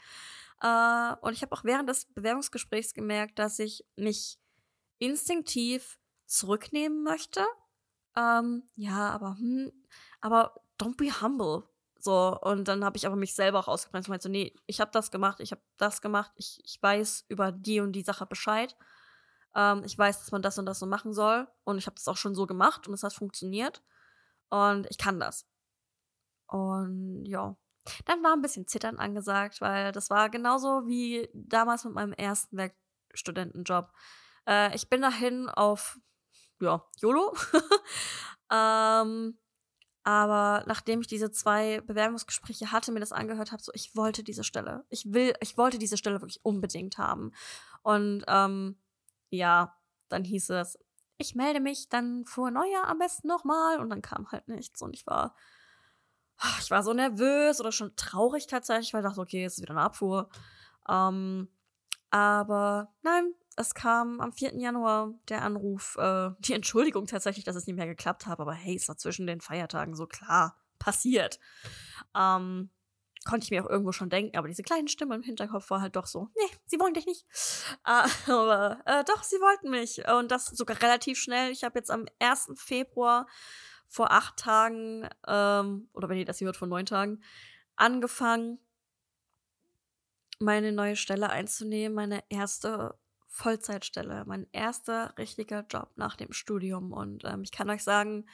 Äh, 0.61 1.17
und 1.21 1.33
ich 1.33 1.43
habe 1.43 1.53
auch 1.53 1.65
während 1.65 1.89
des 1.89 2.07
Bewerbungsgesprächs 2.07 2.95
gemerkt, 2.95 3.39
dass 3.39 3.59
ich 3.59 3.85
mich 3.97 4.39
instinktiv 4.99 5.99
zurücknehmen 6.25 7.03
möchte. 7.03 7.45
Ähm, 8.17 8.65
ja, 8.75 9.11
aber 9.11 9.37
hm, 9.39 9.73
aber 10.21 10.61
don't 10.79 10.97
be 10.97 11.11
humble. 11.21 11.69
So, 11.99 12.39
und 12.41 12.69
dann 12.69 12.85
habe 12.85 12.97
ich 12.97 13.07
aber 13.07 13.17
mich 13.17 13.35
selber 13.35 13.59
auch 13.59 13.69
ausgebremst 13.69 14.09
und 14.09 14.13
meinte 14.13 14.25
so, 14.25 14.29
nee, 14.29 14.55
ich 14.67 14.81
habe 14.81 14.91
das 14.93 15.11
gemacht, 15.11 15.41
ich 15.41 15.51
habe 15.51 15.63
das 15.77 16.01
gemacht, 16.01 16.31
ich, 16.37 16.61
ich 16.65 16.81
weiß 16.81 17.25
über 17.29 17.53
die 17.53 17.81
und 17.81 17.93
die 17.93 18.03
Sache 18.03 18.27
Bescheid. 18.27 18.77
Ähm, 19.55 19.83
ich 19.85 19.99
weiß, 19.99 20.21
dass 20.21 20.31
man 20.33 20.43
das 20.43 20.59
und 20.59 20.67
das 20.67 20.79
so 20.79 20.87
machen 20.87 21.13
soll. 21.15 21.49
Und 21.65 21.79
ich 21.79 21.87
habe 21.87 21.97
das 21.97 22.09
auch 22.09 22.17
schon 22.17 22.35
so 22.35 22.47
gemacht 22.47 22.87
und 22.87 22.95
es 22.95 23.03
hat 23.03 23.15
funktioniert. 23.15 23.83
Und 24.51 24.87
ich 24.91 24.99
kann 24.99 25.19
das. 25.19 25.47
Und 26.47 27.25
ja. 27.25 27.57
Dann 28.05 28.23
war 28.23 28.33
ein 28.33 28.43
bisschen 28.43 28.67
Zittern 28.67 28.99
angesagt, 28.99 29.61
weil 29.61 29.93
das 29.93 30.11
war 30.11 30.31
genauso 30.31 30.87
wie 30.87 31.29
damals 31.33 31.85
mit 31.85 31.95
meinem 31.95 32.13
ersten 32.13 32.57
Werkstudentenjob. 32.57 33.93
Äh, 34.47 34.75
ich 34.75 34.89
bin 34.89 35.03
dahin 35.03 35.49
auf, 35.49 35.99
ja, 36.61 36.85
YOLO. 36.99 37.35
ähm, 38.53 39.39
aber 40.07 40.63
nachdem 40.69 41.01
ich 41.01 41.09
diese 41.09 41.33
zwei 41.33 41.81
Bewerbungsgespräche 41.81 42.71
hatte, 42.71 42.93
mir 42.93 43.01
das 43.01 43.11
angehört 43.11 43.51
habe, 43.51 43.61
so 43.61 43.73
ich 43.75 43.97
wollte 43.97 44.23
diese 44.23 44.45
Stelle. 44.45 44.85
Ich 44.89 45.13
will, 45.13 45.35
ich 45.41 45.59
wollte 45.59 45.79
diese 45.79 45.97
Stelle 45.97 46.21
wirklich 46.21 46.45
unbedingt 46.45 46.97
haben. 46.97 47.33
Und 47.83 48.25
ähm, 48.29 48.79
ja, 49.31 49.77
dann 50.09 50.23
hieß 50.23 50.51
es, 50.51 50.79
ich 51.19 51.35
melde 51.35 51.59
mich 51.59 51.89
dann 51.89 52.25
vor 52.25 52.53
Neujahr 52.53 52.87
am 52.87 52.99
besten 52.99 53.27
nochmal. 53.27 53.81
Und 53.81 53.91
dann 53.91 54.01
kam 54.01 54.31
halt 54.31 54.47
nichts. 54.47 54.81
Und 54.81 54.95
ich 54.95 55.09
war, 55.09 55.35
ich 56.61 56.71
war 56.71 56.83
so 56.83 56.93
nervös 56.93 57.61
oder 57.61 57.73
schon 57.73 57.95
traurig 57.97 58.47
tatsächlich, 58.47 58.93
weil 58.93 59.01
ich 59.01 59.09
dachte, 59.09 59.21
okay, 59.21 59.45
es 59.45 59.55
ist 59.55 59.63
wieder 59.63 59.73
eine 59.73 59.83
Abfuhr. 59.83 60.29
Ähm, 60.89 61.49
aber 62.11 62.95
nein, 63.03 63.33
es 63.57 63.75
kam 63.75 64.21
am 64.21 64.33
4. 64.33 64.59
Januar 64.59 65.15
der 65.29 65.43
Anruf, 65.43 65.97
äh, 65.99 66.31
die 66.41 66.53
Entschuldigung 66.53 67.07
tatsächlich, 67.07 67.45
dass 67.45 67.57
es 67.57 67.67
nicht 67.67 67.77
mehr 67.77 67.87
geklappt 67.87 68.27
hat, 68.27 68.41
aber 68.41 68.53
hey, 68.53 68.77
es 68.77 68.89
war 68.89 68.97
zwischen 68.97 69.27
den 69.27 69.41
Feiertagen 69.41 69.95
so 69.97 70.07
klar 70.07 70.57
passiert. 70.79 71.41
Ähm, 72.15 72.71
konnte 73.27 73.45
ich 73.45 73.51
mir 73.51 73.65
auch 73.65 73.69
irgendwo 73.69 73.93
schon 73.93 74.09
denken, 74.09 74.37
aber 74.39 74.49
diese 74.49 74.63
kleine 74.63 74.89
Stimme 74.89 75.15
im 75.15 75.23
Hinterkopf 75.23 75.69
war 75.71 75.81
halt 75.81 75.97
doch 75.97 76.07
so, 76.07 76.29
nee, 76.37 76.57
sie 76.67 76.79
wollen 76.79 76.95
dich 76.95 77.07
nicht. 77.07 77.27
Äh, 77.85 78.09
aber 78.31 78.81
äh, 78.87 79.05
doch, 79.05 79.23
sie 79.23 79.37
wollten 79.37 79.71
mich. 79.71 80.07
Und 80.09 80.31
das 80.31 80.47
sogar 80.47 80.81
relativ 80.81 81.19
schnell. 81.19 81.51
Ich 81.51 81.65
habe 81.65 81.79
jetzt 81.79 81.91
am 81.91 82.07
1. 82.21 82.53
Februar 82.57 83.27
vor 83.89 84.11
acht 84.11 84.37
Tagen, 84.37 85.09
ähm, 85.27 85.89
oder 85.93 86.09
wenn 86.09 86.19
ihr 86.19 86.25
das 86.25 86.39
hier 86.39 86.47
hört, 86.47 86.57
vor 86.57 86.69
neun 86.69 86.87
Tagen, 86.87 87.23
angefangen, 87.77 88.59
meine 90.39 90.73
neue 90.73 90.97
Stelle 90.97 91.31
einzunehmen, 91.31 91.95
meine 91.95 92.23
erste 92.29 92.99
Vollzeitstelle, 93.29 94.25
mein 94.27 94.47
erster 94.53 95.15
richtiger 95.19 95.65
Job 95.69 95.91
nach 95.97 96.17
dem 96.17 96.33
Studium. 96.33 96.93
Und 96.93 97.25
ähm, 97.25 97.43
ich 97.43 97.53
kann 97.53 97.71
euch 97.71 97.85
sagen, 97.85 98.27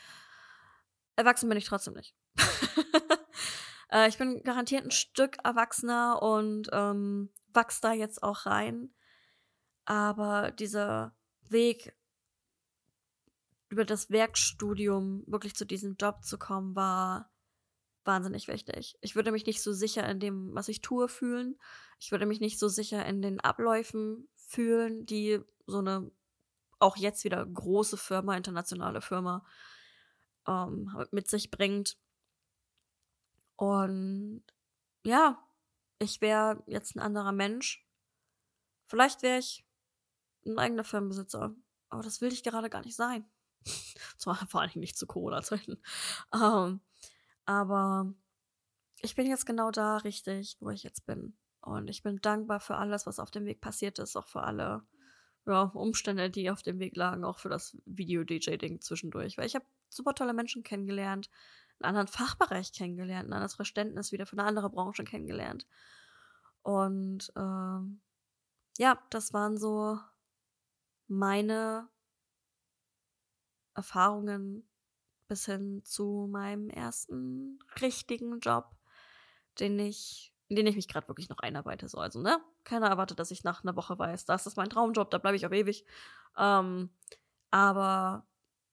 erwachsen 1.16 1.48
bin 1.48 1.58
ich 1.58 1.64
trotzdem 1.64 1.94
nicht. 1.94 2.14
äh, 3.90 4.08
ich 4.08 4.18
bin 4.18 4.42
garantiert 4.42 4.84
ein 4.84 4.90
Stück 4.90 5.36
erwachsener 5.44 6.22
und 6.22 6.68
ähm, 6.72 7.30
wachs 7.52 7.80
da 7.80 7.92
jetzt 7.92 8.22
auch 8.22 8.46
rein. 8.46 8.94
Aber 9.84 10.52
dieser 10.52 11.16
Weg 11.48 11.94
über 13.72 13.86
das 13.86 14.10
Werkstudium 14.10 15.24
wirklich 15.26 15.56
zu 15.56 15.64
diesem 15.64 15.96
Job 15.96 16.22
zu 16.24 16.38
kommen, 16.38 16.76
war 16.76 17.30
wahnsinnig 18.04 18.46
wichtig. 18.46 18.98
Ich 19.00 19.16
würde 19.16 19.32
mich 19.32 19.46
nicht 19.46 19.62
so 19.62 19.72
sicher 19.72 20.06
in 20.06 20.20
dem, 20.20 20.54
was 20.54 20.68
ich 20.68 20.82
tue, 20.82 21.08
fühlen. 21.08 21.58
Ich 21.98 22.10
würde 22.10 22.26
mich 22.26 22.38
nicht 22.38 22.58
so 22.58 22.68
sicher 22.68 23.06
in 23.06 23.22
den 23.22 23.40
Abläufen 23.40 24.28
fühlen, 24.34 25.06
die 25.06 25.40
so 25.66 25.78
eine 25.78 26.10
auch 26.80 26.98
jetzt 26.98 27.24
wieder 27.24 27.46
große 27.46 27.96
Firma, 27.96 28.36
internationale 28.36 29.00
Firma 29.00 29.42
ähm, 30.46 30.94
mit 31.10 31.28
sich 31.28 31.50
bringt. 31.50 31.96
Und 33.56 34.44
ja, 35.02 35.42
ich 35.98 36.20
wäre 36.20 36.62
jetzt 36.66 36.94
ein 36.94 37.00
anderer 37.00 37.32
Mensch. 37.32 37.88
Vielleicht 38.84 39.22
wäre 39.22 39.38
ich 39.38 39.64
ein 40.44 40.58
eigener 40.58 40.84
Firmenbesitzer. 40.84 41.54
Aber 41.88 42.02
das 42.02 42.20
will 42.20 42.34
ich 42.34 42.42
gerade 42.42 42.68
gar 42.68 42.84
nicht 42.84 42.96
sein. 42.96 43.24
Zwar 44.18 44.36
vor 44.46 44.60
allem 44.60 44.80
nicht 44.80 44.96
zu 44.96 45.06
Corona-Zeiten. 45.06 45.80
Ähm, 46.34 46.80
aber 47.44 48.14
ich 49.00 49.14
bin 49.14 49.26
jetzt 49.26 49.46
genau 49.46 49.70
da 49.70 49.98
richtig, 49.98 50.56
wo 50.60 50.70
ich 50.70 50.82
jetzt 50.82 51.06
bin. 51.06 51.36
Und 51.60 51.88
ich 51.88 52.02
bin 52.02 52.20
dankbar 52.20 52.60
für 52.60 52.76
alles, 52.76 53.06
was 53.06 53.18
auf 53.18 53.30
dem 53.30 53.44
Weg 53.44 53.60
passiert 53.60 53.98
ist, 53.98 54.16
auch 54.16 54.28
für 54.28 54.42
alle 54.42 54.82
ja, 55.46 55.62
Umstände, 55.62 56.30
die 56.30 56.50
auf 56.50 56.62
dem 56.62 56.78
Weg 56.78 56.96
lagen, 56.96 57.24
auch 57.24 57.38
für 57.38 57.48
das 57.48 57.76
Video-DJ-Ding 57.84 58.80
zwischendurch. 58.80 59.38
Weil 59.38 59.46
ich 59.46 59.54
habe 59.54 59.66
super 59.88 60.14
tolle 60.14 60.34
Menschen 60.34 60.62
kennengelernt, 60.62 61.30
einen 61.78 61.88
anderen 61.96 62.08
Fachbereich 62.08 62.72
kennengelernt, 62.72 63.28
ein 63.28 63.32
anderes 63.32 63.54
Verständnis 63.54 64.12
wieder 64.12 64.26
für 64.26 64.38
eine 64.38 64.44
andere 64.44 64.70
Branche 64.70 65.04
kennengelernt. 65.04 65.66
Und 66.62 67.32
ähm, 67.36 68.00
ja, 68.78 69.00
das 69.10 69.32
waren 69.32 69.58
so 69.58 69.98
meine 71.08 71.88
Erfahrungen 73.74 74.68
bis 75.28 75.46
hin 75.46 75.82
zu 75.84 76.28
meinem 76.30 76.68
ersten 76.68 77.58
richtigen 77.80 78.40
Job, 78.40 78.76
den 79.58 79.78
ich 79.78 80.32
in 80.52 80.56
den 80.56 80.66
ich 80.66 80.76
mich 80.76 80.88
gerade 80.88 81.08
wirklich 81.08 81.30
noch 81.30 81.38
einarbeite. 81.38 81.88
So, 81.88 81.96
also, 81.96 82.20
ne? 82.20 82.38
Keiner 82.62 82.88
erwartet, 82.88 83.18
dass 83.18 83.30
ich 83.30 83.42
nach 83.42 83.64
einer 83.64 83.74
Woche 83.74 83.98
weiß, 83.98 84.26
das 84.26 84.46
ist 84.46 84.58
mein 84.58 84.68
Traumjob, 84.68 85.10
da 85.10 85.16
bleibe 85.16 85.34
ich 85.34 85.46
auf 85.46 85.52
ewig. 85.52 85.86
Ähm, 86.36 86.90
aber 87.50 88.26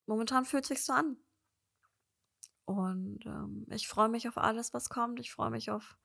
momentan 0.05 0.43
fühlt 0.43 0.65
sich 0.65 0.83
so 0.83 0.91
an. 0.91 1.15
Und 2.65 3.25
ähm, 3.25 3.65
ich 3.69 3.87
freue 3.87 4.09
mich 4.09 4.27
auf 4.27 4.37
alles, 4.37 4.73
was 4.73 4.89
kommt. 4.89 5.21
Ich 5.21 5.31
freue 5.31 5.51
mich 5.51 5.71
auf 5.71 5.97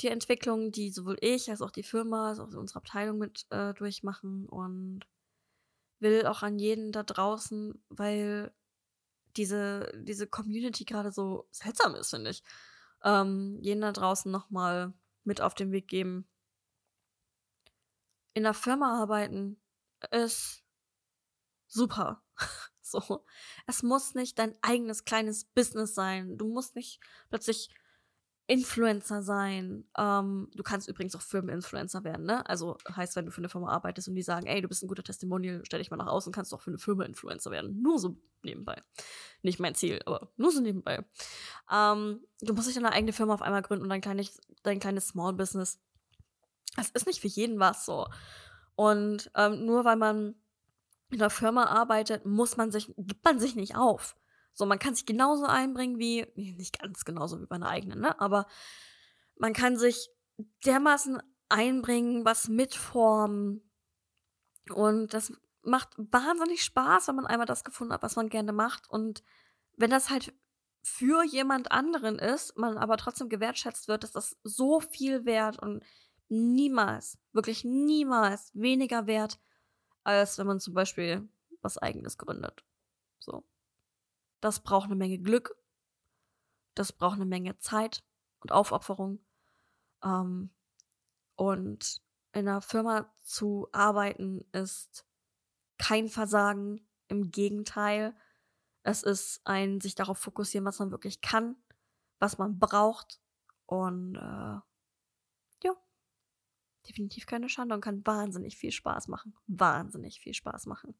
die 0.00 0.08
Entwicklung, 0.08 0.72
die 0.72 0.90
sowohl 0.90 1.18
ich 1.20 1.50
als 1.50 1.60
auch 1.60 1.70
die 1.70 1.82
Firma, 1.82 2.30
als 2.30 2.40
auch 2.40 2.48
unsere 2.54 2.78
Abteilung 2.78 3.18
mit 3.18 3.46
äh, 3.50 3.74
durchmachen 3.74 4.46
und 4.48 5.00
will 6.00 6.26
auch 6.26 6.42
an 6.42 6.58
jeden 6.58 6.92
da 6.92 7.02
draußen, 7.02 7.82
weil 7.88 8.52
diese, 9.36 9.92
diese 9.96 10.26
Community 10.26 10.84
gerade 10.84 11.12
so 11.12 11.48
seltsam 11.50 11.94
ist, 11.94 12.10
finde 12.10 12.30
ich 12.30 12.42
ähm, 13.04 13.58
jeden 13.60 13.80
da 13.80 13.92
draußen 13.92 14.30
nochmal 14.30 14.92
mit 15.24 15.40
auf 15.40 15.54
den 15.54 15.72
Weg 15.72 15.88
geben. 15.88 16.28
In 18.34 18.42
der 18.44 18.54
Firma 18.54 19.00
arbeiten 19.00 19.60
ist 20.10 20.62
super. 21.66 22.22
so. 22.80 23.24
Es 23.66 23.82
muss 23.82 24.14
nicht 24.14 24.38
dein 24.38 24.56
eigenes 24.62 25.04
kleines 25.04 25.44
Business 25.44 25.94
sein. 25.94 26.38
Du 26.38 26.48
musst 26.48 26.76
nicht 26.76 27.00
plötzlich 27.30 27.70
Influencer 28.48 29.22
sein. 29.22 29.84
Ähm, 29.96 30.50
du 30.54 30.62
kannst 30.62 30.88
übrigens 30.88 31.14
auch 31.14 31.20
Firmeninfluencer 31.20 32.02
werden, 32.02 32.24
ne? 32.24 32.48
Also 32.48 32.78
heißt, 32.90 33.14
wenn 33.14 33.26
du 33.26 33.30
für 33.30 33.42
eine 33.42 33.50
Firma 33.50 33.68
arbeitest 33.68 34.08
und 34.08 34.14
die 34.14 34.22
sagen, 34.22 34.46
ey, 34.46 34.62
du 34.62 34.68
bist 34.68 34.82
ein 34.82 34.88
guter 34.88 35.02
Testimonial, 35.02 35.60
stell 35.64 35.80
dich 35.80 35.90
mal 35.90 35.98
nach 35.98 36.06
außen, 36.06 36.32
kannst 36.32 36.50
du 36.50 36.56
auch 36.56 36.62
für 36.62 36.70
eine 36.70 36.78
Firma 36.78 37.04
Influencer 37.04 37.50
werden. 37.50 37.82
Nur 37.82 37.98
so 37.98 38.16
nebenbei. 38.42 38.82
Nicht 39.42 39.60
mein 39.60 39.74
Ziel, 39.74 40.00
aber 40.06 40.32
nur 40.38 40.50
so 40.50 40.62
nebenbei. 40.62 41.04
Ähm, 41.70 42.24
du 42.40 42.54
musst 42.54 42.68
dich 42.68 42.74
deine 42.74 42.92
eigene 42.92 43.12
Firma 43.12 43.34
auf 43.34 43.42
einmal 43.42 43.60
gründen 43.60 43.84
und 43.84 43.90
dein 43.90 44.00
kleines, 44.00 44.40
dein 44.62 44.80
kleines 44.80 45.08
Small 45.08 45.34
Business. 45.34 45.78
Das 46.76 46.88
ist 46.88 47.06
nicht 47.06 47.20
für 47.20 47.28
jeden 47.28 47.60
was 47.60 47.84
so. 47.84 48.08
Und 48.76 49.30
ähm, 49.34 49.66
nur 49.66 49.84
weil 49.84 49.96
man 49.96 50.36
in 51.10 51.20
einer 51.20 51.28
Firma 51.28 51.64
arbeitet, 51.64 52.24
muss 52.24 52.56
man 52.56 52.70
sich, 52.70 52.94
gibt 52.96 53.24
man 53.24 53.38
sich 53.38 53.56
nicht 53.56 53.76
auf. 53.76 54.16
So, 54.58 54.66
man 54.66 54.80
kann 54.80 54.96
sich 54.96 55.06
genauso 55.06 55.46
einbringen 55.46 56.00
wie, 56.00 56.26
nicht 56.34 56.80
ganz 56.80 57.04
genauso 57.04 57.40
wie 57.40 57.46
bei 57.46 57.54
einer 57.56 57.68
eigenen, 57.68 58.00
ne? 58.00 58.20
Aber 58.20 58.46
man 59.36 59.52
kann 59.52 59.76
sich 59.76 60.10
dermaßen 60.66 61.22
einbringen, 61.48 62.24
was 62.24 62.48
mitformen. 62.48 63.70
Und 64.74 65.14
das 65.14 65.32
macht 65.62 65.90
wahnsinnig 65.96 66.64
Spaß, 66.64 67.06
wenn 67.06 67.14
man 67.14 67.26
einmal 67.26 67.46
das 67.46 67.62
gefunden 67.62 67.92
hat, 67.92 68.02
was 68.02 68.16
man 68.16 68.30
gerne 68.30 68.52
macht. 68.52 68.90
Und 68.90 69.22
wenn 69.76 69.90
das 69.90 70.10
halt 70.10 70.34
für 70.82 71.22
jemand 71.24 71.70
anderen 71.70 72.18
ist, 72.18 72.58
man 72.58 72.78
aber 72.78 72.96
trotzdem 72.96 73.28
gewertschätzt 73.28 73.86
wird, 73.86 74.02
ist 74.02 74.16
das 74.16 74.36
so 74.42 74.80
viel 74.80 75.24
wert 75.24 75.60
und 75.60 75.84
niemals, 76.28 77.16
wirklich 77.32 77.62
niemals 77.62 78.50
weniger 78.54 79.06
wert, 79.06 79.38
als 80.02 80.36
wenn 80.36 80.48
man 80.48 80.58
zum 80.58 80.74
Beispiel 80.74 81.28
was 81.62 81.78
eigenes 81.78 82.18
gründet. 82.18 82.64
Das 84.40 84.60
braucht 84.60 84.86
eine 84.86 84.96
Menge 84.96 85.18
Glück. 85.18 85.56
Das 86.74 86.92
braucht 86.92 87.16
eine 87.16 87.26
Menge 87.26 87.58
Zeit 87.58 88.04
und 88.40 88.52
Aufopferung. 88.52 89.20
Ähm, 90.02 90.50
und 91.34 92.02
in 92.32 92.48
einer 92.48 92.60
Firma 92.60 93.12
zu 93.24 93.68
arbeiten 93.72 94.44
ist 94.52 95.04
kein 95.78 96.08
Versagen. 96.08 96.84
Im 97.10 97.30
Gegenteil, 97.30 98.14
es 98.82 99.02
ist 99.02 99.40
ein 99.44 99.80
sich 99.80 99.94
darauf 99.94 100.18
fokussieren, 100.18 100.66
was 100.66 100.78
man 100.78 100.90
wirklich 100.90 101.22
kann, 101.22 101.56
was 102.18 102.36
man 102.36 102.58
braucht. 102.58 103.20
Und 103.64 104.16
äh, 104.16 104.60
ja, 105.64 105.74
definitiv 106.86 107.26
keine 107.26 107.48
Schande 107.48 107.74
und 107.74 107.80
kann 107.80 108.06
wahnsinnig 108.06 108.58
viel 108.58 108.72
Spaß 108.72 109.08
machen. 109.08 109.34
Wahnsinnig 109.46 110.20
viel 110.20 110.34
Spaß 110.34 110.66
machen. 110.66 110.94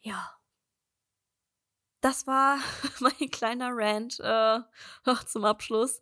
Ja 0.00 0.39
das 2.00 2.26
war 2.26 2.58
mein 3.00 3.30
kleiner 3.30 3.70
Rant 3.72 4.20
äh, 4.20 4.60
noch 5.06 5.24
zum 5.24 5.44
Abschluss. 5.44 6.00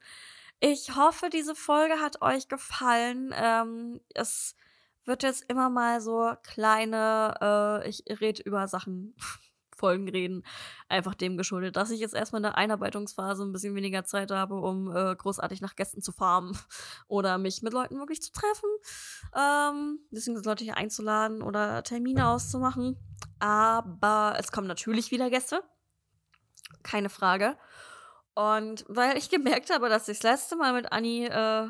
Ich 0.60 0.96
hoffe, 0.96 1.28
diese 1.30 1.54
Folge 1.54 2.00
hat 2.00 2.20
euch 2.20 2.48
gefallen. 2.48 3.32
Ähm, 3.34 4.00
es 4.14 4.56
wird 5.04 5.22
jetzt 5.22 5.44
immer 5.48 5.70
mal 5.70 6.00
so 6.00 6.32
kleine, 6.42 7.34
äh, 7.84 7.88
ich 7.88 8.04
rede 8.20 8.42
über 8.42 8.66
Sachen, 8.68 9.14
Folgen 9.76 10.08
reden, 10.08 10.42
einfach 10.88 11.14
dem 11.14 11.36
geschuldet, 11.36 11.76
dass 11.76 11.92
ich 11.92 12.00
jetzt 12.00 12.14
erstmal 12.14 12.40
in 12.40 12.44
der 12.44 12.56
Einarbeitungsphase 12.58 13.44
ein 13.44 13.52
bisschen 13.52 13.76
weniger 13.76 14.04
Zeit 14.04 14.32
habe, 14.32 14.56
um 14.56 14.90
äh, 14.90 15.14
großartig 15.14 15.60
nach 15.60 15.76
Gästen 15.76 16.02
zu 16.02 16.10
farmen 16.10 16.58
oder 17.06 17.38
mich 17.38 17.62
mit 17.62 17.72
Leuten 17.72 17.96
wirklich 18.00 18.20
zu 18.20 18.32
treffen. 18.32 18.68
Ähm, 19.36 20.00
deswegen 20.10 20.42
Leute 20.42 20.64
hier 20.64 20.76
einzuladen 20.76 21.42
oder 21.42 21.84
Termine 21.84 22.26
auszumachen. 22.26 22.96
Aber 23.38 24.34
es 24.36 24.50
kommen 24.50 24.66
natürlich 24.66 25.12
wieder 25.12 25.30
Gäste 25.30 25.62
keine 26.82 27.08
Frage. 27.08 27.56
Und 28.34 28.84
weil 28.88 29.16
ich 29.18 29.30
gemerkt 29.30 29.70
habe, 29.70 29.88
dass 29.88 30.08
ich 30.08 30.20
das 30.20 30.30
letzte 30.30 30.56
Mal 30.56 30.72
mit 30.72 30.92
Anni 30.92 31.24
äh, 31.26 31.68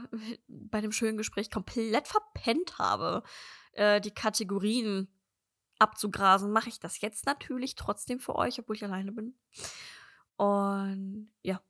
bei 0.48 0.80
dem 0.80 0.92
schönen 0.92 1.16
Gespräch 1.16 1.50
komplett 1.50 2.06
verpennt 2.06 2.78
habe, 2.78 3.22
äh, 3.72 4.00
die 4.00 4.11
Kategorien 4.11 5.09
abzugrasen, 5.78 6.52
mache 6.52 6.68
ich 6.68 6.80
das 6.80 7.00
jetzt 7.00 7.26
natürlich 7.26 7.74
trotzdem 7.74 8.20
für 8.20 8.34
euch, 8.34 8.59
obwohl 8.59 8.76
ich 8.76 8.84
alleine 8.84 9.12
bin. 9.12 9.34
Und 10.36 11.30
ja, 11.42 11.61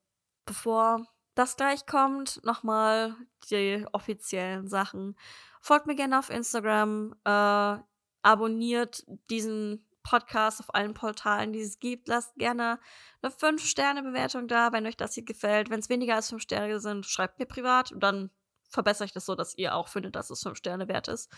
bevor 0.45 1.07
das 1.35 1.57
gleich 1.57 1.87
kommt, 1.87 2.45
nochmal 2.45 3.15
die 3.51 3.87
offiziellen 3.93 4.67
Sachen. 4.67 5.17
Folgt 5.61 5.87
mir 5.87 5.95
gerne 5.95 6.19
auf 6.19 6.31
Instagram, 6.31 7.15
äh, 7.25 7.79
abonniert 8.23 9.05
diesen 9.31 9.88
Podcast 10.09 10.61
auf 10.61 10.75
allen 10.75 10.95
Portalen, 10.95 11.53
die 11.53 11.61
es 11.61 11.79
gibt. 11.81 12.09
Lasst 12.09 12.35
gerne 12.37 12.81
eine 13.21 13.31
5-Sterne-Bewertung 13.31 14.49
da, 14.49 14.73
wenn 14.73 14.87
euch 14.87 14.97
das 14.97 15.13
hier 15.13 15.25
gefällt. 15.25 15.69
Wenn 15.69 15.81
es 15.81 15.91
weniger 15.91 16.15
als 16.15 16.31
5 16.31 16.41
Sterne 16.41 16.81
sind, 16.81 17.05
schreibt 17.05 17.39
mir 17.39 17.45
privat 17.45 17.93
und 17.93 18.01
dann 18.01 18.31
verbessere 18.71 19.05
ich 19.05 19.13
das 19.13 19.27
so, 19.27 19.35
dass 19.35 19.57
ihr 19.59 19.75
auch 19.75 19.89
findet, 19.89 20.17
dass 20.17 20.31
es 20.31 20.43
5 20.43 20.57
Sterne 20.57 20.89
wert 20.89 21.09
ist. 21.09 21.31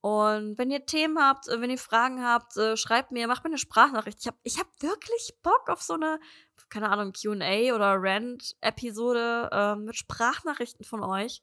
Und 0.00 0.58
wenn 0.58 0.70
ihr 0.70 0.86
Themen 0.86 1.18
habt, 1.18 1.48
äh, 1.48 1.60
wenn 1.60 1.70
ihr 1.70 1.78
Fragen 1.78 2.24
habt, 2.24 2.56
äh, 2.56 2.76
schreibt 2.76 3.10
mir, 3.10 3.26
macht 3.26 3.42
mir 3.42 3.50
eine 3.50 3.58
Sprachnachricht. 3.58 4.20
Ich 4.20 4.28
habe 4.28 4.38
ich 4.44 4.60
hab 4.60 4.68
wirklich 4.80 5.36
Bock 5.42 5.68
auf 5.68 5.82
so 5.82 5.94
eine, 5.94 6.20
keine 6.68 6.90
Ahnung, 6.90 7.12
QA 7.12 7.74
oder 7.74 7.96
Rant-Episode 7.98 9.48
äh, 9.50 9.74
mit 9.74 9.96
Sprachnachrichten 9.96 10.84
von 10.84 11.02
euch. 11.02 11.42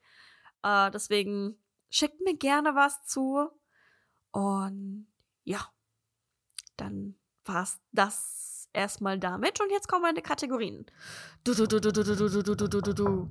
Äh, 0.63 0.89
deswegen 0.91 1.61
schickt 1.89 2.21
mir 2.21 2.37
gerne 2.37 2.75
was 2.75 3.03
zu. 3.03 3.49
Und 4.31 5.07
ja, 5.43 5.59
dann 6.77 7.15
war 7.45 7.63
es 7.63 7.79
das 7.91 8.69
erstmal 8.73 9.19
damit. 9.19 9.59
Und 9.61 9.71
jetzt 9.71 9.87
kommen 9.87 10.03
meine 10.03 10.21
Kategorien. 10.21 10.85
Du, 11.43 11.53
du, 11.53 11.67
du, 11.67 11.79
du, 11.79 11.91
du, 11.91 12.03
du, 12.03 12.15
du, 12.15 12.43
du, 12.43 12.67
du, 12.67 12.81
du, 12.81 12.93
du. 12.93 13.29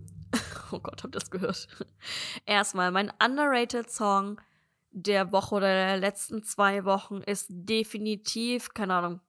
Oh 0.72 0.80
Gott, 0.80 1.04
habt 1.04 1.14
ihr 1.14 1.20
das 1.20 1.30
gehört? 1.30 1.68
Erstmal, 2.46 2.90
mein 2.90 3.12
underrated 3.22 3.88
Song 3.90 4.40
der 4.90 5.30
Woche 5.30 5.56
oder 5.56 5.66
der 5.66 5.98
letzten 5.98 6.42
zwei 6.42 6.84
Wochen 6.84 7.18
ist 7.18 7.46
definitiv, 7.48 8.74
keine 8.74 8.94
Ahnung. 8.94 9.20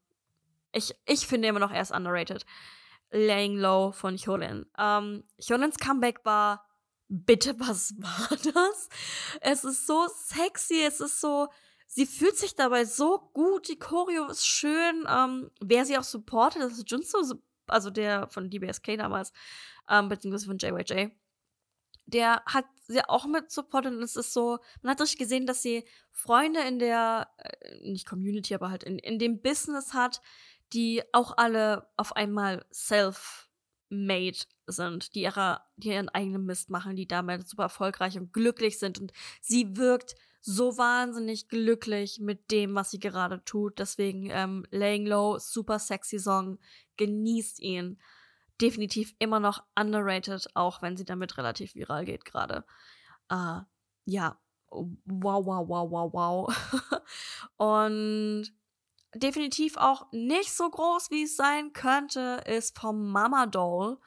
Ich, 0.72 0.96
ich 1.06 1.28
finde 1.28 1.48
immer 1.48 1.60
noch 1.60 1.72
erst 1.72 1.92
underrated. 1.92 2.46
Laying 3.12 3.58
Low 3.58 3.92
von 3.92 4.18
Hyolin. 4.18 4.66
Ähm, 4.78 5.24
Hyolins 5.40 5.78
Comeback 5.78 6.24
war, 6.24 6.66
bitte, 7.08 7.60
was 7.60 7.94
war 7.98 8.38
das? 8.54 8.90
Es 9.42 9.64
ist 9.64 9.88
so 9.88 10.08
sexy, 10.08 10.84
es 10.86 11.00
ist 11.00 11.22
so, 11.22 11.48
sie 11.88 12.06
fühlt 12.06 12.38
sich 12.38 12.56
dabei 12.56 12.86
so 12.86 13.30
gut, 13.34 13.68
die 13.68 13.80
Choreo 13.80 14.28
ist 14.28 14.46
schön. 14.46 15.06
Ähm, 15.08 15.52
wer 15.62 15.86
sie 15.86 15.98
auch 15.98 16.04
supportet, 16.04 16.62
das 16.62 16.74
ist 16.74 16.90
Junso, 16.90 17.36
also 17.68 17.90
der 17.90 18.28
von 18.30 18.50
DBSK 18.50 18.98
damals, 18.98 19.32
ähm, 19.90 20.10
beziehungsweise 20.10 20.48
von 20.48 20.58
JYJ. 20.58 21.10
Der 22.08 22.44
hat 22.46 22.66
sie 22.88 23.04
auch 23.08 23.26
mit 23.26 23.50
supportet 23.52 23.94
und 23.94 24.04
es 24.04 24.16
ist 24.16 24.34
so, 24.34 24.60
man 24.82 24.92
hat 24.92 25.02
richtig 25.02 25.20
gesehen, 25.20 25.48
dass 25.48 25.62
sie 25.62 25.86
Freunde 26.12 26.62
in 26.62 26.80
der, 26.80 27.30
äh, 27.38 27.90
nicht 27.90 28.08
Community, 28.08 28.54
aber 28.54 28.70
halt 28.70 28.84
in, 28.84 29.00
in 29.00 29.18
dem 29.18 29.42
Business 29.42 29.94
hat, 29.94 30.22
die 30.74 31.04
auch 31.14 31.38
alle 31.38 31.90
auf 31.98 32.16
einmal 32.16 32.66
self-made 33.90 34.38
sind, 34.68 35.16
die, 35.16 35.22
ihre, 35.22 35.62
die 35.78 35.90
ihren 35.90 36.10
eigenen 36.10 36.46
Mist 36.46 36.70
machen, 36.70 36.96
die 36.96 37.08
damit 37.08 37.48
super 37.48 37.64
erfolgreich 37.64 38.18
und 38.18 38.34
glücklich 38.34 38.80
sind. 38.80 39.00
Und 39.00 39.14
sie 39.42 39.78
wirkt 39.78 40.16
so 40.42 40.78
wahnsinnig 40.78 41.48
glücklich 41.48 42.20
mit 42.20 42.52
dem, 42.52 42.76
was 42.76 42.92
sie 42.92 43.00
gerade 43.00 43.44
tut. 43.46 43.80
Deswegen 43.80 44.30
ähm, 44.30 44.66
Laying 44.72 45.06
Low, 45.06 45.38
super 45.40 45.80
sexy 45.80 46.20
Song. 46.20 46.60
Genießt 46.98 47.60
ihn. 47.60 48.00
Definitiv 48.62 49.14
immer 49.20 49.40
noch 49.40 49.64
underrated, 49.78 50.48
auch 50.56 50.82
wenn 50.82 50.96
sie 50.96 51.06
damit 51.06 51.38
relativ 51.38 51.76
viral 51.76 52.06
geht 52.06 52.26
gerade. 52.26 52.64
Äh, 53.30 53.62
ja, 54.06 54.40
wow, 54.70 55.46
wow, 55.46 55.68
wow, 55.68 55.92
wow, 55.92 56.14
wow. 56.14 57.02
Und 57.58 58.54
definitiv 59.16 59.78
auch 59.78 60.08
nicht 60.12 60.52
so 60.52 60.70
groß, 60.70 61.10
wie 61.12 61.24
es 61.24 61.36
sein 61.36 61.74
könnte, 61.74 62.42
ist 62.46 62.78
vom 62.78 63.12
Mama 63.12 63.48
Doll, 63.48 63.98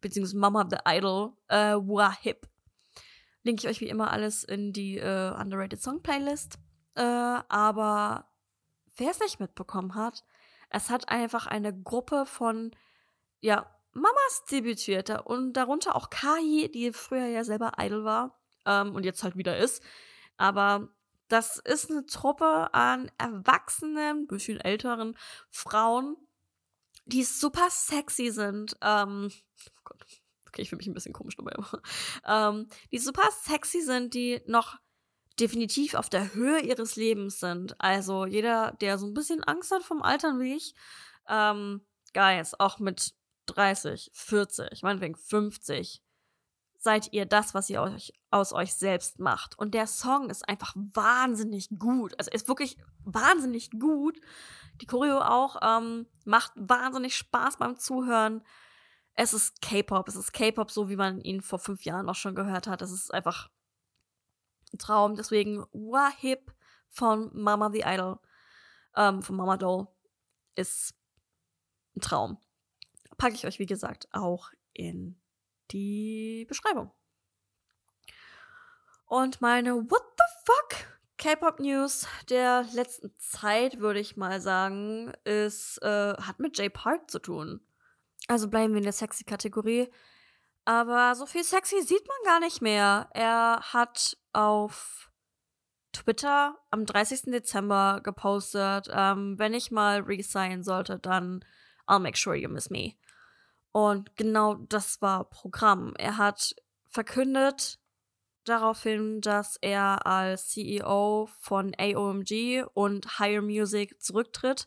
beziehungsweise 0.00 0.38
Mama 0.38 0.66
the 0.70 0.78
Idol, 0.86 1.32
äh, 1.48 1.74
Wahib 1.74 2.50
linke 3.42 3.62
ich 3.62 3.68
euch 3.68 3.80
wie 3.80 3.88
immer 3.88 4.10
alles 4.10 4.44
in 4.44 4.72
die 4.72 4.98
äh, 4.98 5.32
Underrated 5.38 5.80
Song 5.80 6.02
Playlist. 6.02 6.58
Äh, 6.94 7.02
aber 7.02 8.28
wer 8.96 9.10
es 9.10 9.20
nicht 9.20 9.40
mitbekommen 9.40 9.94
hat, 9.94 10.24
es 10.68 10.90
hat 10.90 11.08
einfach 11.08 11.46
eine 11.46 11.78
Gruppe 11.78 12.26
von, 12.26 12.74
ja, 13.40 13.66
Mamas 13.92 14.44
debütiert 14.48 15.26
und 15.26 15.54
darunter 15.54 15.96
auch 15.96 16.10
Kai, 16.10 16.70
die 16.72 16.92
früher 16.92 17.26
ja 17.26 17.42
selber 17.42 17.72
Idol 17.78 18.04
war 18.04 18.38
ähm, 18.64 18.94
und 18.94 19.04
jetzt 19.04 19.24
halt 19.24 19.36
wieder 19.36 19.58
ist. 19.58 19.82
Aber 20.36 20.88
das 21.30 21.58
ist 21.58 21.90
eine 21.90 22.04
Truppe 22.06 22.74
an 22.74 23.10
erwachsenen, 23.16 24.26
bisschen 24.26 24.60
älteren 24.60 25.16
Frauen, 25.50 26.16
die 27.04 27.24
super 27.24 27.68
sexy 27.70 28.30
sind. 28.30 28.76
Ähm, 28.82 29.30
oh 29.30 29.80
Gott, 29.84 30.04
okay, 30.48 30.62
ich 30.62 30.68
fühle 30.68 30.78
mich 30.78 30.88
ein 30.88 30.94
bisschen 30.94 31.12
komisch 31.12 31.36
dabei, 31.36 31.54
ähm, 32.26 32.68
die 32.90 32.98
super 32.98 33.28
sexy 33.30 33.80
sind, 33.80 34.14
die 34.14 34.42
noch 34.46 34.78
definitiv 35.38 35.94
auf 35.94 36.10
der 36.10 36.34
Höhe 36.34 36.60
ihres 36.60 36.96
Lebens 36.96 37.40
sind. 37.40 37.80
Also 37.80 38.26
jeder, 38.26 38.72
der 38.80 38.98
so 38.98 39.06
ein 39.06 39.14
bisschen 39.14 39.42
Angst 39.44 39.70
hat 39.70 39.82
vom 39.82 40.02
Altern 40.02 40.40
wie 40.40 40.56
ich, 40.56 40.74
ähm, 41.28 41.86
Guys, 42.12 42.58
auch 42.58 42.80
mit 42.80 43.14
30, 43.46 44.10
40, 44.12 44.82
meinetwegen 44.82 45.14
50 45.14 46.02
seid 46.80 47.12
ihr 47.12 47.26
das, 47.26 47.52
was 47.52 47.68
ihr 47.68 47.82
euch, 47.82 48.14
aus 48.30 48.54
euch 48.54 48.72
selbst 48.72 49.18
macht. 49.18 49.56
Und 49.58 49.74
der 49.74 49.86
Song 49.86 50.30
ist 50.30 50.48
einfach 50.48 50.74
wahnsinnig 50.74 51.68
gut. 51.78 52.18
Also 52.18 52.30
ist 52.30 52.48
wirklich 52.48 52.78
wahnsinnig 53.04 53.70
gut. 53.78 54.18
Die 54.80 54.86
Choreo 54.86 55.20
auch 55.20 55.58
ähm, 55.62 56.06
macht 56.24 56.52
wahnsinnig 56.56 57.14
Spaß 57.16 57.58
beim 57.58 57.78
Zuhören. 57.78 58.42
Es 59.12 59.34
ist 59.34 59.60
K-Pop. 59.60 60.08
Es 60.08 60.16
ist 60.16 60.32
K-Pop, 60.32 60.70
so 60.70 60.88
wie 60.88 60.96
man 60.96 61.20
ihn 61.20 61.42
vor 61.42 61.58
fünf 61.58 61.82
Jahren 61.82 62.08
auch 62.08 62.14
schon 62.14 62.34
gehört 62.34 62.66
hat. 62.66 62.80
Es 62.80 62.92
ist 62.92 63.12
einfach 63.12 63.50
ein 64.72 64.78
Traum. 64.78 65.16
Deswegen 65.16 65.66
Wahib 65.72 66.50
von 66.88 67.30
Mama 67.34 67.70
the 67.70 67.84
Idol, 67.84 68.18
ähm, 68.96 69.22
von 69.22 69.36
Mama 69.36 69.58
Doll, 69.58 69.86
ist 70.54 70.94
ein 71.94 72.00
Traum. 72.00 72.38
Packe 73.18 73.34
ich 73.34 73.46
euch, 73.46 73.58
wie 73.58 73.66
gesagt, 73.66 74.08
auch 74.12 74.50
in 74.72 75.19
die 75.72 76.46
Beschreibung. 76.48 76.92
Und 79.06 79.40
meine 79.40 79.74
What 79.90 80.02
the 80.16 80.24
fuck 80.44 80.86
K-Pop 81.18 81.60
News 81.60 82.06
der 82.28 82.64
letzten 82.72 83.12
Zeit, 83.18 83.80
würde 83.80 84.00
ich 84.00 84.16
mal 84.16 84.40
sagen, 84.40 85.12
ist, 85.24 85.82
äh, 85.82 86.14
hat 86.14 86.38
mit 86.38 86.56
Jay 86.56 86.70
Park 86.70 87.10
zu 87.10 87.18
tun. 87.18 87.60
Also 88.28 88.48
bleiben 88.48 88.72
wir 88.72 88.78
in 88.78 88.84
der 88.84 88.92
sexy 88.92 89.24
Kategorie. 89.24 89.92
Aber 90.64 91.14
so 91.14 91.26
viel 91.26 91.44
sexy 91.44 91.82
sieht 91.82 92.06
man 92.06 92.16
gar 92.24 92.40
nicht 92.40 92.62
mehr. 92.62 93.08
Er 93.12 93.60
hat 93.72 94.16
auf 94.32 95.10
Twitter 95.92 96.56
am 96.70 96.86
30. 96.86 97.32
Dezember 97.32 98.00
gepostet, 98.02 98.88
ähm, 98.92 99.38
wenn 99.38 99.54
ich 99.54 99.70
mal 99.70 100.00
resignen 100.00 100.62
sollte, 100.62 100.98
dann 100.98 101.44
I'll 101.86 101.98
make 101.98 102.16
sure 102.16 102.36
you 102.36 102.48
miss 102.48 102.70
me. 102.70 102.94
Und 103.72 104.16
genau 104.16 104.54
das 104.54 105.00
war 105.00 105.24
Programm. 105.30 105.94
Er 105.96 106.16
hat 106.16 106.54
verkündet 106.88 107.78
daraufhin, 108.44 109.20
dass 109.20 109.56
er 109.60 110.06
als 110.06 110.48
CEO 110.48 111.28
von 111.38 111.72
AOMG 111.78 112.64
und 112.74 113.18
Higher 113.18 113.42
Music 113.42 114.02
zurücktritt, 114.02 114.66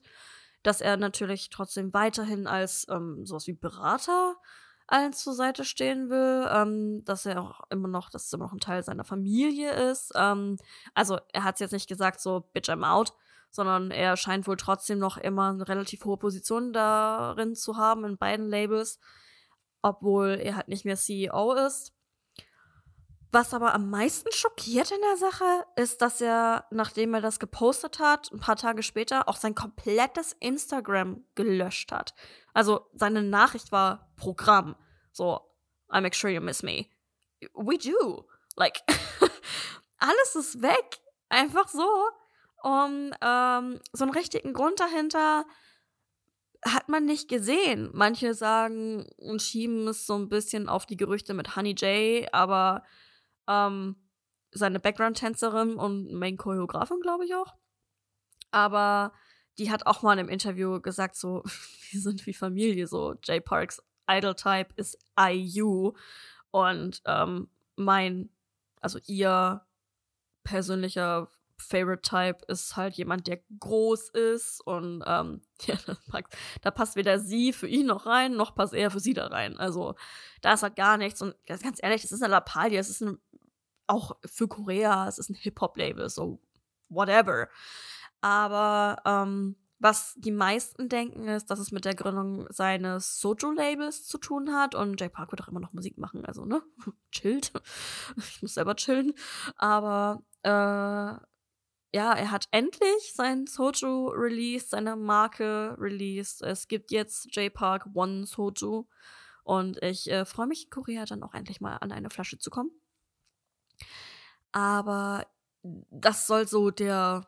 dass 0.61 0.79
er 0.79 0.95
natürlich 0.97 1.49
trotzdem 1.49 1.93
weiterhin 1.93 2.47
als 2.47 2.87
ähm, 2.89 3.25
sowas 3.25 3.47
wie 3.47 3.53
Berater 3.53 4.35
allen 4.87 5.13
zur 5.13 5.33
Seite 5.33 5.63
stehen 5.63 6.09
will, 6.09 6.47
ähm, 6.51 7.03
dass 7.05 7.25
er 7.25 7.41
auch 7.41 7.61
immer 7.69 7.87
noch, 7.87 8.09
dass 8.09 8.25
es 8.25 8.33
immer 8.33 8.45
noch 8.45 8.53
ein 8.53 8.59
Teil 8.59 8.83
seiner 8.83 9.03
Familie 9.03 9.71
ist. 9.71 10.11
Ähm, 10.15 10.57
also 10.93 11.19
er 11.31 11.43
hat 11.43 11.55
es 11.55 11.61
jetzt 11.61 11.71
nicht 11.71 11.87
gesagt, 11.87 12.19
so 12.21 12.41
bitch 12.53 12.69
I'm 12.69 12.87
out, 12.87 13.13
sondern 13.53 13.91
er 13.91 14.17
scheint 14.17 14.47
wohl 14.47 14.57
trotzdem 14.57 14.97
noch 14.97 15.17
immer 15.17 15.49
eine 15.49 15.67
relativ 15.67 16.03
hohe 16.05 16.17
Position 16.17 16.73
darin 16.73 17.53
zu 17.53 17.77
haben 17.77 18.03
in 18.03 18.17
beiden 18.17 18.49
Labels, 18.49 18.99
obwohl 19.83 20.39
er 20.41 20.55
halt 20.55 20.69
nicht 20.69 20.85
mehr 20.85 20.95
CEO 20.95 21.53
ist. 21.53 21.93
Was 23.31 23.53
aber 23.53 23.75
am 23.75 23.91
meisten 23.91 24.31
schockiert 24.31 24.89
in 24.91 25.01
der 25.01 25.17
Sache 25.17 25.65
ist, 25.75 26.01
dass 26.01 26.19
er, 26.19 26.65
nachdem 26.71 27.13
er 27.13 27.21
das 27.21 27.39
gepostet 27.39 27.99
hat, 27.99 28.31
ein 28.31 28.39
paar 28.39 28.55
Tage 28.55 28.81
später 28.81 29.29
auch 29.29 29.37
sein 29.37 29.53
komplettes 29.53 30.35
Instagram 30.39 31.23
gelöscht 31.35 31.91
hat. 31.91 32.15
Also 32.55 32.87
seine 32.93 33.21
Nachricht 33.21 33.71
war 33.71 34.11
Programm. 34.17 34.75
So, 35.11 35.41
I 35.93 36.01
make 36.01 36.15
sure 36.15 36.33
you 36.33 36.41
miss 36.41 36.63
me. 36.63 36.87
We 37.53 37.77
do. 37.77 38.27
Like, 38.55 38.81
alles 39.99 40.35
ist 40.35 40.61
weg. 40.63 40.99
Einfach 41.29 41.67
so. 41.67 41.87
Und 42.63 43.13
ähm, 43.21 43.79
so 43.91 44.05
einen 44.05 44.13
richtigen 44.13 44.53
Grund 44.53 44.79
dahinter 44.79 45.45
hat 46.65 46.87
man 46.87 47.05
nicht 47.05 47.27
gesehen. 47.27 47.89
Manche 47.93 48.33
sagen 48.33 49.05
und 49.17 49.41
schieben 49.41 49.85
es 49.89 50.07
so 50.07 50.15
ein 50.15 50.29
bisschen 50.29 50.69
auf 50.69 50.85
die 50.85 50.95
Gerüchte 50.95 51.33
mit 51.33 51.57
Honey 51.57 51.71
J, 51.71 52.27
aber 52.33 52.83
ähm, 53.49 53.97
seine 54.51 54.79
Background-Tänzerin 54.79 55.75
und 55.75 56.13
Main-Choreografin, 56.13 57.01
glaube 57.01 57.25
ich 57.25 57.35
auch. 57.35 57.53
Aber 58.51 59.11
die 59.57 59.69
hat 59.69 59.85
auch 59.85 60.01
mal 60.01 60.13
in 60.13 60.19
einem 60.19 60.29
Interview 60.29 60.79
gesagt, 60.79 61.17
so, 61.17 61.43
wir 61.91 61.99
sind 61.99 62.25
wie 62.25 62.33
Familie, 62.33 62.87
so, 62.87 63.15
J 63.25 63.43
Parks 63.43 63.83
Idol-Type 64.09 64.69
ist 64.77 64.97
IU 65.19 65.93
und 66.51 67.01
ähm, 67.05 67.49
mein, 67.75 68.29
also 68.79 68.99
ihr 69.05 69.65
persönlicher 70.43 71.29
Favorite 71.57 72.01
Type 72.01 72.37
ist 72.47 72.75
halt 72.75 72.95
jemand, 72.95 73.27
der 73.27 73.41
groß 73.59 74.09
ist 74.09 74.61
und 74.65 75.03
ähm, 75.05 75.41
ja, 75.65 75.75
da 76.61 76.71
passt 76.71 76.95
weder 76.95 77.19
sie 77.19 77.53
für 77.53 77.67
ihn 77.67 77.87
noch 77.87 78.05
rein, 78.05 78.33
noch 78.33 78.55
passt 78.55 78.73
er 78.73 78.91
für 78.91 78.99
sie 78.99 79.13
da 79.13 79.27
rein. 79.27 79.57
Also 79.57 79.95
da 80.41 80.53
ist 80.53 80.63
halt 80.63 80.75
gar 80.75 80.97
nichts 80.97 81.21
und 81.21 81.35
ganz 81.45 81.79
ehrlich, 81.81 82.01
das 82.01 82.11
ist 82.11 82.21
eine 82.21 82.31
Lappalie, 82.31 82.79
es 82.79 82.89
ist 82.89 83.01
ein, 83.01 83.19
auch 83.87 84.17
für 84.25 84.47
Korea, 84.47 85.07
es 85.07 85.17
ist 85.17 85.29
ein 85.29 85.35
Hip-Hop-Label, 85.35 86.09
so 86.09 86.41
whatever. 86.89 87.49
Aber 88.21 89.01
ähm, 89.05 89.55
was 89.83 90.13
die 90.15 90.31
meisten 90.31 90.87
denken, 90.87 91.27
ist, 91.27 91.51
dass 91.51 91.59
es 91.59 91.73
mit 91.73 91.83
der 91.83 91.93
Gründung 91.93 92.47
seines 92.49 93.19
Sojo-Labels 93.19 94.07
zu 94.07 94.17
tun 94.17 94.53
hat. 94.53 94.75
Und 94.75 95.01
Jay 95.01 95.09
Park 95.09 95.31
wird 95.31 95.41
auch 95.41 95.49
immer 95.49 95.59
noch 95.59 95.73
Musik 95.73 95.97
machen, 95.97 96.25
also, 96.25 96.45
ne? 96.45 96.63
Chillt. 97.11 97.51
Ich 98.17 98.41
muss 98.41 98.53
selber 98.53 98.75
chillen. 98.75 99.13
Aber 99.57 100.23
äh, 100.43 101.21
ja, 101.93 102.13
er 102.13 102.31
hat 102.31 102.47
endlich 102.51 103.13
sein 103.13 103.45
Soju 103.45 104.07
released, 104.07 104.71
seine 104.71 104.95
Marke 104.95 105.75
released. 105.79 106.41
Es 106.41 106.67
gibt 106.67 106.91
jetzt 106.91 107.35
J-Park 107.35 107.87
One 107.93 108.25
Soju. 108.25 108.85
Und 109.43 109.81
ich 109.83 110.09
äh, 110.09 110.25
freue 110.25 110.47
mich 110.47 110.65
in 110.65 110.69
Korea 110.71 111.05
dann 111.05 111.21
auch 111.21 111.33
endlich 111.35 111.61
mal 111.61 111.77
an 111.77 111.91
eine 111.91 112.09
Flasche 112.09 112.39
zu 112.39 112.49
kommen. 112.49 112.71
Aber 114.51 115.27
das 115.61 116.25
soll 116.25 116.47
so 116.47 116.71
der 116.71 117.27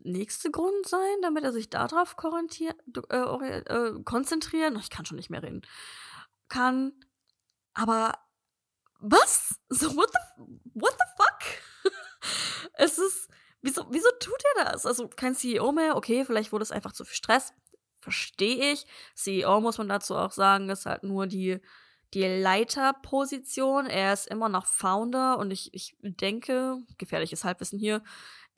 nächste 0.00 0.50
Grund 0.50 0.86
sein, 0.86 1.22
damit 1.22 1.44
er 1.44 1.52
sich 1.52 1.70
darauf 1.70 2.14
äh, 2.22 3.58
äh, 3.58 4.02
konzentrieren. 4.04 4.78
Ich 4.78 4.90
kann 4.90 5.06
schon 5.06 5.16
nicht 5.16 5.30
mehr 5.30 5.42
reden. 5.42 5.62
Kann. 6.48 6.92
Aber 7.72 8.18
was? 8.98 9.60
So, 9.70 9.96
what 9.96 10.10
the, 10.12 10.44
what 10.74 10.92
the 10.92 11.06
fuck? 11.16 11.92
es 12.74 12.98
ist 12.98 13.30
Wieso, 13.64 13.86
wieso 13.90 14.10
tut 14.20 14.42
er 14.56 14.66
das? 14.66 14.84
Also 14.84 15.08
kein 15.08 15.34
CEO 15.34 15.72
mehr, 15.72 15.96
okay, 15.96 16.26
vielleicht 16.26 16.52
wurde 16.52 16.64
es 16.64 16.70
einfach 16.70 16.92
zu 16.92 17.06
viel 17.06 17.16
Stress. 17.16 17.54
Verstehe 17.98 18.72
ich. 18.72 18.84
CEO 19.14 19.62
muss 19.62 19.78
man 19.78 19.88
dazu 19.88 20.14
auch 20.16 20.32
sagen, 20.32 20.68
ist 20.68 20.84
halt 20.84 21.02
nur 21.02 21.26
die, 21.26 21.60
die 22.12 22.24
Leiterposition. 22.24 23.86
Er 23.86 24.12
ist 24.12 24.28
immer 24.28 24.50
noch 24.50 24.66
Founder 24.66 25.38
und 25.38 25.50
ich, 25.50 25.72
ich 25.72 25.96
denke, 26.02 26.76
gefährliches 26.98 27.44
Halbwissen 27.44 27.78
hier, 27.78 28.02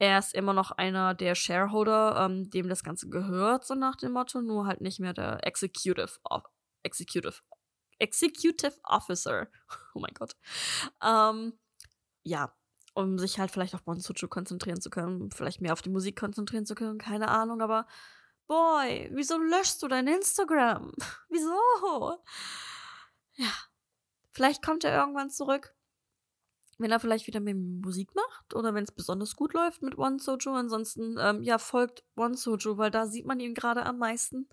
er 0.01 0.19
ist 0.19 0.35
immer 0.35 0.53
noch 0.53 0.73
einer 0.73 1.15
der 1.15 1.37
Shareholder, 1.37 2.27
ähm, 2.27 2.51
dem 2.51 2.69
das 2.69 2.83
Ganze 2.83 3.09
gehört, 3.09 3.65
so 3.65 3.77
nach 3.77 3.95
dem 3.95 4.11
Motto, 4.11 4.43
nur 4.43 4.67
halt 4.67 4.81
nicht 4.81 4.99
mehr 4.99 5.13
der 5.15 5.47
Executive, 5.47 6.19
Executive, 6.83 7.41
Executive 8.01 8.75
Officer. 8.83 9.47
Oh 9.95 10.01
mein 10.01 10.13
Gott. 10.15 10.33
Ähm, 11.01 11.55
ja, 12.25 12.53
um 12.97 13.19
sich 13.19 13.39
halt 13.39 13.51
vielleicht 13.51 13.75
auf 13.75 13.83
Bonsuchu 13.83 14.27
konzentrieren 14.27 14.81
zu 14.81 14.89
können, 14.89 15.31
vielleicht 15.31 15.61
mehr 15.61 15.75
auf 15.75 15.83
die 15.83 15.91
Musik 15.91 16.19
konzentrieren 16.19 16.65
zu 16.65 16.75
können, 16.75 16.99
keine 16.99 17.29
Ahnung, 17.29 17.61
aber 17.61 17.87
boy, 18.47 19.11
wieso 19.13 19.37
löschst 19.37 19.83
du 19.83 19.89
dein 19.89 20.09
Instagram? 20.09 20.93
wieso? 21.29 22.19
Ja, 23.35 23.53
vielleicht 24.33 24.65
kommt 24.65 24.85
er 24.85 24.99
irgendwann 24.99 25.29
zurück, 25.29 25.75
wenn 26.79 26.91
er 26.91 26.99
vielleicht 26.99 27.27
wieder 27.27 27.41
mehr 27.41 27.55
Musik 27.55 28.15
macht 28.15 28.55
oder 28.55 28.73
wenn 28.73 28.85
es 28.85 28.93
besonders 28.93 29.37
gut 29.37 29.53
läuft 29.53 29.83
mit 29.83 29.99
One 29.99 30.19
Soju. 30.19 30.55
Ansonsten, 30.55 31.17
ähm, 31.21 31.43
ja, 31.43 31.59
folgt 31.59 32.03
One 32.17 32.35
Soju, 32.35 32.79
weil 32.79 32.91
da 32.91 33.07
sieht 33.07 33.27
man 33.27 33.41
ihn 33.41 33.55
gerade 33.55 33.85
am 33.85 33.99
meisten. 33.99 34.49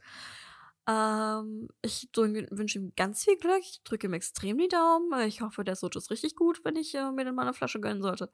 Ähm, 0.88 1.70
ich 1.82 2.10
wünsche 2.16 2.80
ihm 2.80 2.94
ganz 2.96 3.24
viel 3.24 3.38
Glück. 3.38 3.62
Ich 3.62 3.82
drücke 3.84 4.08
ihm 4.08 4.14
extrem 4.14 4.58
die 4.58 4.68
Daumen. 4.68 5.28
Ich 5.28 5.42
hoffe, 5.42 5.64
der 5.64 5.76
Sojo 5.76 5.98
ist 5.98 6.12
richtig 6.12 6.36
gut, 6.36 6.64
wenn 6.64 6.76
ich 6.76 6.94
äh, 6.96 7.12
mir 7.12 7.26
den 7.26 7.36
mal 7.36 7.44
eine 7.44 7.54
Flasche 7.54 7.80
gönnen 7.80 8.02
sollte. 8.02 8.30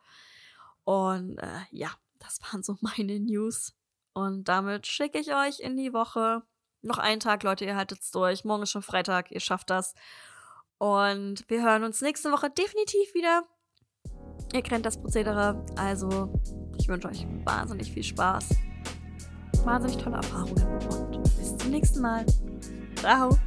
Und 0.84 1.38
äh, 1.38 1.62
ja, 1.72 1.92
das 2.20 2.40
waren 2.42 2.64
so 2.64 2.78
meine 2.82 3.20
News. 3.20 3.74
Und 4.14 4.46
damit 4.50 4.88
schicke 4.88 5.20
ich 5.20 5.34
euch 5.34 5.60
in 5.60 5.78
die 5.78 5.94
Woche. 5.94 6.44
Noch 6.82 6.98
einen 6.98 7.20
Tag, 7.20 7.44
Leute, 7.44 7.66
ihr 7.66 7.76
haltet 7.76 8.02
es 8.02 8.12
durch. 8.12 8.46
Morgen 8.46 8.64
ist 8.64 8.72
schon 8.72 8.82
Freitag, 8.82 9.32
ihr 9.32 9.42
schafft 9.42 9.70
das. 9.70 9.94
Und 10.78 11.44
wir 11.50 11.62
hören 11.62 11.84
uns 11.84 12.02
nächste 12.02 12.32
Woche 12.32 12.50
definitiv 12.50 13.14
wieder. 13.14 13.44
Ihr 14.54 14.62
kennt 14.62 14.86
das 14.86 15.00
Prozedere. 15.00 15.64
Also, 15.76 16.34
ich 16.78 16.88
wünsche 16.88 17.10
euch 17.10 17.28
wahnsinnig 17.44 17.92
viel 17.92 18.04
Spaß. 18.04 18.50
Wahnsinnig 19.66 19.98
tolle 20.02 20.16
Erfahrungen 20.16 20.64
und 20.88 21.19
nächsten 21.72 22.02
Mal. 22.02 22.26
Ciao. 22.96 23.38